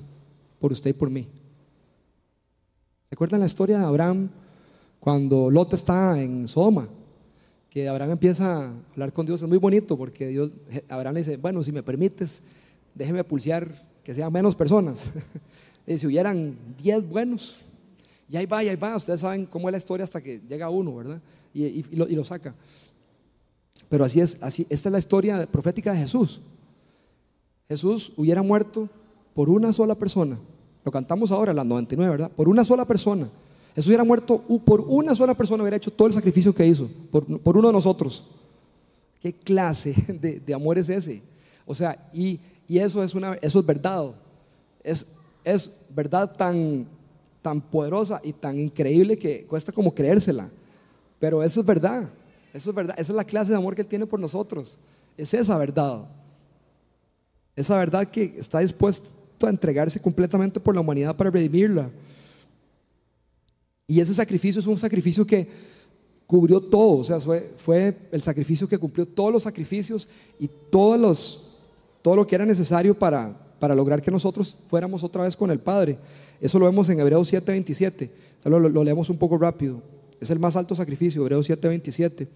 por 0.60 0.72
usted 0.72 0.90
y 0.90 0.94
por 0.94 1.10
mí. 1.10 1.26
¿Se 3.08 3.14
acuerdan 3.14 3.40
la 3.40 3.46
historia 3.46 3.78
de 3.78 3.86
Abraham 3.86 4.28
cuando 5.00 5.50
Lot 5.50 5.74
está 5.74 6.20
en 6.20 6.46
Sodoma? 6.46 6.88
Que 7.70 7.88
Abraham 7.88 8.12
empieza 8.12 8.64
a 8.64 8.72
hablar 8.92 9.12
con 9.12 9.26
Dios, 9.26 9.42
es 9.42 9.48
muy 9.48 9.58
bonito 9.58 9.96
porque 9.96 10.28
Dios, 10.28 10.52
Abraham 10.88 11.14
le 11.14 11.20
dice, 11.20 11.36
bueno, 11.36 11.62
si 11.62 11.72
me 11.72 11.82
permites, 11.82 12.42
déjeme 12.94 13.22
pulsear 13.24 13.86
que 14.02 14.14
sean 14.14 14.32
menos 14.32 14.54
personas. 14.54 15.10
y 15.86 15.98
si 15.98 16.06
hubieran 16.06 16.56
10 16.82 17.08
buenos, 17.08 17.60
y 18.28 18.36
ahí 18.36 18.46
va, 18.46 18.62
y 18.62 18.68
ahí 18.68 18.76
va, 18.76 18.96
ustedes 18.96 19.20
saben 19.20 19.46
cómo 19.46 19.68
es 19.68 19.72
la 19.72 19.78
historia 19.78 20.04
hasta 20.04 20.20
que 20.22 20.40
llega 20.48 20.68
uno, 20.70 20.94
¿verdad? 20.96 21.20
Y, 21.54 21.82
lo, 21.94 22.24
saca. 22.24 22.54
Pero 23.88 24.04
así 24.04 24.20
es, 24.20 24.42
así, 24.42 24.66
esta 24.68 24.88
es 24.88 24.92
la 24.92 24.98
historia 24.98 25.46
profética 25.46 25.92
de 25.92 25.98
Jesús. 25.98 26.40
Jesús 27.68 28.12
hubiera 28.16 28.42
muerto 28.42 28.88
por 29.34 29.48
una 29.48 29.72
sola 29.72 29.94
persona. 29.94 30.38
Lo 30.84 30.92
cantamos 30.92 31.32
ahora, 31.32 31.52
las 31.52 31.66
99, 31.66 32.10
¿verdad? 32.10 32.30
Por 32.30 32.48
una 32.48 32.64
sola 32.64 32.84
persona. 32.84 33.28
Jesús 33.78 33.90
hubiera 33.90 34.02
muerto 34.02 34.42
por 34.64 34.80
una 34.80 35.14
sola 35.14 35.34
persona, 35.34 35.62
hubiera 35.62 35.76
hecho 35.76 35.92
todo 35.92 36.08
el 36.08 36.12
sacrificio 36.12 36.52
que 36.52 36.66
hizo, 36.66 36.90
por, 37.12 37.56
uno 37.56 37.68
de 37.68 37.72
nosotros. 37.72 38.24
¿Qué 39.20 39.32
clase 39.32 39.94
de, 40.44 40.52
amor 40.52 40.78
es 40.78 40.88
ese? 40.88 41.22
O 41.64 41.76
sea, 41.76 42.10
y, 42.12 42.40
eso, 42.68 43.04
es 43.04 43.14
una, 43.14 43.34
eso 43.34 43.60
es 43.60 43.64
verdad. 43.64 44.16
Es, 44.82 45.14
es 45.44 45.86
verdad 45.94 46.34
tan, 46.34 46.88
tan 47.40 47.60
poderosa 47.60 48.20
y 48.24 48.32
tan 48.32 48.58
increíble 48.58 49.16
que 49.16 49.46
cuesta 49.46 49.70
como 49.70 49.94
creérsela. 49.94 50.48
Pero 51.20 51.40
eso 51.44 51.60
es 51.60 51.66
verdad. 51.66 52.08
Eso 52.52 52.70
es 52.70 52.74
verdad. 52.74 52.96
Esa 52.98 53.12
es 53.12 53.16
la 53.16 53.22
clase 53.22 53.52
de 53.52 53.58
amor 53.58 53.76
que 53.76 53.82
Él 53.82 53.86
tiene 53.86 54.06
por 54.06 54.18
nosotros. 54.18 54.76
Es 55.16 55.32
esa 55.32 55.56
verdad. 55.56 56.04
Esa 57.54 57.76
verdad 57.76 58.08
que 58.08 58.24
está 58.40 58.58
dispuesto 58.58 59.46
a 59.46 59.50
entregarse 59.50 60.02
completamente 60.02 60.58
por 60.58 60.74
la 60.74 60.80
humanidad 60.80 61.14
para 61.14 61.30
redimirla. 61.30 61.88
Y 63.90 64.00
ese 64.00 64.12
sacrificio 64.12 64.60
es 64.60 64.66
un 64.66 64.76
sacrificio 64.78 65.26
que 65.26 65.48
cubrió 66.26 66.60
todo, 66.60 66.98
o 66.98 67.04
sea, 67.04 67.18
fue, 67.20 67.96
el 68.12 68.20
sacrificio 68.20 68.68
que 68.68 68.76
cumplió 68.76 69.08
todos 69.08 69.32
los 69.32 69.44
sacrificios 69.44 70.06
y 70.38 70.46
todos 70.70 71.00
los, 71.00 71.64
todo 72.02 72.14
lo 72.14 72.26
que 72.26 72.34
era 72.34 72.44
necesario 72.44 72.94
para, 72.94 73.34
para 73.58 73.74
lograr 73.74 74.02
que 74.02 74.10
nosotros 74.10 74.58
fuéramos 74.68 75.02
otra 75.02 75.24
vez 75.24 75.34
con 75.34 75.50
el 75.50 75.58
Padre. 75.58 75.96
Eso 76.38 76.58
lo 76.58 76.66
vemos 76.66 76.86
en 76.90 77.00
Hebreos 77.00 77.32
7:27. 77.32 78.10
Lo, 78.44 78.58
lo, 78.58 78.84
leemos 78.84 79.08
un 79.08 79.16
poco 79.16 79.38
rápido. 79.38 79.82
Es 80.20 80.28
el 80.28 80.38
más 80.38 80.54
alto 80.54 80.74
sacrificio, 80.74 81.22
Hebreos 81.22 81.48
7:27. 81.48 82.28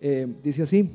Eh, 0.00 0.26
dice 0.42 0.62
así. 0.64 0.90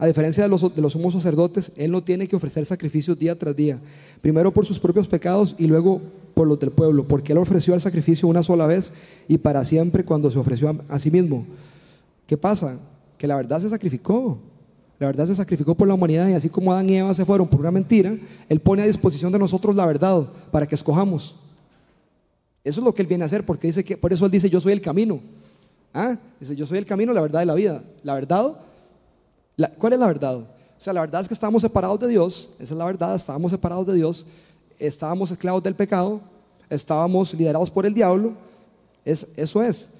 A 0.00 0.06
diferencia 0.06 0.44
de 0.44 0.48
los, 0.48 0.74
de 0.74 0.90
sumos 0.90 1.12
sacerdotes, 1.12 1.72
Él 1.76 1.90
no 1.90 2.04
tiene 2.04 2.28
que 2.28 2.36
ofrecer 2.36 2.64
sacrificios 2.64 3.18
día 3.18 3.36
tras 3.36 3.56
día, 3.56 3.80
primero 4.20 4.52
por 4.52 4.64
sus 4.64 4.78
propios 4.78 5.08
pecados 5.08 5.56
y 5.58 5.66
luego 5.66 6.00
por 6.34 6.46
los 6.46 6.60
del 6.60 6.70
pueblo, 6.70 7.02
porque 7.08 7.32
Él 7.32 7.38
ofreció 7.38 7.74
el 7.74 7.80
sacrificio 7.80 8.28
una 8.28 8.44
sola 8.44 8.68
vez 8.68 8.92
y 9.26 9.38
para 9.38 9.64
siempre 9.64 10.04
cuando 10.04 10.30
se 10.30 10.38
ofreció 10.38 10.78
a, 10.88 10.98
sí 11.00 11.10
mismo. 11.10 11.44
¿Qué 12.28 12.36
pasa? 12.36 12.78
Que 13.16 13.26
la 13.26 13.34
verdad 13.34 13.58
se 13.58 13.68
sacrificó. 13.68 14.38
La 15.00 15.08
verdad 15.08 15.26
se 15.26 15.34
sacrificó 15.34 15.74
por 15.74 15.88
la 15.88 15.94
humanidad 15.94 16.28
y 16.28 16.34
así 16.34 16.48
como 16.48 16.72
Adán 16.72 16.90
y 16.90 16.96
Eva 16.96 17.12
se 17.12 17.24
fueron 17.24 17.48
por 17.48 17.58
una 17.60 17.72
mentira, 17.72 18.16
Él 18.48 18.60
pone 18.60 18.82
a 18.82 18.86
disposición 18.86 19.32
de 19.32 19.38
nosotros 19.38 19.74
la 19.74 19.84
verdad 19.84 20.28
para 20.52 20.66
que 20.66 20.76
escojamos. 20.76 21.36
Eso 22.62 22.80
es 22.80 22.84
lo 22.84 22.94
que 22.94 23.02
Él 23.02 23.08
viene 23.08 23.24
a 23.24 23.26
hacer, 23.26 23.44
porque 23.44 23.66
dice 23.66 23.84
que, 23.84 23.96
por 23.96 24.12
eso 24.12 24.24
Él 24.26 24.30
dice, 24.30 24.48
yo 24.48 24.60
soy 24.60 24.72
el 24.72 24.80
camino. 24.80 25.20
¿Ah? 25.92 26.16
Dice, 26.38 26.54
yo 26.54 26.66
soy 26.66 26.78
el 26.78 26.86
camino, 26.86 27.12
la 27.12 27.20
verdad 27.20 27.42
y 27.42 27.46
la 27.46 27.54
vida. 27.54 27.82
La 28.04 28.14
verdad 28.14 28.58
¿Cuál 29.78 29.92
es 29.92 29.98
la 29.98 30.06
verdad? 30.06 30.36
O 30.36 30.46
sea, 30.80 30.92
la 30.92 31.00
verdad 31.00 31.20
es 31.20 31.28
que 31.28 31.34
estábamos 31.34 31.62
separados 31.62 31.98
de 31.98 32.08
Dios, 32.08 32.50
esa 32.60 32.74
es 32.74 32.78
la 32.78 32.84
verdad, 32.84 33.14
estábamos 33.16 33.50
separados 33.50 33.86
de 33.86 33.94
Dios, 33.94 34.26
estábamos 34.78 35.30
esclavos 35.32 35.62
del 35.62 35.74
pecado, 35.74 36.20
estábamos 36.70 37.34
liderados 37.34 37.70
por 37.70 37.84
el 37.84 37.94
diablo, 37.94 38.34
es, 39.04 39.32
eso 39.36 39.62
es. 39.62 39.90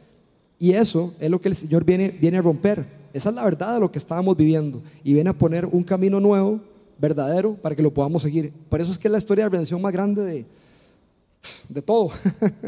Y 0.61 0.73
eso 0.73 1.15
es 1.19 1.31
lo 1.31 1.41
que 1.41 1.49
el 1.49 1.55
Señor 1.55 1.85
viene, 1.85 2.11
viene 2.11 2.39
a 2.39 2.43
romper. 2.43 2.85
Esa 3.13 3.31
es 3.31 3.35
la 3.35 3.45
verdad 3.45 3.75
de 3.75 3.81
lo 3.81 3.91
que 3.91 3.99
estábamos 3.99 4.37
viviendo. 4.37 4.83
Y 5.03 5.15
viene 5.15 5.31
a 5.31 5.33
poner 5.33 5.67
un 5.67 5.83
camino 5.83 6.21
nuevo, 6.21 6.61
verdadero, 6.99 7.55
para 7.55 7.75
que 7.75 7.83
lo 7.83 7.93
podamos 7.93 8.23
seguir. 8.23 8.53
Por 8.69 8.81
eso 8.81 8.93
es 8.93 8.99
que 8.99 9.09
es 9.09 9.13
la 9.13 9.19
historia 9.19 9.45
de 9.45 9.51
redención 9.51 9.81
más 9.81 9.93
grande 9.93 10.23
de, 10.23 10.47
de 11.69 11.83
todo. 11.83 12.11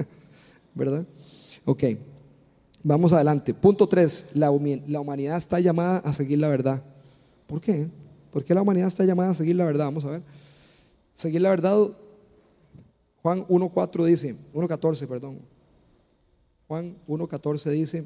¿Verdad? 0.74 1.04
Ok. 1.64 1.84
Vamos 2.82 3.12
adelante. 3.12 3.52
Punto 3.52 3.88
3. 3.88 4.30
La, 4.34 4.50
humanidad 4.50 5.36
está 5.36 5.60
llamada 5.60 5.98
a 5.98 6.12
seguir 6.12 6.38
la 6.38 6.48
verdad. 6.48 6.82
¿Por 7.46 7.60
qué? 7.60 7.88
¿Por 8.30 8.44
qué 8.44 8.54
la 8.54 8.62
humanidad 8.62 8.88
está 8.88 9.04
llamada 9.04 9.30
a 9.30 9.34
seguir 9.34 9.56
la 9.56 9.64
verdad? 9.64 9.86
Vamos 9.86 10.04
a 10.04 10.10
ver. 10.10 10.22
Seguir 11.14 11.42
la 11.42 11.50
verdad. 11.50 11.88
Juan 13.22 13.46
1.4 13.46 14.04
dice, 14.06 14.36
1.14, 14.54 15.06
perdón. 15.06 15.38
Juan 16.68 16.96
1.14 17.06 17.70
dice, 17.70 18.04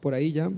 por 0.00 0.12
ahí 0.12 0.32
ya, 0.32 0.52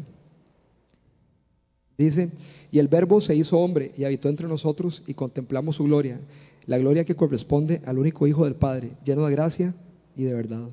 dice, 1.97 2.31
y 2.73 2.81
el 2.81 2.89
verbo 2.89 3.21
se 3.21 3.37
hizo 3.37 3.59
hombre 3.61 3.93
y 3.97 4.05
habitó 4.05 4.29
entre 4.29 4.49
nosotros 4.49 5.05
y 5.07 5.15
contemplamos 5.15 5.77
su 5.77 5.85
gloria, 5.85 6.21
la 6.67 6.79
gloria 6.79 7.05
que 7.05 7.15
corresponde 7.15 7.81
al 7.87 7.99
único 7.99 8.27
Hijo 8.27 8.45
del 8.45 8.57
Padre, 8.57 8.91
lleno 9.05 9.25
de 9.25 9.33
gracia 9.33 9.75
y 10.17 10.25
de 10.25 10.35
verdad. 10.35 10.69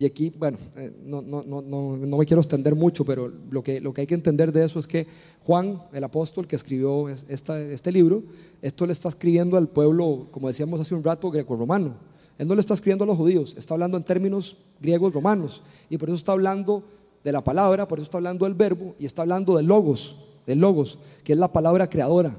Y 0.00 0.06
aquí, 0.06 0.30
bueno, 0.30 0.56
eh, 0.76 0.90
no, 1.04 1.20
no, 1.20 1.42
no, 1.42 1.60
no, 1.60 2.16
me 2.16 2.24
quiero 2.24 2.40
extender 2.40 2.74
mucho, 2.74 3.04
pero 3.04 3.30
lo 3.50 3.62
que, 3.62 3.82
lo 3.82 3.92
que 3.92 4.00
hay 4.00 4.06
que 4.06 4.14
entender 4.14 4.50
de 4.50 4.64
eso 4.64 4.78
es 4.80 4.86
que 4.86 5.06
Juan, 5.44 5.82
el 5.92 6.02
apóstol 6.02 6.46
que 6.48 6.56
escribió 6.56 7.10
esta, 7.10 7.60
este 7.60 7.92
libro, 7.92 8.22
esto 8.62 8.86
le 8.86 8.94
está 8.94 9.10
escribiendo 9.10 9.58
al 9.58 9.68
pueblo, 9.68 10.28
como 10.30 10.48
decíamos 10.48 10.80
hace 10.80 10.94
un 10.94 11.04
rato, 11.04 11.30
greco-romano. 11.30 11.96
Él 12.38 12.48
no 12.48 12.54
le 12.54 12.62
está 12.62 12.72
escribiendo 12.72 13.04
a 13.04 13.08
los 13.08 13.18
judíos, 13.18 13.54
está 13.58 13.74
hablando 13.74 13.98
en 13.98 14.04
términos 14.04 14.56
griegos 14.80 15.12
romanos. 15.12 15.62
Y 15.90 15.98
por 15.98 16.08
eso 16.08 16.16
está 16.16 16.32
hablando 16.32 16.82
de 17.22 17.32
la 17.32 17.44
palabra, 17.44 17.86
por 17.86 17.98
eso 17.98 18.04
está 18.04 18.16
hablando 18.16 18.46
del 18.46 18.54
verbo 18.54 18.94
y 18.98 19.04
está 19.04 19.20
hablando 19.20 19.58
del 19.58 19.66
logos, 19.66 20.16
del 20.46 20.60
logos, 20.60 20.98
que 21.24 21.34
es 21.34 21.38
la 21.38 21.52
palabra 21.52 21.90
creadora. 21.90 22.34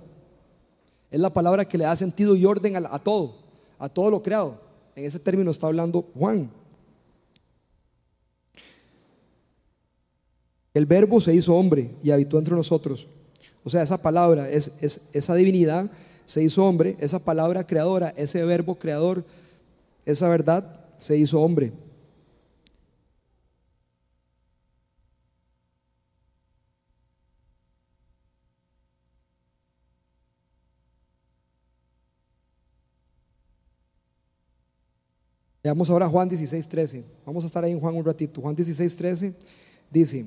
Es 1.12 1.20
la 1.20 1.32
palabra 1.32 1.66
que 1.66 1.78
le 1.78 1.84
da 1.84 1.95
sentido 1.95 2.36
y 2.36 2.43
orden 2.43 2.76
a, 2.76 2.89
a 2.91 2.97
todo, 2.97 3.36
a 3.78 3.88
todo 3.88 4.09
lo 4.09 4.24
creado. 4.24 4.59
En 4.95 5.05
ese 5.05 5.20
término 5.20 5.51
está 5.51 5.68
hablando 5.68 6.07
Juan. 6.16 6.49
El 10.74 10.86
verbo 10.86 11.19
se 11.19 11.34
hizo 11.34 11.55
hombre 11.55 11.91
y 12.01 12.11
habitó 12.11 12.38
entre 12.38 12.55
nosotros. 12.55 13.07
O 13.63 13.69
sea, 13.69 13.82
esa 13.82 14.01
palabra, 14.01 14.49
es, 14.49 14.72
esa 15.13 15.36
divinidad 15.36 15.89
se 16.26 16.41
hizo 16.41 16.65
hombre, 16.65 16.95
esa 16.99 17.19
palabra 17.19 17.65
creadora, 17.67 18.13
ese 18.15 18.43
verbo 18.45 18.76
creador, 18.76 19.26
esa 20.05 20.30
verdad 20.30 20.80
se 20.97 21.17
hizo 21.17 21.41
hombre. 21.41 21.74
Veamos 35.63 35.89
ahora 35.91 36.09
Juan 36.09 36.28
16, 36.28 36.67
13. 36.67 37.03
Vamos 37.26 37.43
a 37.43 37.47
estar 37.47 37.63
ahí 37.63 37.72
en 37.72 37.80
Juan 37.80 37.95
un 37.95 38.03
ratito. 38.03 38.41
Juan 38.41 38.55
16, 38.55 38.97
13 38.97 39.34
dice. 39.91 40.26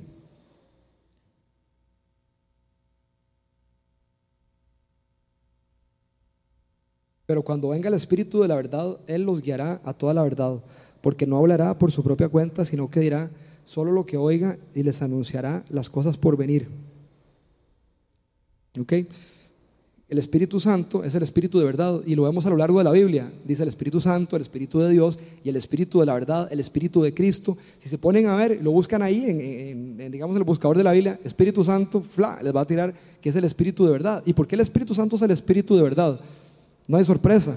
Pero 7.27 7.43
cuando 7.43 7.71
venga 7.71 7.89
el 7.89 7.95
Espíritu 7.95 8.43
de 8.43 8.49
la 8.49 8.57
verdad, 8.57 8.99
Él 9.07 9.23
los 9.23 9.41
guiará 9.41 9.81
a 9.85 9.95
toda 9.95 10.15
la 10.15 10.23
verdad, 10.23 10.63
porque 11.01 11.27
no 11.27 11.39
hablará 11.39 11.79
por 11.79 11.91
su 11.91 12.03
propia 12.03 12.29
cuenta, 12.29 12.65
sino 12.65 12.91
que 12.91 13.01
dirá 13.01 13.31
solo 13.65 13.93
lo 13.93 14.05
que 14.07 14.17
oiga 14.17 14.59
y 14.75 14.83
les 14.83 15.01
anunciará 15.03 15.65
las 15.71 15.89
cosas 15.89 16.19
por 16.19 16.37
venir. 16.37 16.69
¿Ok? 18.79 18.93
El 20.07 20.19
Espíritu 20.19 20.61
Santo 20.61 21.03
es 21.03 21.15
el 21.15 21.23
Espíritu 21.23 21.59
de 21.59 21.65
verdad 21.65 22.03
y 22.05 22.15
lo 22.15 22.25
vemos 22.25 22.45
a 22.45 22.51
lo 22.51 22.59
largo 22.59 22.79
de 22.79 22.85
la 22.85 22.93
Biblia. 22.93 23.33
Dice 23.45 23.63
el 23.63 23.71
Espíritu 23.71 24.01
Santo, 24.03 24.37
el 24.37 24.43
Espíritu 24.43 24.79
de 24.79 24.91
Dios 24.91 25.19
y 25.43 25.49
el 25.49 25.57
Espíritu 25.57 25.99
de 26.01 26.07
la 26.07 26.15
verdad, 26.15 26.47
el 26.53 26.61
Espíritu 26.61 27.03
de 27.03 27.15
Cristo. 27.15 27.57
Si 27.79 27.89
se 27.89 27.97
ponen 27.97 28.27
a 28.27 28.37
ver, 28.37 28.63
lo 28.63 28.71
buscan 28.71 29.01
ahí 29.03 29.25
en, 29.27 30.11
digamos, 30.13 30.37
en 30.37 30.43
el 30.43 30.45
buscador 30.45 30.77
de 30.77 30.85
la 30.85 30.93
Biblia, 30.93 31.19
Espíritu 31.25 31.65
Santo, 31.65 32.03
fla, 32.03 32.39
les 32.43 32.55
va 32.55 32.61
a 32.61 32.67
tirar 32.67 32.95
que 33.21 33.31
es 33.31 33.37
el 33.37 33.45
Espíritu 33.45 33.87
de 33.87 33.93
verdad. 33.93 34.23
¿Y 34.27 34.35
por 34.35 34.47
qué 34.47 34.57
el 34.57 34.61
Espíritu 34.61 34.95
Santo 34.95 35.17
es 35.17 35.23
el 35.23 35.31
Espíritu 35.31 35.75
de 35.75 35.83
verdad? 35.83 36.21
No 36.87 36.97
hay 36.97 37.05
sorpresa, 37.05 37.57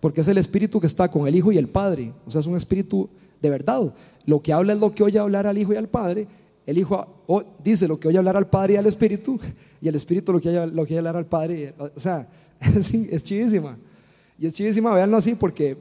porque 0.00 0.20
es 0.20 0.28
el 0.28 0.38
espíritu 0.38 0.80
que 0.80 0.86
está 0.86 1.08
con 1.08 1.26
el 1.26 1.34
Hijo 1.36 1.52
y 1.52 1.58
el 1.58 1.68
Padre. 1.68 2.12
O 2.26 2.30
sea, 2.30 2.40
es 2.40 2.46
un 2.46 2.56
espíritu 2.56 3.08
de 3.40 3.50
verdad. 3.50 3.92
Lo 4.26 4.40
que 4.40 4.52
habla 4.52 4.72
es 4.72 4.80
lo 4.80 4.94
que 4.94 5.02
oye 5.02 5.18
hablar 5.18 5.46
al 5.46 5.58
Hijo 5.58 5.72
y 5.72 5.76
al 5.76 5.88
Padre. 5.88 6.26
el 6.66 6.78
Hijo 6.78 7.06
dice 7.62 7.86
lo 7.86 8.00
que 8.00 8.08
oye 8.08 8.18
hablar 8.18 8.36
al 8.36 8.48
Padre 8.48 8.74
y 8.74 8.76
al 8.76 8.86
Espíritu, 8.86 9.38
y 9.80 9.88
el 9.88 9.94
Espíritu 9.94 10.32
lo 10.32 10.40
que 10.40 10.48
oye, 10.48 10.98
hablar 10.98 11.16
al 11.16 11.26
Padre. 11.26 11.74
O 11.78 12.00
sea, 12.00 12.26
es, 12.60 12.92
es 12.94 13.22
chivísima. 13.22 13.76
Y 14.38 14.46
es 14.46 14.54
chivísima, 14.54 14.94
veanlo 14.94 15.16
así, 15.16 15.34
porque 15.34 15.76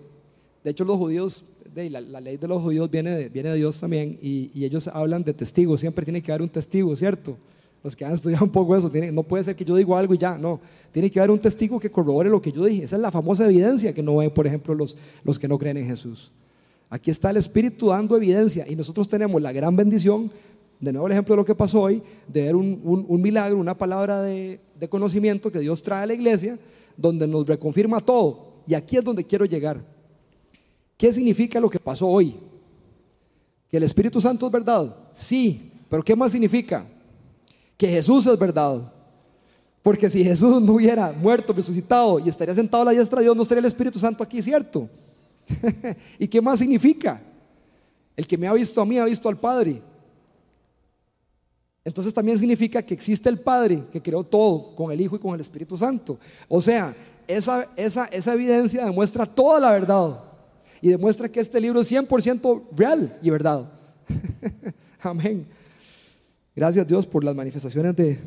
de 0.63 0.69
hecho 0.69 0.83
los 0.85 0.97
judíos, 0.97 1.53
de, 1.73 1.89
la, 1.89 2.01
ley 2.01 2.37
de 2.37 2.47
los 2.47 2.61
judíos 2.61 2.89
viene 2.91 3.11
de, 3.11 3.29
viene 3.29 3.49
de 3.49 3.55
Dios 3.55 3.79
también, 3.79 4.17
y, 4.21 4.51
y, 4.53 4.63
ellos 4.65 4.87
hablan 4.87 5.23
de 5.23 5.33
testigos, 5.33 5.79
siempre 5.79 6.05
tiene 6.05 6.21
que 6.21 6.31
haber 6.31 6.43
un 6.43 6.49
testigo, 6.49 6.95
¿cierto? 6.95 7.35
Los 7.83 7.95
que 7.95 8.05
han 8.05 8.13
estudiado 8.13 8.45
un 8.45 8.51
poco 8.51 8.75
eso, 8.75 8.89
no 9.11 9.23
puede 9.23 9.43
ser 9.43 9.55
que 9.55 9.65
yo 9.65 9.75
diga 9.75 9.99
algo 9.99 10.13
y 10.13 10.17
ya, 10.17 10.37
no, 10.37 10.61
tiene 10.91 11.11
que 11.11 11.19
haber 11.19 11.31
un 11.31 11.39
testigo 11.39 11.79
que 11.79 11.91
corrobore 11.91 12.29
lo 12.29 12.41
que 12.41 12.51
yo 12.51 12.63
dije. 12.63 12.83
Esa 12.83 12.95
es 12.95 13.01
la 13.01 13.11
famosa 13.11 13.45
evidencia 13.45 13.93
que 13.93 14.01
no 14.01 14.17
ven, 14.17 14.31
por 14.31 14.47
ejemplo, 14.47 14.73
los, 14.73 14.95
los 15.23 15.37
que 15.37 15.47
no 15.47 15.57
creen 15.57 15.77
en 15.77 15.87
Jesús. 15.87 16.31
Aquí 16.89 17.11
está 17.11 17.31
el 17.31 17.37
Espíritu 17.37 17.87
dando 17.87 18.15
evidencia 18.15 18.65
y 18.69 18.75
nosotros 18.75 19.09
tenemos 19.09 19.41
la 19.41 19.51
gran 19.51 19.75
bendición 19.75 20.31
de 20.83 20.91
nuevo 20.91 21.07
el 21.07 21.13
ejemplo 21.13 21.33
de 21.33 21.37
lo 21.37 21.45
que 21.45 21.55
pasó 21.55 21.81
hoy, 21.81 22.03
de 22.27 22.41
ver 22.41 22.55
un, 22.57 23.21
milagro, 23.21 23.57
una 23.57 23.77
palabra 23.77 24.21
de, 24.21 24.59
conocimiento 24.89 25.49
que 25.49 25.59
Dios 25.59 25.81
trae 25.81 26.03
a 26.03 26.05
la 26.05 26.13
iglesia, 26.13 26.59
donde 26.97 27.25
nos 27.25 27.47
reconfirma 27.47 28.01
todo. 28.01 28.51
Y 28.67 28.73
aquí 28.73 28.97
es 28.97 29.03
donde 29.03 29.23
quiero 29.23 29.45
llegar. 29.45 29.81
¿Qué 30.97 31.13
significa 31.13 31.61
lo 31.61 31.69
que 31.69 31.79
pasó 31.79 32.07
hoy? 32.07 32.35
¿Que 33.69 33.77
el 33.77 33.83
Espíritu 33.83 34.19
Santo 34.19 34.45
es 34.45 34.51
verdad? 34.51 34.93
Sí, 35.13 35.71
pero 35.89 36.03
¿qué 36.03 36.17
más 36.17 36.33
significa? 36.33 36.85
Que 37.83 37.89
Jesús 37.89 38.25
es 38.27 38.39
verdad. 38.39 38.81
Porque 39.81 40.09
si 40.09 40.23
Jesús 40.23 40.61
no 40.61 40.75
hubiera 40.75 41.11
muerto, 41.11 41.51
resucitado 41.51 42.17
y 42.17 42.29
estaría 42.29 42.55
sentado 42.55 42.83
a 42.83 42.85
la 42.85 42.91
diestra 42.91 43.19
de 43.19 43.25
Dios, 43.25 43.35
no 43.35 43.41
estaría 43.41 43.59
el 43.59 43.65
Espíritu 43.65 43.99
Santo 43.99 44.23
aquí, 44.23 44.41
¿cierto? 44.41 44.87
¿Y 46.17 46.25
qué 46.29 46.41
más 46.41 46.59
significa? 46.59 47.21
El 48.15 48.25
que 48.25 48.37
me 48.37 48.47
ha 48.47 48.53
visto 48.53 48.79
a 48.79 48.85
mí 48.85 48.97
ha 48.97 49.03
visto 49.03 49.27
al 49.27 49.37
Padre. 49.37 49.81
Entonces 51.83 52.13
también 52.13 52.39
significa 52.39 52.81
que 52.81 52.93
existe 52.93 53.27
el 53.27 53.37
Padre 53.37 53.83
que 53.91 54.01
creó 54.01 54.23
todo 54.23 54.73
con 54.75 54.89
el 54.89 55.01
Hijo 55.01 55.17
y 55.17 55.19
con 55.19 55.35
el 55.35 55.41
Espíritu 55.41 55.75
Santo. 55.75 56.17
O 56.47 56.61
sea, 56.61 56.95
esa, 57.27 57.67
esa, 57.75 58.05
esa 58.05 58.33
evidencia 58.33 58.85
demuestra 58.85 59.25
toda 59.25 59.59
la 59.59 59.71
verdad 59.71 60.21
y 60.81 60.87
demuestra 60.87 61.27
que 61.27 61.41
este 61.41 61.59
libro 61.59 61.81
es 61.81 61.91
100% 61.91 62.63
real 62.77 63.19
y 63.21 63.29
verdad. 63.29 63.69
Amén. 65.01 65.45
Gracias 66.55 66.87
Dios 66.87 67.07
por 67.07 67.23
las 67.23 67.35
manifestaciones 67.35 67.95
de, 67.95 68.19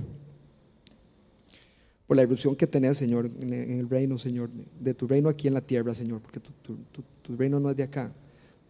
por 2.07 2.17
la 2.17 2.23
irrupción 2.23 2.57
que 2.57 2.67
tenés, 2.67 2.99
Señor, 2.99 3.31
en 3.41 3.53
el 3.53 3.89
reino, 3.89 4.19
Señor, 4.19 4.51
de 4.81 4.95
tu 4.95 5.07
reino 5.07 5.29
aquí 5.29 5.49
en 5.49 5.55
la 5.55 5.61
tierra, 5.61 5.95
Señor, 5.95 6.21
porque 6.21 6.41
tu, 6.41 7.37
reino 7.37 7.61
no 7.61 7.71
es 7.71 7.77
de 7.77 7.85
acá, 7.85 8.13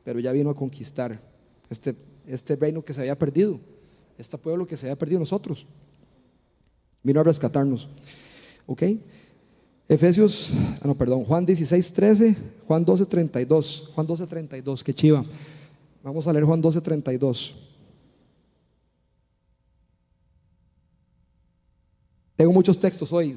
pero 0.04 0.20
ya 0.20 0.32
vino 0.32 0.50
a 0.50 0.54
conquistar 0.54 1.20
este, 1.70 1.94
este 2.26 2.56
reino 2.56 2.84
que 2.84 2.94
se 2.94 3.00
había 3.00 3.18
perdido 3.18 3.60
este 4.18 4.38
pueblo 4.38 4.66
que 4.66 4.76
se 4.76 4.86
había 4.86 4.96
perdido 4.96 5.20
nosotros. 5.20 5.66
Vino 7.02 7.20
a 7.20 7.24
rescatarnos. 7.24 7.88
¿Ok? 8.66 8.82
Efesios, 9.88 10.50
ah, 10.80 10.86
no, 10.86 10.96
perdón, 10.96 11.24
Juan 11.24 11.46
16, 11.46 11.92
13, 11.92 12.36
Juan 12.66 12.84
12, 12.84 13.06
32. 13.06 13.90
Juan 13.94 14.06
12, 14.06 14.26
32, 14.26 14.82
que 14.82 14.94
chiva. 14.94 15.24
Vamos 16.02 16.26
a 16.26 16.32
leer 16.32 16.44
Juan 16.44 16.60
12, 16.60 16.80
32. 16.80 17.65
Tengo 22.36 22.52
muchos 22.52 22.78
textos 22.78 23.12
hoy. 23.12 23.34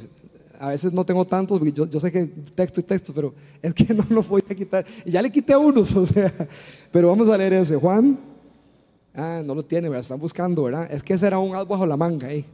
A 0.60 0.70
veces 0.70 0.92
no 0.92 1.06
tengo 1.06 1.26
tantos, 1.26 1.60
yo, 1.74 1.88
yo 1.88 2.00
sé 2.00 2.12
que 2.12 2.26
texto 2.54 2.82
y 2.82 2.84
texto, 2.84 3.14
pero 3.14 3.34
es 3.62 3.74
que 3.74 3.94
no 3.94 4.06
los 4.10 4.28
voy 4.28 4.44
a 4.50 4.54
quitar. 4.54 4.86
Y 5.06 5.12
ya 5.12 5.22
le 5.22 5.32
quité 5.32 5.56
unos, 5.56 5.96
o 5.96 6.06
sea. 6.06 6.34
Pero 6.92 7.08
vamos 7.08 7.30
a 7.30 7.38
leer 7.38 7.54
ese. 7.54 7.76
Juan 7.76 8.18
Ah, 9.14 9.42
no 9.44 9.56
lo 9.56 9.64
tiene, 9.64 9.90
¿verdad? 9.90 10.02
Están 10.02 10.20
buscando, 10.20 10.64
¿verdad? 10.64 10.90
Es 10.92 11.04
que 11.04 11.14
ese 11.14 11.28
era 11.28 11.40
un 11.40 11.56
as 11.56 11.68
bajo 11.68 11.86
la 11.86 11.98
manga 11.98 12.28
ahí. 12.28 12.46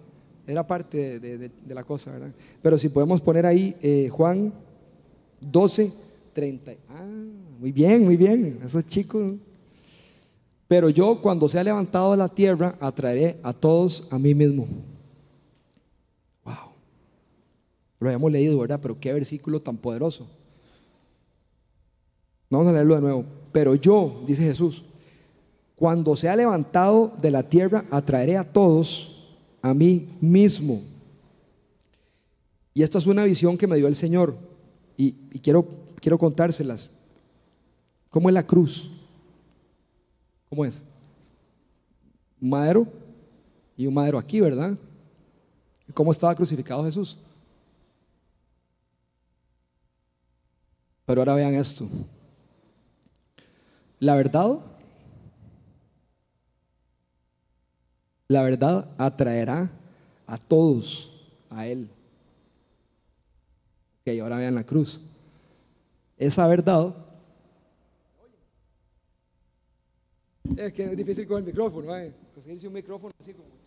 Era 0.48 0.66
parte 0.66 1.20
de, 1.20 1.52
la 1.68 1.84
cosa, 1.84 2.12
¿verdad? 2.12 2.32
Pero 2.62 2.78
si 2.78 2.90
podemos 2.90 3.22
poner 3.22 3.46
ahí 3.46 3.76
eh, 3.82 4.10
Juan 4.12 4.54
12, 5.42 5.92
30. 6.34 6.72
Ah, 6.90 7.06
muy 7.60 7.72
bien, 7.72 8.04
muy 8.04 8.16
bien. 8.16 8.60
Esos 8.66 8.86
chicos. 8.86 9.34
Pero 10.68 10.90
yo 10.90 11.22
cuando 11.22 11.48
sea 11.48 11.64
levantado 11.64 12.12
de 12.12 12.18
la 12.18 12.30
tierra, 12.30 12.76
atraeré 12.80 13.38
a 13.44 13.54
todos 13.54 14.12
a 14.12 14.18
mí 14.18 14.34
mismo. 14.34 14.68
Wow. 16.44 16.56
Lo 18.00 18.08
habíamos 18.10 18.32
leído, 18.32 18.60
¿verdad? 18.60 18.80
Pero 18.82 19.00
qué 19.00 19.14
versículo 19.14 19.60
tan 19.60 19.78
poderoso. 19.78 20.28
Vamos 22.50 22.68
a 22.68 22.72
leerlo 22.72 22.96
de 22.96 23.02
nuevo. 23.02 23.26
Pero 23.52 23.76
yo, 23.76 24.24
dice 24.26 24.44
Jesús, 24.44 24.84
cuando 25.76 26.16
sea 26.16 26.36
levantado 26.36 27.14
de 27.22 27.32
la 27.32 27.44
tierra, 27.44 27.86
atraeré 27.90 28.38
a 28.38 28.52
todos 28.52 29.36
a 29.62 29.74
mí 29.74 30.10
mismo. 30.22 30.82
Y 32.74 32.84
esta 32.84 32.98
es 32.98 33.08
una 33.08 33.24
visión 33.24 33.58
que 33.58 33.68
me 33.68 33.78
dio 33.78 33.88
el 33.88 33.96
Señor 33.96 34.36
y, 34.98 35.14
quiero, 35.40 35.66
quiero 36.02 36.18
contárselas. 36.18 36.90
¿Cómo 38.10 38.30
es 38.30 38.34
la 38.34 38.46
cruz? 38.46 38.92
¿Cómo 40.50 40.66
es? 40.66 40.84
Un 42.40 42.50
madero 42.50 42.88
y 43.76 43.88
un 43.88 43.94
madero 43.94 44.18
aquí, 44.18 44.40
¿verdad? 44.40 44.78
¿Cómo 45.94 46.12
estaba 46.12 46.36
crucificado 46.36 46.84
Jesús? 46.84 47.18
Pero 51.06 51.22
ahora 51.22 51.36
vean 51.36 51.56
esto. 51.56 51.88
La 54.00 54.16
verdad 54.16 54.60
La 58.28 58.42
verdad 58.42 58.90
atraerá 58.98 59.70
a 60.26 60.38
todos 60.38 61.30
a 61.52 61.68
Él. 61.68 61.88
Ok, 64.02 64.20
ahora 64.20 64.38
vean 64.38 64.56
la 64.56 64.66
cruz. 64.66 65.00
Esa 66.18 66.48
verdad. 66.48 66.96
Es 70.58 70.74
que 70.74 70.86
es 70.86 70.98
difícil 70.98 71.28
con 71.28 71.38
el 71.38 71.44
micrófono, 71.44 71.96
¿eh? 71.96 72.14
conseguirse 72.34 72.68
un 72.68 72.74
micrófono 72.74 73.14
así 73.22 73.34
como. 73.34 73.65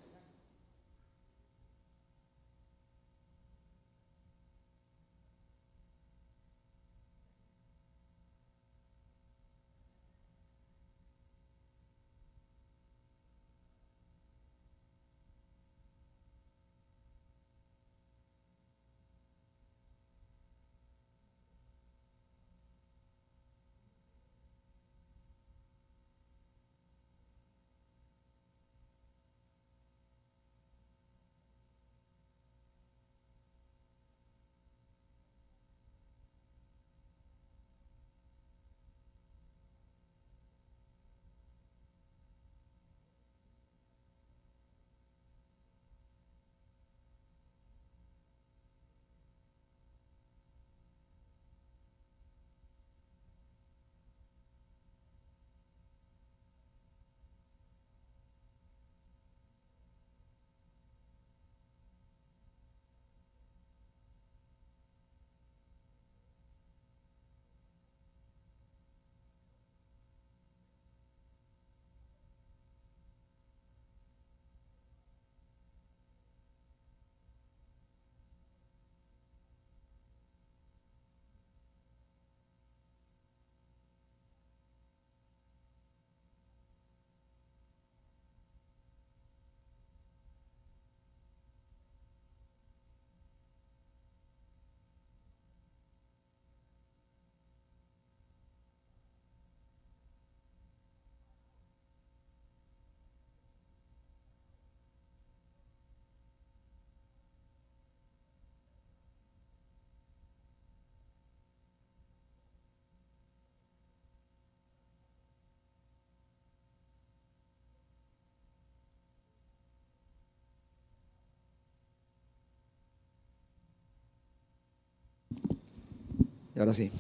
Y 126.59 126.61
ahora 126.61 126.75
sí. 126.75 126.91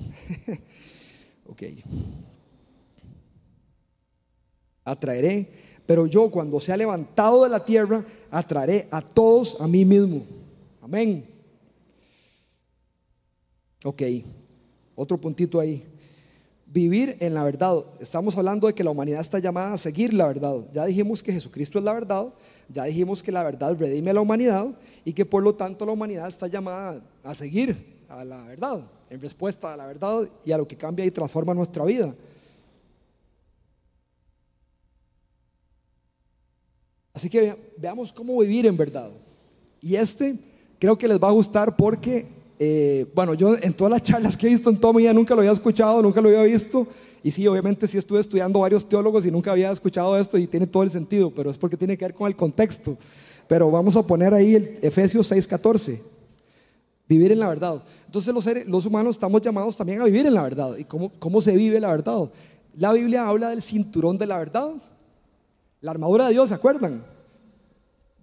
ok. 1.48 1.62
Atraeré, 4.84 5.50
pero 5.84 6.06
yo 6.06 6.30
cuando 6.30 6.60
sea 6.60 6.76
levantado 6.76 7.42
de 7.42 7.50
la 7.50 7.64
tierra, 7.64 8.04
atraeré 8.30 8.86
a 8.88 9.02
todos 9.02 9.60
a 9.60 9.66
mí 9.66 9.84
mismo. 9.84 10.22
Amén. 10.80 11.26
Ok, 13.84 14.02
otro 14.94 15.20
puntito 15.20 15.58
ahí. 15.58 15.84
Vivir 16.64 17.16
en 17.18 17.34
la 17.34 17.42
verdad. 17.42 17.84
Estamos 17.98 18.38
hablando 18.38 18.68
de 18.68 18.74
que 18.74 18.84
la 18.84 18.90
humanidad 18.90 19.22
está 19.22 19.40
llamada 19.40 19.72
a 19.72 19.78
seguir 19.78 20.14
la 20.14 20.28
verdad. 20.28 20.68
Ya 20.72 20.86
dijimos 20.86 21.20
que 21.20 21.32
Jesucristo 21.32 21.78
es 21.80 21.84
la 21.84 21.94
verdad, 21.94 22.32
ya 22.68 22.84
dijimos 22.84 23.24
que 23.24 23.32
la 23.32 23.42
verdad 23.42 23.76
redime 23.76 24.12
a 24.12 24.14
la 24.14 24.20
humanidad 24.20 24.68
y 25.04 25.12
que 25.14 25.26
por 25.26 25.42
lo 25.42 25.56
tanto 25.56 25.84
la 25.84 25.90
humanidad 25.90 26.28
está 26.28 26.46
llamada 26.46 27.02
a 27.24 27.34
seguir 27.34 27.98
a 28.08 28.24
la 28.24 28.42
verdad, 28.44 28.84
en 29.10 29.20
respuesta 29.20 29.72
a 29.72 29.76
la 29.76 29.86
verdad 29.86 30.28
y 30.44 30.52
a 30.52 30.58
lo 30.58 30.66
que 30.66 30.76
cambia 30.76 31.04
y 31.04 31.10
transforma 31.10 31.54
nuestra 31.54 31.84
vida. 31.84 32.14
Así 37.12 37.28
que 37.28 37.72
veamos 37.76 38.12
cómo 38.12 38.38
vivir 38.38 38.66
en 38.66 38.76
verdad. 38.76 39.10
Y 39.80 39.96
este 39.96 40.36
creo 40.78 40.96
que 40.96 41.08
les 41.08 41.20
va 41.20 41.28
a 41.28 41.32
gustar 41.32 41.76
porque, 41.76 42.26
eh, 42.58 43.06
bueno, 43.14 43.34
yo 43.34 43.56
en 43.60 43.74
todas 43.74 43.90
las 43.90 44.02
charlas 44.02 44.36
que 44.36 44.46
he 44.46 44.50
visto 44.50 44.70
en 44.70 44.78
todo 44.78 44.92
mi 44.92 45.02
vida 45.02 45.12
nunca 45.12 45.34
lo 45.34 45.40
había 45.40 45.52
escuchado, 45.52 46.00
nunca 46.02 46.20
lo 46.20 46.28
había 46.28 46.42
visto. 46.42 46.86
Y 47.22 47.32
sí, 47.32 47.46
obviamente 47.48 47.86
sí 47.88 47.98
estuve 47.98 48.20
estudiando 48.20 48.60
varios 48.60 48.88
teólogos 48.88 49.26
y 49.26 49.30
nunca 49.30 49.50
había 49.50 49.72
escuchado 49.72 50.16
esto 50.16 50.38
y 50.38 50.46
tiene 50.46 50.68
todo 50.68 50.84
el 50.84 50.90
sentido, 50.90 51.32
pero 51.34 51.50
es 51.50 51.58
porque 51.58 51.76
tiene 51.76 51.96
que 51.96 52.04
ver 52.04 52.14
con 52.14 52.28
el 52.28 52.36
contexto. 52.36 52.96
Pero 53.48 53.70
vamos 53.70 53.96
a 53.96 54.06
poner 54.06 54.32
ahí 54.34 54.54
el 54.54 54.78
Efesios 54.82 55.32
6:14. 55.32 56.17
Vivir 57.08 57.32
en 57.32 57.40
la 57.40 57.48
verdad. 57.48 57.82
Entonces 58.06 58.34
los, 58.34 58.44
seres, 58.44 58.66
los 58.66 58.84
humanos 58.86 59.16
estamos 59.16 59.40
llamados 59.40 59.76
también 59.76 60.00
a 60.00 60.04
vivir 60.04 60.26
en 60.26 60.34
la 60.34 60.42
verdad. 60.42 60.76
¿Y 60.76 60.84
cómo, 60.84 61.10
cómo 61.18 61.40
se 61.40 61.56
vive 61.56 61.80
la 61.80 61.88
verdad? 61.88 62.30
La 62.76 62.92
Biblia 62.92 63.26
habla 63.26 63.50
del 63.50 63.62
cinturón 63.62 64.18
de 64.18 64.26
la 64.26 64.38
verdad. 64.38 64.74
La 65.80 65.90
armadura 65.90 66.26
de 66.26 66.32
Dios, 66.32 66.48
¿se 66.48 66.54
acuerdan? 66.54 67.02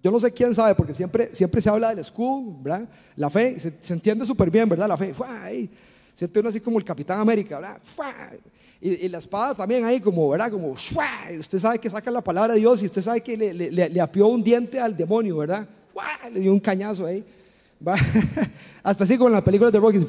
Yo 0.06 0.12
no 0.12 0.20
sé 0.20 0.32
quién 0.32 0.54
sabe, 0.54 0.76
porque 0.76 0.94
siempre, 0.94 1.34
siempre 1.34 1.60
se 1.62 1.68
habla 1.68 1.90
del 1.90 1.98
escudo, 1.98 2.58
¿verdad? 2.62 2.88
La 3.16 3.28
fe, 3.30 3.60
se, 3.60 3.94
entiende 3.94 4.24
súper 4.24 4.52
bien, 4.52 4.70
¿verdad? 4.70 4.88
La 4.88 4.98
fe, 4.98 5.14
ahí, 5.28 5.68
siente 6.14 6.40
uno 6.42 6.50
así 6.50 6.60
como 6.60 6.78
el 6.78 6.86
Capitán 6.86 7.20
América, 7.20 7.60
¿verdad? 7.60 7.82
Y, 8.80 9.10
la 9.10 9.18
espada 9.18 9.56
también 9.56 9.84
ahí 9.84 10.00
como, 10.00 10.30
¿verdad? 10.30 10.52
Como, 10.52 10.70
usted 10.70 11.58
sabe 11.58 11.80
que 11.80 11.90
saca 11.90 12.12
la 12.12 12.22
palabra 12.22 12.54
de 12.54 12.60
Dios 12.60 12.84
y 12.84 12.86
usted 12.86 13.02
sabe 13.02 13.22
que 13.22 13.36
le, 13.36 13.72
le, 13.72 14.02
apió 14.02 14.28
un 14.28 14.44
diente 14.44 14.80
al 14.80 14.96
demonio, 14.96 15.38
¿verdad? 15.38 15.68
Le 16.32 16.40
dio 16.40 16.54
un 16.54 16.60
cañazo 16.60 17.06
ahí. 17.08 17.26
Hasta 18.84 19.04
así 19.04 19.18
como 19.18 19.28
en 19.30 19.34
las 19.34 19.44
películas 19.44 19.74
de 19.74 19.80
Rocky. 19.80 20.06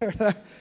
¿verdad? 0.00 0.36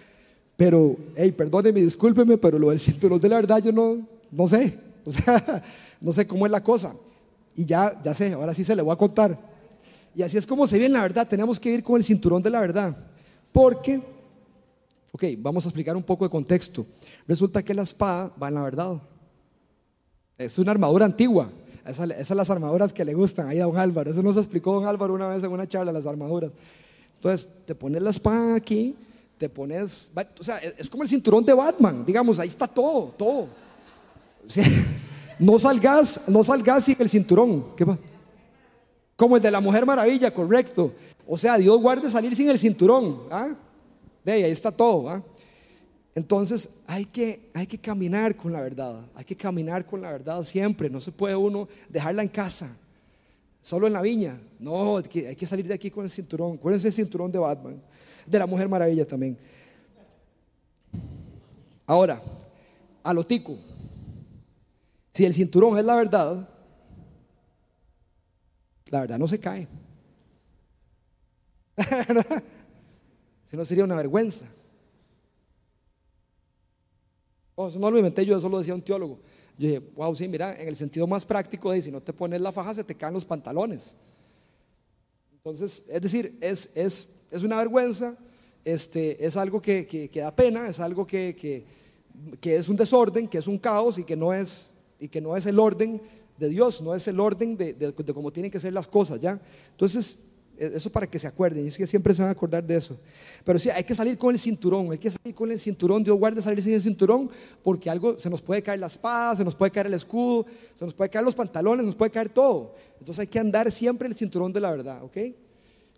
Pero, 0.58 0.96
hey, 1.16 1.32
perdóneme, 1.34 1.82
discúlpeme, 1.82 2.38
pero 2.38 2.58
lo 2.58 2.70
del 2.70 2.80
cinturón 2.80 3.20
de 3.20 3.28
la 3.28 3.36
verdad 3.36 3.62
yo 3.62 3.74
no, 3.74 4.08
no 4.32 4.48
sé. 4.48 4.80
No 6.02 6.14
sé 6.14 6.28
cómo 6.28 6.46
es 6.46 6.52
la 6.52 6.62
cosa. 6.62 6.94
Y 7.56 7.66
ya, 7.66 8.00
ya 8.04 8.14
sé, 8.14 8.34
ahora 8.34 8.54
sí 8.54 8.64
se 8.64 8.76
le 8.76 8.82
voy 8.82 8.94
a 8.94 8.98
contar. 8.98 9.40
Y 10.14 10.22
así 10.22 10.38
es 10.38 10.46
como 10.46 10.68
se 10.68 10.78
ve 10.78 10.86
en 10.86 10.94
la 10.94 11.02
verdad. 11.02 11.28
Tenemos 11.28 11.60
que 11.60 11.72
ir 11.72 11.84
con 11.84 11.96
el 11.96 12.04
cinturón 12.04 12.44
de 12.44 12.50
la 12.50 12.60
verdad. 12.60 12.96
Porque, 13.52 14.02
ok, 15.12 15.24
vamos 15.40 15.66
a 15.66 15.70
explicar 15.70 15.96
un 15.96 16.04
poco 16.04 16.26
de 16.26 16.30
contexto. 16.30 16.86
Resulta 17.28 17.64
que 17.64 17.74
la 17.74 17.82
espada 17.84 18.32
va 18.42 18.50
en 18.50 18.54
la 18.54 18.62
verdad. 18.62 19.02
Es 20.38 20.60
una 20.60 20.72
armadura 20.72 21.06
antigua. 21.06 21.50
Esas, 21.86 22.28
son 22.28 22.38
las 22.38 22.50
armaduras 22.50 22.92
que 22.92 23.06
le 23.06 23.14
gustan 23.14 23.48
ahí 23.48 23.60
a 23.60 23.66
don 23.66 23.78
Álvaro. 23.78 24.12
Eso 24.12 24.24
nos 24.24 24.38
explicó 24.38 24.74
don 24.74 24.88
Álvaro 24.88 25.14
una 25.14 25.28
vez 25.28 25.44
en 25.44 25.52
una 25.52 25.68
charla, 25.68 25.92
las 25.92 26.06
armaduras. 26.06 26.52
Entonces, 27.16 27.48
te 27.66 27.76
pones 27.76 28.02
la 28.02 28.10
espada 28.10 28.56
aquí, 28.56 28.96
te 29.38 29.50
pones, 29.50 30.12
o 30.40 30.44
sea, 30.44 30.58
es 30.58 30.90
como 30.90 31.04
el 31.04 31.10
cinturón 31.10 31.46
de 31.46 31.54
Batman, 31.54 32.06
digamos, 32.06 32.40
ahí 32.40 32.48
está 32.48 32.68
todo, 32.68 33.14
todo. 33.18 33.48
no 35.40 35.60
salgas, 35.60 36.28
no 36.28 36.44
salgas 36.44 36.84
sin 36.84 36.96
el 37.00 37.10
cinturón. 37.10 37.76
¿Qué 37.76 37.86
Como 39.16 39.38
el 39.38 39.44
de 39.44 39.52
la 39.52 39.60
Mujer 39.60 39.86
Maravilla, 39.86 40.34
correcto. 40.34 40.92
O 41.28 41.38
sea, 41.38 41.58
Dios 41.58 41.80
guarde 41.82 42.10
salir 42.10 42.36
sin 42.36 42.50
el 42.50 42.60
cinturón. 42.60 43.24
¿ah? 43.32 43.50
De 44.24 44.32
ahí, 44.32 44.44
ahí 44.44 44.52
está 44.52 44.72
todo. 44.72 45.10
¿ah? 45.10 45.22
Entonces 46.16 46.82
hay 46.88 47.06
que, 47.06 47.52
hay 47.54 47.68
que 47.68 47.78
caminar 47.78 48.38
con 48.38 48.54
la 48.54 48.62
verdad, 48.62 49.06
hay 49.14 49.26
que 49.26 49.36
caminar 49.36 49.86
con 49.86 50.02
la 50.02 50.10
verdad 50.12 50.42
siempre, 50.44 50.90
no 50.90 51.02
se 51.02 51.12
puede 51.12 51.36
uno 51.36 51.68
dejarla 51.90 52.24
en 52.24 52.30
casa, 52.30 52.74
solo 53.62 53.86
en 53.86 53.92
la 53.92 54.02
viña, 54.02 54.40
no, 54.58 54.96
hay 54.96 55.36
que, 55.36 55.46
salir 55.46 55.68
de 55.68 55.74
aquí 55.74 55.92
con 55.92 56.06
el 56.06 56.10
cinturón, 56.10 56.56
acuérdense 56.56 56.88
el 56.88 56.94
cinturón 56.94 57.34
de 57.34 57.40
Batman, 57.40 57.82
de 58.26 58.40
la 58.40 58.48
Mujer 58.48 58.70
Maravilla 58.70 59.06
también. 59.06 59.38
Ahora, 61.86 62.22
a 63.04 63.14
lo 63.14 63.26
tico, 63.26 63.58
si 65.14 65.26
el 65.26 65.34
cinturón 65.34 65.78
es 65.78 65.84
la 65.84 65.96
verdad, 65.96 66.48
la 68.90 69.02
verdad 69.02 69.20
no 69.20 69.28
se 69.28 69.40
cae. 69.40 69.68
Si 73.46 73.56
no 73.56 73.64
sería 73.64 73.84
una 73.84 73.96
vergüenza. 73.96 74.48
Oh, 77.56 77.70
eso 77.70 77.80
no 77.80 77.90
lo 77.90 77.98
inventé 77.98 78.26
yo, 78.26 78.38
eso 78.38 78.50
lo 78.50 78.60
decía 78.60 78.76
un 78.76 78.82
teólogo. 78.82 79.20
Yo 79.58 79.68
dije, 79.68 79.82
wow, 79.96 80.14
sí, 80.14 80.28
mira, 80.28 80.60
en 80.60 80.68
el 80.68 80.76
sentido 80.76 81.08
más 81.08 81.24
práctico 81.24 81.72
de 81.72 81.82
si 81.82 81.92
no 81.92 82.02
te 82.02 82.12
pones 82.12 82.42
la 82.42 82.52
faja, 82.52 82.74
se 82.74 82.84
te 82.84 82.96
caen 82.96 83.14
los 83.14 83.24
pantalones. 83.24 83.96
Entonces, 85.32 85.84
es 85.88 86.02
decir, 86.02 86.38
es, 86.42 86.76
es, 86.76 87.28
es 87.32 87.44
una 87.44 87.58
vergüenza, 87.58 88.18
este, 88.66 89.24
es 89.26 89.38
algo 89.38 89.62
que, 89.62 89.88
que, 89.88 90.20
da 90.20 90.36
pena, 90.36 90.68
es 90.68 90.80
algo 90.80 91.06
que, 91.06 91.36
que, 92.42 92.56
es 92.56 92.68
un 92.68 92.76
desorden, 92.76 93.28
que 93.28 93.38
es 93.38 93.48
un 93.48 93.58
caos 93.58 93.98
y 94.00 94.04
que 94.04 94.16
no 94.16 94.34
es 94.34 94.74
y 95.00 95.08
que 95.08 95.22
no 95.22 95.38
es 95.38 95.46
el 95.46 95.60
orden 95.60 96.02
de 96.38 96.50
Dios, 96.50 96.82
no 96.82 96.96
es 96.96 97.08
el 97.08 97.20
orden 97.20 97.58
de, 97.58 97.74
de, 97.74 97.94
cómo 97.94 98.32
tienen 98.32 98.52
que 98.52 98.60
ser 98.60 98.74
las 98.74 98.88
cosas, 98.88 99.20
¿ya? 99.20 99.40
Entonces, 99.72 100.35
eso 100.58 100.90
para 100.90 101.08
que 101.08 101.20
se 101.20 101.28
acuerden, 101.28 101.68
es 101.68 101.78
que 101.78 101.86
siempre 101.86 102.14
se 102.14 102.22
van 102.22 102.30
a 102.30 102.32
acordar 102.32 102.64
de 102.64 102.76
eso. 102.76 102.98
Pero 103.44 103.60
sí, 103.60 103.70
hay 103.70 103.84
que 103.84 103.94
salir 103.94 104.18
con 104.18 104.34
el 104.34 104.40
cinturón, 104.40 104.92
hay 104.92 104.98
que 104.98 105.12
salir 105.12 105.36
con 105.36 105.52
el 105.52 105.60
cinturón, 105.60 106.04
Dios 106.04 106.18
guarde 106.18 106.42
salir 106.42 106.62
sin 106.62 106.74
el 106.74 106.82
cinturón, 106.82 107.30
porque 107.64 107.90
algo, 107.90 108.18
se 108.18 108.30
nos 108.30 108.42
puede 108.42 108.62
caer 108.62 108.80
la 108.80 108.88
espada, 108.88 109.36
se 109.36 109.44
nos 109.44 109.56
puede 109.56 109.72
caer 109.72 109.88
el 109.88 109.94
escudo, 109.94 110.46
se 110.74 110.86
nos 110.86 110.94
puede 110.94 111.10
caer 111.10 111.26
los 111.26 111.36
pantalones, 111.36 111.86
nos 111.86 111.96
puede 111.96 112.12
caer 112.12 112.30
todo. 112.30 112.74
Entonces 113.00 113.20
hay 113.20 113.28
que 113.28 113.40
andar 113.40 113.72
siempre 113.72 114.08
el 114.08 114.16
cinturón 114.16 114.54
de 114.54 114.60
la 114.62 114.72
verdad, 114.72 115.04
¿ok? 115.04 115.18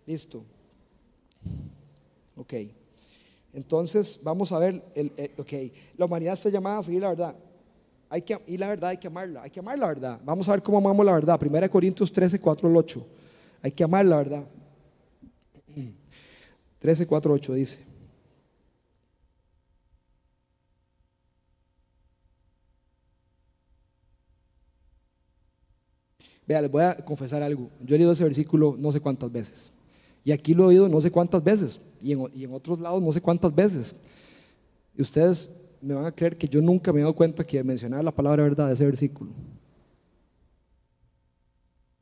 Listo. 0.05 0.43
Ok. 2.35 2.53
Entonces, 3.53 4.19
vamos 4.23 4.51
a 4.51 4.59
ver, 4.59 4.83
el, 4.93 5.11
ok, 5.37 5.53
la 5.97 6.05
humanidad 6.05 6.33
está 6.33 6.49
llamada 6.49 6.79
a 6.79 6.83
seguir 6.83 7.01
la 7.01 7.09
verdad. 7.09 7.35
Hay 8.09 8.21
que, 8.21 8.39
y 8.47 8.57
la 8.57 8.67
verdad 8.67 8.91
hay 8.91 8.97
que 8.97 9.07
amarla, 9.07 9.43
hay 9.43 9.49
que 9.49 9.59
amar 9.59 9.77
la 9.77 9.87
verdad. 9.87 10.21
Vamos 10.23 10.47
a 10.47 10.51
ver 10.51 10.61
cómo 10.61 10.77
amamos 10.77 11.05
la 11.05 11.13
verdad. 11.13 11.39
1 11.41 11.69
Corintios 11.69 12.11
13, 12.11 12.39
4 12.39 12.69
al 12.69 12.77
8. 12.77 13.07
Hay 13.61 13.71
que 13.71 13.83
amar 13.83 14.05
la 14.05 14.17
verdad. 14.17 14.47
13, 16.79 17.07
4, 17.07 17.33
8 17.33 17.53
dice. 17.53 17.79
Vea, 26.47 26.61
les 26.61 26.71
voy 26.71 26.83
a 26.83 26.95
confesar 26.95 27.43
algo. 27.43 27.69
Yo 27.83 27.95
he 27.95 27.97
leído 27.97 28.13
ese 28.13 28.23
versículo 28.23 28.75
no 28.77 28.91
sé 28.91 29.01
cuántas 29.01 29.31
veces. 29.31 29.71
Y 30.23 30.31
aquí 30.31 30.53
lo 30.53 30.63
he 30.63 30.67
oído 30.67 30.87
no 30.87 31.01
sé 31.01 31.11
cuántas 31.11 31.43
veces. 31.43 31.79
Y 32.01 32.13
en, 32.13 32.53
otros 32.53 32.79
lados 32.79 33.01
no 33.01 33.11
sé 33.11 33.21
cuántas 33.21 33.53
veces. 33.53 33.95
Y 34.95 35.01
ustedes 35.01 35.69
me 35.81 35.93
van 35.93 36.05
a 36.05 36.11
creer 36.11 36.37
que 36.37 36.47
yo 36.47 36.61
nunca 36.61 36.93
me 36.93 36.99
he 36.99 37.03
dado 37.03 37.15
cuenta 37.15 37.45
que 37.45 37.61
mencionaba 37.63 38.01
la 38.01 38.11
palabra 38.11 38.43
verdad 38.43 38.67
de 38.67 38.73
ese 38.73 38.85
versículo. 38.85 39.31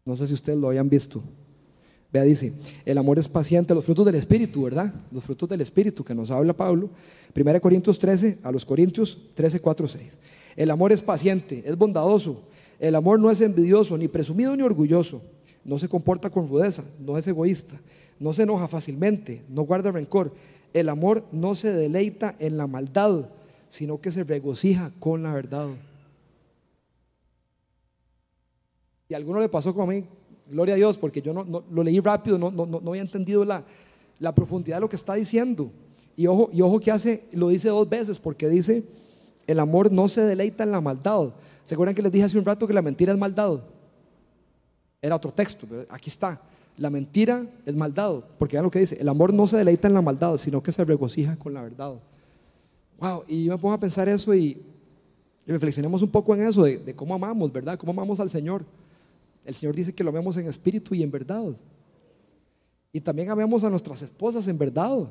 No 0.05 0.15
sé 0.15 0.27
si 0.27 0.33
ustedes 0.35 0.59
lo 0.59 0.69
hayan 0.69 0.87
visto. 0.87 1.23
Dice, 2.23 2.53
el 2.85 2.97
amor 2.97 3.19
es 3.19 3.27
paciente, 3.27 3.73
los 3.73 3.83
frutos 3.83 4.05
del 4.05 4.15
Espíritu, 4.15 4.63
¿verdad? 4.63 4.93
Los 5.11 5.23
frutos 5.23 5.49
del 5.49 5.61
Espíritu 5.61 6.03
que 6.03 6.15
nos 6.15 6.31
habla 6.31 6.53
Pablo. 6.53 6.89
1 7.35 7.61
Corintios 7.61 7.99
13, 7.99 8.39
a 8.43 8.51
los 8.51 8.63
Corintios 8.63 9.17
13, 9.33 9.59
4, 9.59 9.87
6. 9.87 10.03
El 10.55 10.71
amor 10.71 10.91
es 10.91 11.01
paciente, 11.01 11.63
es 11.65 11.77
bondadoso. 11.77 12.41
El 12.79 12.95
amor 12.95 13.19
no 13.19 13.29
es 13.31 13.41
envidioso, 13.41 13.97
ni 13.97 14.07
presumido, 14.07 14.55
ni 14.55 14.63
orgulloso. 14.63 15.21
No 15.63 15.77
se 15.77 15.89
comporta 15.89 16.29
con 16.29 16.47
rudeza, 16.47 16.83
no 16.99 17.17
es 17.17 17.27
egoísta, 17.27 17.79
no 18.19 18.33
se 18.33 18.43
enoja 18.43 18.67
fácilmente, 18.67 19.41
no 19.49 19.63
guarda 19.63 19.91
rencor. 19.91 20.33
El 20.73 20.89
amor 20.89 21.23
no 21.31 21.55
se 21.55 21.73
deleita 21.73 22.35
en 22.39 22.57
la 22.57 22.67
maldad, 22.67 23.29
sino 23.69 23.99
que 23.99 24.11
se 24.11 24.23
regocija 24.23 24.91
con 24.99 25.23
la 25.23 25.33
verdad. 25.33 25.69
Y 29.07 29.13
a 29.13 29.17
alguno 29.17 29.39
le 29.39 29.49
pasó 29.49 29.73
como 29.73 29.83
a 29.91 29.93
mí, 29.93 30.05
gloria 30.49 30.75
a 30.75 30.77
Dios, 30.77 30.97
porque 30.97 31.21
yo 31.21 31.33
no, 31.33 31.63
lo 31.69 31.83
leí 31.83 31.99
rápido, 31.99 32.37
no, 32.37 32.51
no, 32.51 32.65
no 32.65 32.89
había 32.89 33.01
entendido 33.01 33.45
la, 33.45 33.63
la, 34.19 34.33
profundidad 34.33 34.77
de 34.77 34.81
lo 34.81 34.89
que 34.89 34.95
está 34.95 35.15
diciendo. 35.15 35.71
Y 36.15 36.27
ojo, 36.27 36.49
y 36.53 36.61
ojo 36.61 36.79
que 36.79 36.91
hace, 36.91 37.25
lo 37.31 37.49
dice 37.49 37.69
dos 37.69 37.89
veces, 37.89 38.19
porque 38.19 38.47
dice, 38.47 38.83
el 39.47 39.59
amor 39.59 39.91
no 39.91 40.07
se 40.07 40.21
deleita 40.21 40.63
en 40.63 40.71
la 40.71 40.81
maldad. 40.81 41.29
¿Se 41.63 41.73
acuerdan 41.73 41.95
que 41.95 42.01
les 42.01 42.11
dije 42.11 42.25
hace 42.25 42.37
un 42.37 42.45
rato 42.45 42.67
que 42.67 42.73
la 42.73 42.81
mentira 42.81 43.11
es 43.11 43.17
maldad? 43.17 43.59
Era 45.01 45.15
otro 45.15 45.31
texto, 45.31 45.67
aquí 45.89 46.09
está. 46.09 46.41
La 46.77 46.89
mentira 46.89 47.45
es 47.65 47.75
maldad, 47.75 48.21
porque 48.37 48.55
vean 48.55 48.65
lo 48.65 48.71
que 48.71 48.79
dice, 48.79 48.97
el 48.99 49.07
amor 49.07 49.33
no 49.33 49.47
se 49.47 49.57
deleita 49.57 49.87
en 49.87 49.93
la 49.93 50.01
maldad, 50.01 50.37
sino 50.37 50.61
que 50.61 50.71
se 50.71 50.83
regocija 50.83 51.37
con 51.37 51.53
la 51.53 51.61
verdad. 51.61 51.95
Wow, 52.99 53.23
y 53.27 53.45
yo 53.45 53.51
me 53.51 53.57
pongo 53.57 53.73
a 53.73 53.79
pensar 53.79 54.07
eso 54.09 54.33
y, 54.33 54.61
reflexionemos 55.47 56.01
un 56.01 56.09
poco 56.09 56.33
en 56.33 56.41
eso, 56.41 56.63
de, 56.63 56.77
de, 56.77 56.95
cómo 56.95 57.13
amamos, 57.13 57.51
¿verdad? 57.51 57.77
¿Cómo 57.77 57.91
amamos 57.91 58.19
al 58.19 58.29
Señor? 58.29 58.65
El 59.45 59.53
Señor 59.53 59.75
dice 59.75 59.93
que 59.93 60.03
lo 60.03 60.09
amemos 60.09 60.35
en 60.37 60.47
espíritu 60.47 60.95
y 60.95 61.03
en 61.03 61.11
verdad. 61.11 61.55
Y 62.91 62.99
también 62.99 63.29
amemos 63.29 63.63
a 63.63 63.69
nuestras 63.69 64.01
esposas 64.01 64.47
en 64.47 64.57
verdad, 64.57 65.07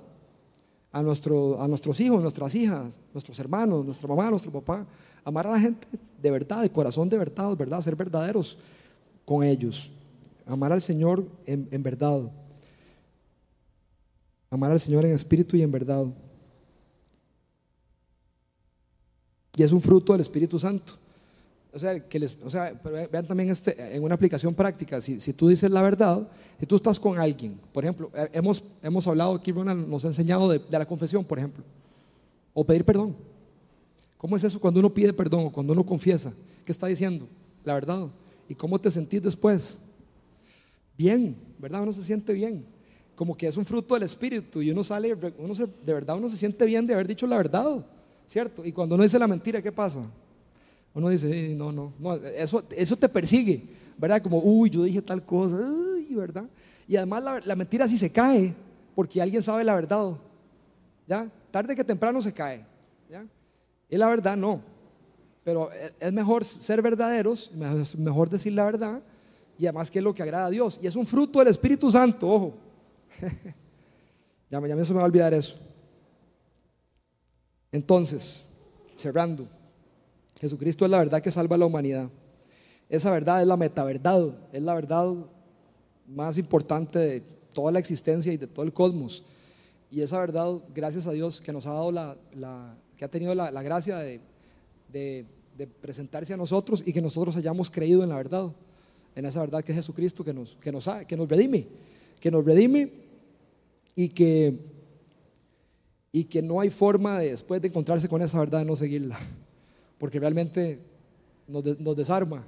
a, 0.90 1.02
nuestro, 1.02 1.62
a 1.62 1.68
nuestros 1.68 2.00
hijos, 2.00 2.20
nuestras 2.20 2.54
hijas, 2.54 2.98
nuestros 3.12 3.38
hermanos, 3.38 3.84
nuestra 3.84 4.08
mamá, 4.08 4.30
nuestro 4.30 4.50
papá. 4.50 4.84
Amar 5.24 5.46
a 5.46 5.52
la 5.52 5.60
gente 5.60 5.86
de 6.20 6.30
verdad, 6.30 6.62
de 6.62 6.70
corazón 6.70 7.08
de 7.08 7.16
verdad, 7.16 7.56
¿verdad? 7.56 7.80
Ser 7.80 7.94
verdaderos 7.94 8.58
con 9.24 9.44
ellos. 9.44 9.90
Amar 10.46 10.72
al 10.72 10.82
Señor 10.82 11.24
en, 11.46 11.68
en 11.70 11.82
verdad. 11.82 12.22
Amar 14.50 14.72
al 14.72 14.80
Señor 14.80 15.04
en 15.04 15.12
espíritu 15.12 15.56
y 15.56 15.62
en 15.62 15.70
verdad. 15.70 16.06
Y 19.56 19.62
es 19.62 19.70
un 19.70 19.80
fruto 19.80 20.12
del 20.12 20.20
Espíritu 20.20 20.58
Santo. 20.58 20.94
O 21.74 21.78
sea, 21.78 21.98
que 21.98 22.18
les, 22.18 22.36
o 22.44 22.48
sea 22.48 22.80
vean 23.10 23.26
también 23.26 23.50
este, 23.50 23.96
en 23.96 24.02
una 24.02 24.14
aplicación 24.14 24.54
práctica, 24.54 25.00
si, 25.00 25.20
si, 25.20 25.32
tú 25.32 25.48
dices 25.48 25.70
la 25.70 25.82
verdad, 25.82 26.26
si 26.58 26.66
tú 26.66 26.76
estás 26.76 27.00
con 27.00 27.18
alguien, 27.18 27.58
por 27.72 27.84
ejemplo, 27.84 28.10
eh, 28.14 28.28
hemos, 28.32 28.62
hemos 28.82 29.06
hablado 29.06 29.34
aquí, 29.34 29.52
nos 29.52 30.04
ha 30.04 30.08
enseñado 30.08 30.48
de, 30.48 30.60
de 30.60 30.78
la 30.78 30.86
confesión, 30.86 31.24
por 31.24 31.38
ejemplo, 31.38 31.64
o 32.52 32.64
pedir 32.64 32.84
perdón. 32.84 33.16
¿Cómo 34.18 34.36
es 34.36 34.44
eso 34.44 34.60
cuando 34.60 34.80
uno 34.80 34.92
pide 34.92 35.12
perdón 35.12 35.46
o 35.46 35.52
cuando 35.52 35.72
uno 35.72 35.84
confiesa? 35.84 36.32
¿Qué 36.64 36.72
está 36.72 36.86
diciendo? 36.86 37.26
La 37.64 37.74
verdad. 37.74 38.06
¿Y 38.48 38.54
cómo 38.54 38.78
te 38.78 38.90
sentís 38.90 39.22
después? 39.22 39.78
Bien, 40.96 41.36
¿verdad? 41.58 41.82
Uno 41.82 41.92
se 41.92 42.02
siente 42.02 42.32
bien. 42.32 42.64
Como 43.14 43.36
que 43.36 43.48
es 43.48 43.56
un 43.56 43.66
fruto 43.66 43.94
del 43.94 44.04
Espíritu 44.04 44.62
y 44.62 44.70
uno 44.70 44.82
sale, 44.82 45.14
uno 45.38 45.54
se, 45.54 45.66
de 45.66 45.92
verdad 45.92 46.16
uno 46.16 46.28
se 46.28 46.36
siente 46.36 46.64
bien 46.64 46.86
de 46.86 46.94
haber 46.94 47.06
dicho 47.06 47.26
la 47.26 47.36
verdad. 47.36 47.84
¿cierto? 48.26 48.64
Y 48.64 48.72
cuando 48.72 48.94
uno 48.94 49.04
dice 49.04 49.18
la 49.18 49.26
mentira, 49.26 49.62
¿qué 49.62 49.72
pasa? 49.72 50.00
Uno 50.94 51.08
dice, 51.08 51.54
no, 51.56 51.72
no, 51.72 51.92
no, 51.98 52.14
eso, 52.14 52.62
eso 52.70 52.96
te 52.96 53.08
persigue, 53.08 53.60
¿verdad? 53.98 54.22
Como, 54.22 54.38
uy, 54.38 54.70
yo 54.70 54.84
dije 54.84 55.02
tal 55.02 55.24
cosa, 55.24 55.56
uy, 55.56 56.06
¿verdad? 56.14 56.44
Y 56.86 56.96
además 56.96 57.44
la, 57.44 57.56
mentira 57.56 57.88
sí 57.88 57.98
se 57.98 58.10
cae, 58.10 58.54
porque 58.94 59.20
alguien 59.20 59.42
sabe 59.42 59.64
la 59.64 59.74
verdad, 59.74 60.16
¿ya? 61.08 61.28
Tarde 61.50 61.74
que 61.74 61.82
temprano 61.82 62.22
se 62.22 62.32
cae, 62.32 62.64
¿ya? 63.10 63.26
Y 63.90 63.96
la 63.96 64.06
verdad 64.08 64.36
no, 64.36 64.60
pero 65.42 65.68
es 65.98 66.12
mejor 66.12 66.44
ser 66.44 66.80
verdaderos, 66.80 67.50
es 67.80 67.98
mejor 67.98 68.30
decir 68.30 68.52
la 68.52 68.64
verdad, 68.64 69.02
y 69.58 69.66
además 69.66 69.90
que 69.90 69.98
es 69.98 70.04
lo 70.04 70.14
que 70.14 70.22
agrada 70.22 70.46
a 70.46 70.50
Dios, 70.50 70.78
y 70.80 70.86
es 70.86 70.94
un 70.94 71.06
fruto 71.06 71.40
del 71.40 71.48
Espíritu 71.48 71.90
Santo, 71.90 72.28
ojo. 72.30 72.54
ya, 74.50 74.64
ya 74.64 74.84
se 74.84 74.92
me 74.92 74.98
va 74.98 75.02
a 75.02 75.06
olvidar 75.06 75.34
eso. 75.34 75.56
Entonces, 77.72 78.44
cerrando, 78.96 79.48
Jesucristo 80.40 80.84
es 80.84 80.90
la 80.90 80.98
verdad 80.98 81.22
que 81.22 81.30
salva 81.30 81.56
a 81.56 81.58
la 81.58 81.66
humanidad. 81.66 82.10
Esa 82.88 83.10
verdad 83.10 83.40
es 83.40 83.46
la 83.46 83.56
metaverdad, 83.56 84.34
es 84.52 84.62
la 84.62 84.74
verdad 84.74 85.14
más 86.06 86.38
importante 86.38 86.98
de 86.98 87.22
toda 87.52 87.72
la 87.72 87.78
existencia 87.78 88.32
y 88.32 88.36
de 88.36 88.46
todo 88.46 88.64
el 88.64 88.72
cosmos. 88.72 89.24
Y 89.90 90.02
esa 90.02 90.18
verdad, 90.18 90.60
gracias 90.74 91.06
a 91.06 91.12
Dios, 91.12 91.40
que 91.40 91.52
nos 91.52 91.66
ha 91.66 91.72
dado 91.72 91.92
la, 91.92 92.16
que 92.96 93.04
ha 93.04 93.08
tenido 93.08 93.34
la, 93.34 93.50
gracia 93.62 93.98
de, 93.98 94.20
de, 94.92 95.26
presentarse 95.80 96.34
a 96.34 96.36
nosotros 96.36 96.82
y 96.84 96.92
que 96.92 97.00
nosotros 97.00 97.36
hayamos 97.36 97.70
creído 97.70 98.02
en 98.02 98.08
la 98.08 98.16
verdad, 98.16 98.52
en 99.14 99.24
esa 99.24 99.40
verdad 99.40 99.62
que 99.62 99.72
es 99.72 99.78
Jesucristo 99.78 100.24
que 100.24 100.34
nos, 100.34 100.56
que 100.56 100.72
nos, 100.72 100.88
que 101.06 101.16
nos 101.16 101.28
redime, 101.28 101.66
que 102.20 102.30
nos 102.30 102.44
redime 102.44 102.92
y 103.94 104.08
que 104.08 104.74
y 106.14 106.24
que 106.26 106.40
no 106.42 106.60
hay 106.60 106.70
forma 106.70 107.18
de, 107.18 107.30
después 107.30 107.60
de 107.60 107.66
encontrarse 107.66 108.08
con 108.08 108.22
esa 108.22 108.38
verdad 108.38 108.60
de 108.60 108.64
no 108.64 108.76
seguirla, 108.76 109.18
porque 109.98 110.18
realmente 110.18 110.78
nos, 111.46 111.96
desarma. 111.96 112.44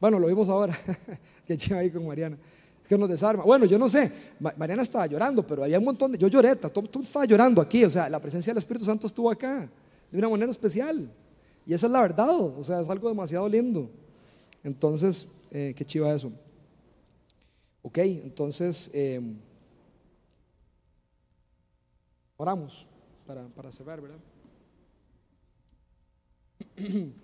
Bueno, 0.00 0.18
lo 0.18 0.26
vimos 0.26 0.48
ahora, 0.48 0.78
que 1.46 1.56
chiva 1.56 1.78
ahí 1.78 1.90
con 1.90 2.06
Mariana, 2.06 2.36
que 2.88 2.96
nos 2.96 3.08
desarma. 3.08 3.44
Bueno, 3.44 3.64
yo 3.66 3.78
no 3.78 3.88
sé, 3.88 4.12
Mariana 4.38 4.82
estaba 4.82 5.06
llorando, 5.06 5.46
pero 5.46 5.64
había 5.64 5.78
un 5.78 5.84
montón 5.84 6.12
de, 6.12 6.18
yo 6.18 6.28
lloré, 6.28 6.56
tú, 6.56 7.00
estabas 7.02 7.28
llorando 7.28 7.60
aquí, 7.60 7.84
o 7.84 7.90
sea, 7.90 8.08
la 8.08 8.20
presencia 8.20 8.52
del 8.52 8.58
Espíritu 8.58 8.84
Santo 8.84 9.06
estuvo 9.06 9.30
acá, 9.30 9.68
de 10.10 10.18
una 10.18 10.28
manera 10.28 10.50
especial, 10.50 11.10
y 11.66 11.74
esa 11.74 11.86
es 11.86 11.92
la 11.92 12.00
verdad, 12.00 12.30
o 12.30 12.62
sea, 12.62 12.80
es 12.80 12.88
algo 12.88 13.08
demasiado 13.08 13.48
lindo. 13.48 13.90
Entonces, 14.62 15.42
eh, 15.50 15.74
qué 15.76 15.84
chiva 15.84 16.12
eso. 16.12 16.32
Ok, 17.82 17.98
entonces, 17.98 18.90
eh, 18.94 19.20
oramos 22.36 22.86
para, 23.26 23.46
para 23.48 23.70
cerrar, 23.72 24.00
¿verdad? 24.00 24.18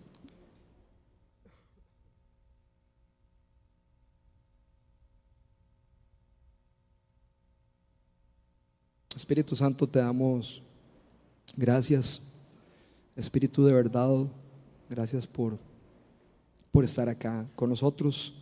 Espíritu 9.14 9.54
Santo, 9.54 9.86
te 9.86 9.98
damos 9.98 10.62
gracias. 11.56 12.28
Espíritu 13.14 13.64
de 13.64 13.72
verdad, 13.72 14.26
gracias 14.88 15.26
por, 15.26 15.58
por 16.70 16.84
estar 16.84 17.08
acá 17.08 17.46
con 17.54 17.68
nosotros. 17.70 18.34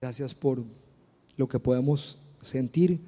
Gracias 0.00 0.32
por 0.34 0.62
lo 1.36 1.48
que 1.48 1.58
podemos 1.58 2.18
sentir 2.40 3.00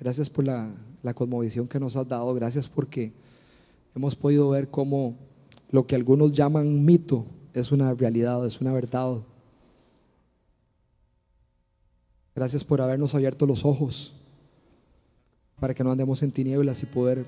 Gracias 0.00 0.28
por 0.28 0.44
la, 0.44 0.70
la 1.02 1.14
cosmovisión 1.14 1.68
que 1.68 1.80
nos 1.80 1.96
has 1.96 2.08
dado. 2.08 2.34
Gracias 2.34 2.68
porque 2.68 3.12
hemos 3.94 4.16
podido 4.16 4.50
ver 4.50 4.68
cómo 4.70 5.16
lo 5.70 5.86
que 5.86 5.94
algunos 5.94 6.32
llaman 6.32 6.84
mito 6.84 7.26
es 7.52 7.72
una 7.72 7.94
realidad, 7.94 8.44
es 8.46 8.60
una 8.60 8.72
verdad. 8.72 9.18
Gracias 12.34 12.64
por 12.64 12.80
habernos 12.80 13.14
abierto 13.14 13.46
los 13.46 13.64
ojos 13.64 14.14
para 15.60 15.72
que 15.72 15.84
no 15.84 15.92
andemos 15.92 16.22
en 16.22 16.32
tinieblas 16.32 16.82
y 16.82 16.86
poder, 16.86 17.24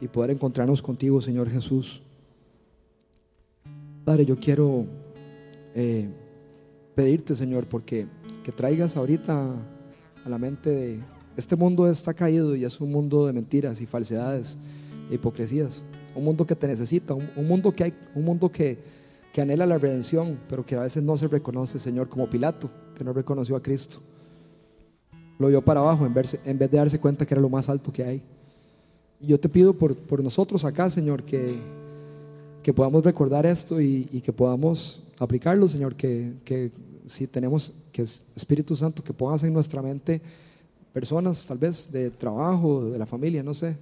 y 0.00 0.08
poder 0.08 0.32
encontrarnos 0.32 0.82
contigo, 0.82 1.20
Señor 1.20 1.48
Jesús. 1.48 2.02
Padre, 4.04 4.26
yo 4.26 4.38
quiero 4.38 4.86
eh, 5.74 6.08
pedirte, 6.94 7.36
Señor, 7.36 7.68
porque 7.68 8.08
que 8.42 8.50
traigas 8.50 8.96
ahorita 8.96 9.54
a 10.24 10.28
la 10.28 10.38
mente 10.38 10.70
de 10.70 11.00
este 11.36 11.54
mundo 11.54 11.88
está 11.88 12.12
caído 12.12 12.56
y 12.56 12.64
es 12.64 12.80
un 12.80 12.90
mundo 12.90 13.26
de 13.26 13.32
mentiras 13.32 13.80
y 13.80 13.86
falsedades 13.86 14.58
e 15.10 15.14
hipocresías. 15.14 15.84
Un 16.14 16.24
mundo 16.24 16.46
que 16.46 16.56
te 16.56 16.66
necesita, 16.66 17.14
un, 17.14 17.46
mundo 17.46 17.72
que 17.72 17.84
hay, 17.84 17.94
un 18.14 18.24
mundo 18.24 18.50
que, 18.50 18.78
que 19.32 19.40
anhela 19.40 19.66
la 19.66 19.78
redención, 19.78 20.38
pero 20.48 20.64
que 20.64 20.74
a 20.74 20.80
veces 20.80 21.02
no 21.02 21.16
se 21.16 21.28
reconoce, 21.28 21.78
Señor, 21.78 22.08
como 22.08 22.28
Pilato, 22.28 22.70
que 22.96 23.04
no 23.04 23.12
reconoció 23.12 23.56
a 23.56 23.62
Cristo. 23.62 23.98
Lo 25.38 25.48
vio 25.48 25.62
para 25.64 25.80
abajo 25.80 26.04
en, 26.04 26.12
verse, 26.12 26.40
en 26.44 26.58
vez 26.58 26.70
de 26.70 26.78
darse 26.78 26.98
cuenta 26.98 27.24
que 27.24 27.34
era 27.34 27.40
lo 27.40 27.48
más 27.48 27.68
alto 27.68 27.92
que 27.92 28.04
hay. 28.04 28.22
Y 29.20 29.28
yo 29.28 29.40
te 29.40 29.48
pido 29.48 29.72
por, 29.72 29.96
por 29.96 30.22
nosotros 30.22 30.64
acá, 30.64 30.90
Señor, 30.90 31.22
que, 31.22 31.54
que 32.62 32.72
podamos 32.72 33.04
recordar 33.04 33.46
esto 33.46 33.80
y, 33.80 34.08
y, 34.12 34.20
que 34.20 34.32
podamos 34.32 35.02
aplicarlo, 35.18 35.68
Señor, 35.68 35.94
que, 35.94 36.34
que 36.44 36.70
si 37.06 37.26
tenemos 37.26 37.72
que 37.92 38.02
Espíritu 38.02 38.76
Santo, 38.76 39.02
que 39.02 39.12
pongas 39.12 39.42
en 39.44 39.52
nuestra 39.52 39.82
mente 39.82 40.20
personas 40.92 41.46
tal 41.46 41.58
vez 41.58 41.90
de 41.90 42.10
trabajo, 42.10 42.84
de 42.84 42.98
la 42.98 43.06
familia, 43.06 43.42
no 43.42 43.54
sé. 43.54 43.76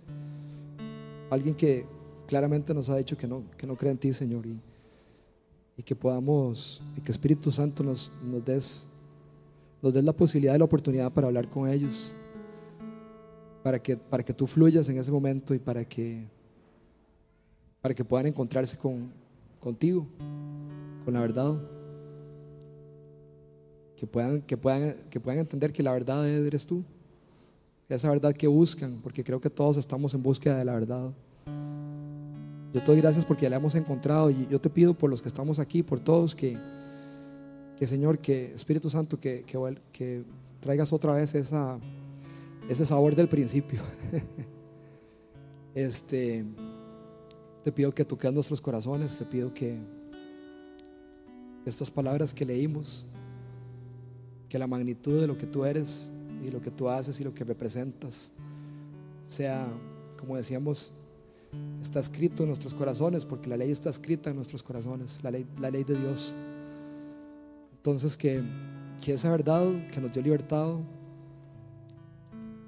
Alguien 1.31 1.55
que 1.55 1.87
claramente 2.29 2.75
nos 2.75 2.91
ha 2.91 2.97
dicho 2.97 3.17
que 3.17 3.27
no, 3.27 3.43
que 3.57 3.67
no 3.67 3.75
cree 3.75 3.91
en 3.91 3.97
ti, 3.97 4.13
Señor, 4.13 4.45
y, 4.47 5.83
que 5.83 5.97
podamos, 5.97 6.83
y 6.95 7.01
que 7.01 7.11
Espíritu 7.11 7.51
Santo 7.51 7.83
nos, 7.83 8.13
des, 8.45 8.87
nos 9.81 9.95
la 9.95 10.13
posibilidad 10.13 10.55
y 10.55 10.59
la 10.59 10.67
oportunidad 10.67 11.11
para 11.11 11.29
hablar 11.29 11.49
con 11.49 11.67
ellos, 11.69 12.13
para 13.63 13.79
que, 13.81 13.97
para 13.97 14.23
que 14.23 14.35
tú 14.35 14.47
fluyas 14.47 14.87
en 14.91 14.99
ese 14.99 15.11
momento 15.11 15.55
y 15.55 15.59
para 15.59 15.85
que, 15.87 16.29
para 17.81 17.95
que 17.95 18.05
puedan 18.05 18.27
encontrarse 18.27 18.77
con, 18.77 19.11
contigo, 19.59 20.07
con 21.07 21.15
la 21.15 21.21
verdad 21.21 21.59
que 23.97 24.07
puedan, 24.07 24.43
que, 24.43 24.57
puedan, 24.59 24.95
que 25.09 25.19
puedan 25.19 25.41
entender 25.41 25.73
que 25.73 25.83
la 25.83 25.93
verdad 25.93 26.29
eres 26.29 26.67
tú 26.67 26.85
esa 27.89 28.11
verdad 28.11 28.35
que 28.35 28.47
buscan, 28.47 29.01
porque 29.03 29.25
creo 29.25 29.41
que 29.41 29.49
todos 29.49 29.79
estamos 29.79 30.13
en 30.13 30.23
búsqueda 30.23 30.59
de 30.59 30.65
la 30.67 30.75
verdad. 30.75 31.11
Yo 32.73 32.81
te 32.81 32.87
doy 32.87 33.01
gracias 33.01 33.25
porque 33.25 33.43
ya 33.43 33.51
la 33.51 33.57
hemos 33.57 33.75
encontrado 33.75 34.31
y 34.31 34.47
yo 34.51 34.61
te 34.61 34.69
pido 34.69 34.93
por 34.93 35.09
los 35.09 35.23
que 35.23 35.29
estamos 35.29 35.59
aquí, 35.59 35.83
por 35.83 36.01
todos, 36.01 36.35
que, 36.35 36.59
que 37.79 37.87
Señor, 37.87 38.19
que 38.19 38.55
Espíritu 38.55 38.91
Santo, 38.91 39.19
que, 39.19 39.43
que, 39.45 39.79
que 39.91 40.25
traigas 40.61 40.93
otra 40.93 41.15
vez 41.15 41.35
esa, 41.35 41.79
ese 42.69 42.85
sabor 42.85 43.17
del 43.17 43.29
principio. 43.29 43.81
este, 45.75 46.45
te 47.65 47.73
pido 47.73 47.95
que 47.95 48.05
toques 48.05 48.33
nuestros 48.33 48.61
corazones, 48.61 49.17
te 49.17 49.25
pido 49.25 49.55
que 49.55 49.79
estas 51.65 51.91
palabras 51.91 52.35
que 52.35 52.45
leímos, 52.45 53.07
que 54.49 54.59
la 54.59 54.67
magnitud 54.67 55.21
de 55.21 55.27
lo 55.27 55.39
que 55.39 55.47
tú 55.47 55.65
eres 55.65 56.13
y 56.45 56.51
lo 56.51 56.61
que 56.61 56.71
tú 56.71 56.89
haces 56.89 57.19
y 57.21 57.25
lo 57.25 57.33
que 57.33 57.45
representas 57.45 58.33
sea, 59.27 59.67
como 60.19 60.37
decíamos, 60.37 60.93
está 61.81 62.01
escrito 62.01 62.43
en 62.43 62.49
nuestros 62.49 62.75
corazones, 62.75 63.25
porque 63.25 63.49
la 63.49 63.57
ley 63.57 63.71
está 63.71 63.91
escrita 63.91 64.31
en 64.31 64.37
nuestros 64.37 64.63
corazones, 64.63 65.21
la 65.23 65.31
ley, 65.31 65.47
la 65.61 65.71
ley 65.71 65.85
de 65.85 65.99
Dios. 65.99 66.35
Entonces 67.77 68.17
que, 68.17 68.43
que 69.01 69.15
esa 69.15 69.31
verdad 69.31 69.67
que 69.91 70.01
nos 70.01 70.13
dio 70.13 70.23
libertad, 70.23 70.79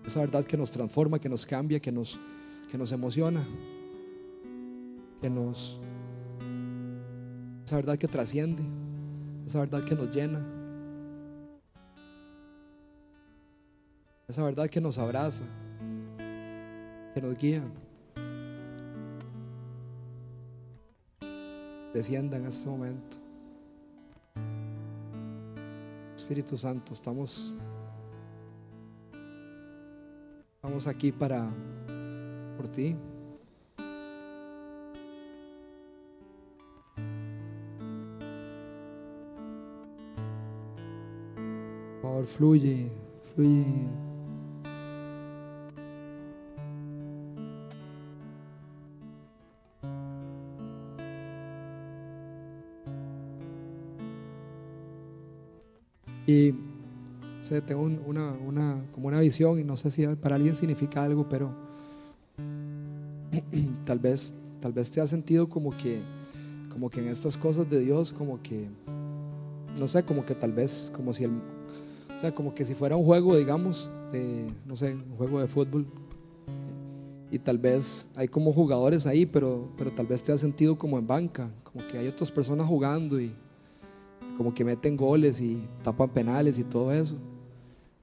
esa 0.06 0.20
verdad 0.20 0.44
que 0.44 0.56
nos 0.56 0.70
transforma, 0.70 1.18
que 1.18 1.28
nos 1.28 1.44
cambia, 1.44 1.80
que 1.80 1.92
nos, 1.92 2.18
que 2.70 2.78
nos 2.78 2.92
emociona, 2.92 3.46
que 5.20 5.28
nos, 5.28 5.80
esa 7.64 7.76
verdad 7.76 7.98
que 7.98 8.08
trasciende, 8.08 8.62
esa 9.46 9.60
verdad 9.60 9.84
que 9.84 9.94
nos 9.94 10.10
llena, 10.10 10.44
esa 14.28 14.42
verdad 14.44 14.68
que 14.68 14.80
nos 14.80 14.96
abraza, 14.96 15.42
que 17.14 17.20
nos 17.20 17.36
guía. 17.36 17.62
Descienda 21.92 22.36
en 22.36 22.46
este 22.46 22.68
momento. 22.68 23.16
Espíritu 26.14 26.56
Santo, 26.56 26.92
estamos, 26.92 27.52
aquí 30.86 31.10
para 31.10 31.50
por 32.56 32.68
ti. 32.68 32.96
Por 42.00 42.02
favor, 42.02 42.26
fluye, 42.26 42.90
fluye. 43.34 44.09
Y 56.30 56.50
o 57.40 57.42
sea, 57.42 57.60
tengo 57.64 57.82
un- 57.82 58.00
una, 58.06 58.32
una, 58.32 58.84
como 58.92 59.08
una 59.08 59.18
visión 59.20 59.58
y 59.58 59.64
no 59.64 59.74
sé 59.76 59.90
si 59.90 60.06
para 60.06 60.36
alguien 60.36 60.54
significa 60.54 61.02
algo, 61.02 61.28
pero 61.28 61.50
tal 63.84 63.98
vez, 63.98 64.34
tal 64.60 64.72
vez 64.72 64.90
te 64.92 65.00
has 65.00 65.10
sentido 65.10 65.48
como 65.48 65.76
que, 65.76 66.00
como 66.68 66.88
que 66.90 67.00
en 67.00 67.08
estas 67.08 67.36
cosas 67.36 67.68
de 67.68 67.80
Dios, 67.80 68.12
como 68.12 68.40
que, 68.42 68.68
no 69.78 69.88
sé, 69.88 70.02
como 70.04 70.24
que 70.24 70.34
tal 70.34 70.52
vez, 70.52 70.92
como 70.94 71.12
si 71.12 71.24
el, 71.24 71.30
o 72.14 72.18
sea, 72.18 72.32
como 72.32 72.54
que 72.54 72.64
si 72.64 72.74
fuera 72.74 72.96
un 72.96 73.04
juego, 73.04 73.36
digamos, 73.36 73.90
de, 74.12 74.46
no 74.66 74.76
sé, 74.76 74.94
un 74.94 75.16
juego 75.16 75.40
de 75.40 75.48
fútbol. 75.48 75.86
Y 77.32 77.38
tal 77.38 77.58
vez 77.58 78.10
hay 78.16 78.26
como 78.28 78.52
jugadores 78.52 79.06
ahí, 79.06 79.24
pero, 79.24 79.68
pero 79.78 79.92
tal 79.92 80.06
vez 80.06 80.22
te 80.22 80.32
has 80.32 80.40
sentido 80.40 80.76
como 80.76 80.98
en 80.98 81.06
banca, 81.06 81.48
como 81.64 81.86
que 81.86 81.96
hay 81.98 82.08
otras 82.08 82.30
personas 82.30 82.66
jugando 82.66 83.20
y 83.20 83.32
como 84.40 84.54
que 84.54 84.64
meten 84.64 84.96
goles 84.96 85.38
y 85.38 85.68
tapan 85.82 86.08
penales 86.08 86.58
y 86.58 86.64
todo 86.64 86.90
eso. 86.94 87.14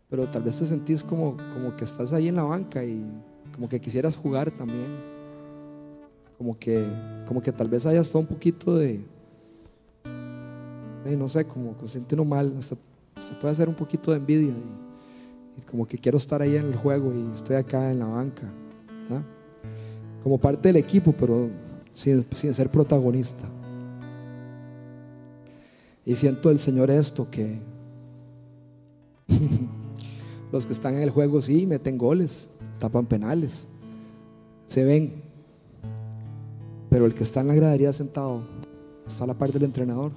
Pero 0.08 0.28
tal 0.28 0.44
vez 0.44 0.60
te 0.60 0.68
sentís 0.68 1.04
como, 1.04 1.36
como 1.36 1.76
que 1.76 1.84
estás 1.84 2.14
ahí 2.14 2.28
en 2.28 2.36
la 2.36 2.44
banca 2.44 2.84
y 2.84 3.04
como 3.56 3.68
que 3.68 3.82
quisieras 3.82 4.16
jugar 4.16 4.52
también. 4.52 4.86
Como 6.38 6.56
que, 6.60 6.86
como 7.26 7.42
que 7.42 7.52
tal 7.52 7.68
vez 7.70 7.88
haya 7.88 8.02
hasta 8.02 8.20
un 8.20 8.28
poquito 8.28 8.76
de, 8.76 9.04
no 11.18 11.28
sé, 11.28 11.44
como 11.46 11.76
que 11.76 11.88
siente 11.88 12.14
uno 12.14 12.24
mal, 12.24 12.54
se 12.62 12.76
puede 13.42 13.54
hacer 13.54 13.68
un 13.68 13.74
poquito 13.74 14.12
de 14.12 14.18
envidia 14.18 14.54
y, 15.58 15.62
como 15.64 15.88
que 15.88 15.98
quiero 15.98 16.20
estar 16.20 16.40
ahí 16.44 16.56
en 16.56 16.68
el 16.68 16.76
juego 16.76 17.16
y 17.16 17.34
estoy 17.34 17.56
acá 17.56 17.90
en 17.92 17.98
la 17.98 18.06
banca, 18.06 18.44
como 20.22 20.38
parte 20.38 20.70
del 20.70 20.76
equipo, 20.76 21.12
pero 21.14 21.50
sin, 21.96 22.24
sin 22.32 22.54
ser 22.54 22.70
protagonista. 22.70 23.48
Y 26.08 26.16
siento 26.16 26.48
del 26.48 26.58
Señor 26.58 26.90
esto, 26.90 27.30
que 27.30 27.60
los 30.54 30.66
que 30.66 30.72
están 30.72 30.96
en 30.96 31.02
el 31.02 31.10
juego 31.10 31.42
sí 31.42 31.68
meten 31.68 31.98
goles, 31.98 32.50
tapan 32.80 33.06
penales, 33.06 33.68
se 34.68 34.86
ven, 34.86 35.22
pero 36.90 37.08
el 37.08 37.14
que 37.14 37.24
está 37.24 37.42
en 37.42 37.50
la 37.50 37.56
gradería 37.56 37.92
sentado, 37.92 38.44
está 39.06 39.26
a 39.26 39.28
la 39.28 39.34
par 39.34 39.52
del 39.52 39.64
entrenador, 39.64 40.14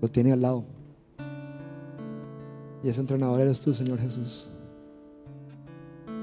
lo 0.00 0.08
tiene 0.08 0.32
al 0.32 0.40
lado. 0.40 0.64
Y 2.82 2.88
ese 2.88 3.02
entrenador 3.02 3.38
eres 3.42 3.60
tú, 3.60 3.74
Señor 3.74 3.98
Jesús. 3.98 4.48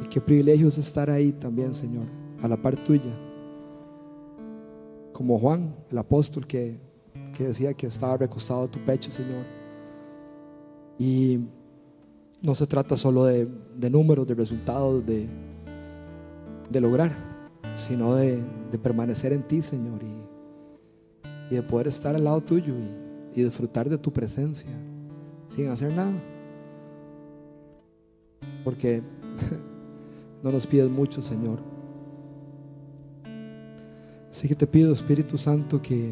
Y 0.03 0.07
qué 0.07 0.19
privilegio 0.19 0.67
es 0.67 0.79
estar 0.79 1.11
ahí 1.11 1.31
también, 1.31 1.75
Señor, 1.75 2.07
a 2.41 2.47
la 2.47 2.57
par 2.57 2.75
tuya. 2.75 3.13
Como 5.11 5.37
Juan, 5.37 5.75
el 5.91 5.97
apóstol 5.99 6.47
que, 6.47 6.79
que 7.33 7.45
decía 7.45 7.73
que 7.73 7.87
estaba 7.87 8.15
recostado 8.15 8.63
a 8.63 8.67
tu 8.67 8.79
pecho, 8.79 9.11
Señor. 9.11 9.43
Y 10.97 11.39
no 12.41 12.55
se 12.55 12.67
trata 12.67 12.95
solo 12.95 13.25
de, 13.25 13.47
de 13.75 13.89
números, 13.89 14.27
de 14.27 14.35
resultados, 14.35 15.05
de, 15.05 15.27
de 16.69 16.81
lograr, 16.81 17.11
sino 17.75 18.15
de, 18.15 18.41
de 18.71 18.77
permanecer 18.77 19.33
en 19.33 19.43
ti, 19.43 19.61
Señor, 19.61 20.01
y, 20.03 21.53
y, 21.53 21.55
de 21.55 21.63
poder 21.63 21.87
estar 21.87 22.15
al 22.15 22.23
lado 22.23 22.41
tuyo 22.41 22.73
y, 22.73 23.39
y 23.39 23.43
disfrutar 23.43 23.89
de 23.89 23.97
tu 23.97 24.13
presencia 24.13 24.69
sin 25.49 25.69
hacer 25.69 25.93
nada. 25.93 26.13
Porque 28.63 29.01
no 30.43 30.51
nos 30.51 30.67
pides 30.67 30.89
mucho, 30.89 31.21
Señor. 31.21 31.59
Así 34.29 34.47
que 34.47 34.55
te 34.55 34.65
pido, 34.65 34.91
Espíritu 34.91 35.37
Santo, 35.37 35.81
que, 35.81 36.11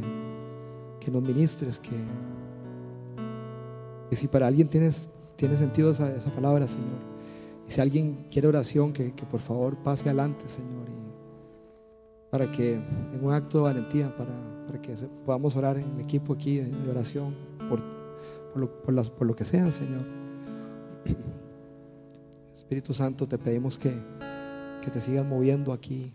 que 1.03 1.11
nos 1.11 1.21
ministres, 1.21 1.79
que, 1.79 1.89
que 4.09 4.15
si 4.15 4.27
para 4.27 4.47
alguien 4.47 4.69
tienes, 4.69 5.09
tiene 5.35 5.57
sentido 5.57 5.91
esa, 5.91 6.15
esa, 6.15 6.29
palabra, 6.31 6.67
Señor, 6.67 6.99
y 7.67 7.71
si 7.71 7.81
alguien 7.81 8.27
quiere 8.31 8.47
oración, 8.47 8.93
que, 8.93 9.13
que 9.13 9.25
por 9.25 9.41
favor 9.41 9.75
pase 9.77 10.07
adelante, 10.07 10.47
Señor, 10.47 10.87
y 10.87 12.29
para 12.29 12.49
que 12.49 12.75
en 12.75 13.19
un 13.21 13.33
acto 13.33 13.57
de 13.57 13.63
valentía, 13.65 14.15
para, 14.15 14.31
para 14.67 14.81
que 14.81 14.93
podamos 15.25 15.55
orar 15.57 15.77
en 15.77 15.99
equipo 15.99 16.33
aquí 16.33 16.59
de, 16.59 16.89
oración, 16.89 17.35
por, 17.67 17.83
por, 18.53 18.93
lo, 18.93 19.03
por 19.03 19.27
lo 19.27 19.35
que 19.35 19.43
sea, 19.43 19.69
Señor. 19.71 20.05
Espíritu 22.55 22.93
Santo, 22.93 23.27
te 23.27 23.37
pedimos 23.37 23.77
que, 23.77 23.93
que 24.81 24.91
te 24.91 25.01
sigas 25.01 25.25
moviendo 25.25 25.73
aquí. 25.73 26.13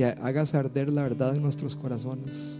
Que 0.00 0.06
hagas 0.06 0.54
arder 0.54 0.88
la 0.88 1.02
verdad 1.02 1.36
en 1.36 1.42
nuestros 1.42 1.76
corazones. 1.76 2.58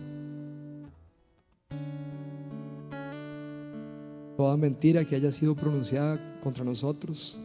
Toda 4.36 4.58
mentira 4.58 5.06
que 5.06 5.16
haya 5.16 5.30
sido 5.30 5.54
pronunciada 5.54 6.20
contra 6.42 6.66
nosotros, 6.66 7.38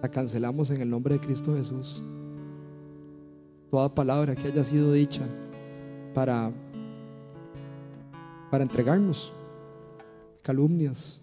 la 0.00 0.08
cancelamos 0.10 0.70
en 0.70 0.80
el 0.80 0.88
nombre 0.88 1.12
de 1.12 1.20
Cristo 1.20 1.54
Jesús. 1.54 2.02
Toda 3.70 3.94
palabra 3.94 4.34
que 4.34 4.48
haya 4.48 4.64
sido 4.64 4.90
dicha 4.94 5.26
para, 6.14 6.50
para 8.50 8.64
entregarnos 8.64 9.30
calumnias, 10.40 11.20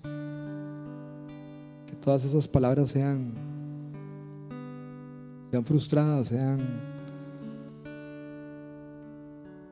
que 1.88 1.96
todas 2.00 2.24
esas 2.24 2.48
palabras 2.48 2.92
sean, 2.92 3.47
sean 5.52 5.66
frustradas, 5.66 6.28
sean, 6.28 6.60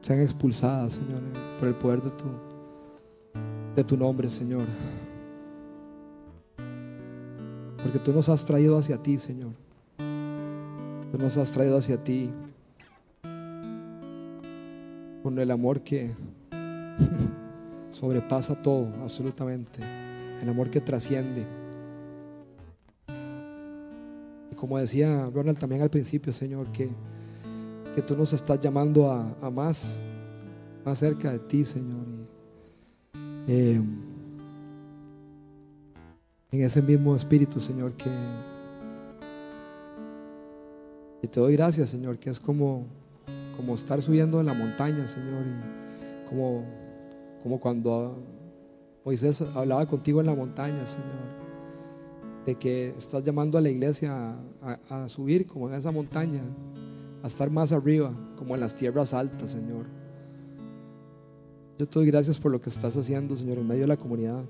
sean 0.02 0.20
expulsadas, 0.22 0.94
Señor, 0.94 1.22
por 1.60 1.68
el 1.68 1.76
poder 1.76 2.02
de 2.02 2.12
tu, 2.12 2.26
de 3.76 3.84
tu 3.84 3.98
nombre, 3.98 4.30
Señor. 4.30 4.66
Porque 7.82 8.00
tú 8.00 8.14
nos 8.14 8.30
has 8.30 8.46
traído 8.46 8.78
hacia 8.78 8.98
ti, 8.98 9.18
Señor. 9.18 9.52
Tú 11.12 11.18
nos 11.18 11.38
has 11.38 11.52
traído 11.52 11.78
hacia 11.78 12.04
ti 12.04 12.32
con 15.22 15.40
el 15.40 15.52
amor 15.52 15.82
que 15.82 16.12
sobrepasa 17.90 18.62
todo, 18.62 18.88
absolutamente. 19.02 19.80
El 20.42 20.50
amor 20.50 20.70
que 20.70 20.82
trasciende. 20.82 21.64
Como 24.56 24.78
decía 24.78 25.26
Ronald 25.34 25.58
también 25.58 25.82
al 25.82 25.89
principio, 25.89 26.32
Señor, 26.34 26.72
que, 26.72 26.89
que 27.95 28.01
tú 28.01 28.16
nos 28.16 28.34
estás 28.34 28.60
llamando 28.60 29.12
a, 29.12 29.49
más, 29.49 29.99
más 30.86 30.99
cerca 30.99 31.32
de 31.32 31.39
ti, 31.39 31.66
Señor. 31.66 32.06
Y, 33.47 33.51
eh, 33.51 33.82
en 36.51 36.64
ese 36.64 36.82
mismo 36.82 37.16
espíritu, 37.16 37.60
Señor, 37.60 37.93
que, 37.93 38.10
te 41.28 41.39
doy 41.39 41.53
gracias, 41.53 41.89
Señor, 41.89 42.18
que 42.20 42.30
es 42.30 42.39
como, 42.39 42.86
como 43.58 43.74
estar 43.74 44.01
subiendo 44.01 44.39
en 44.39 44.45
la 44.45 44.53
montaña, 44.53 45.08
Señor, 45.08 45.43
y 45.43 46.30
como 46.30 46.64
como 47.45 47.60
cuando 47.60 48.18
Moisés 49.06 49.39
hablaba 49.53 49.86
contigo 49.86 50.20
en 50.20 50.26
la 50.26 50.34
montaña, 50.34 50.84
Señor, 50.88 51.45
de 52.46 52.56
que 52.56 52.89
estás 52.98 53.24
llamando 53.24 53.58
a 53.58 53.62
la 53.62 53.70
iglesia 53.70 54.38
a, 54.62 54.80
a 54.89 55.10
subir 55.10 55.48
como 55.48 55.68
en 55.70 55.76
esa 55.76 55.91
montaña, 55.91 56.43
a 57.24 57.28
estar 57.28 57.50
más 57.50 57.72
arriba, 57.72 58.14
como 58.36 58.54
en 58.54 58.62
las 58.62 58.76
tierras 58.76 59.14
altas, 59.14 59.52
Señor. 59.52 59.86
Yo 61.78 61.86
te 61.86 62.00
doy 62.00 62.08
gracias 62.08 62.39
por 62.39 62.52
lo 62.52 62.62
que 62.62 62.70
estás 62.70 62.96
haciendo, 62.96 63.36
Señor, 63.36 63.58
en 63.58 63.68
medio 63.68 63.82
de 63.82 63.88
la 63.88 63.98
comunidad. 63.98 64.46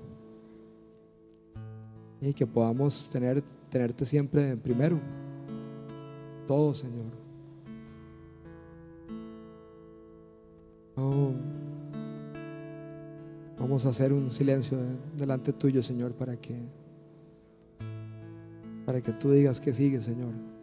Y 2.20 2.32
que 2.32 2.46
podamos 2.46 3.10
tener, 3.10 3.42
tenerte 3.68 4.04
siempre 4.04 4.56
primero. 4.56 5.00
Todo, 6.46 6.72
Señor. 6.72 7.06
Oh. 10.96 11.32
Vamos 13.58 13.84
a 13.86 13.88
hacer 13.88 14.12
un 14.12 14.30
silencio 14.30 14.78
delante 15.16 15.52
tuyo, 15.52 15.82
Señor, 15.82 16.12
para 16.12 16.36
que 16.36 16.54
para 18.86 19.02
que 19.02 19.12
tú 19.12 19.32
digas 19.32 19.60
que 19.60 19.74
sigue, 19.74 20.00
Señor. 20.00 20.55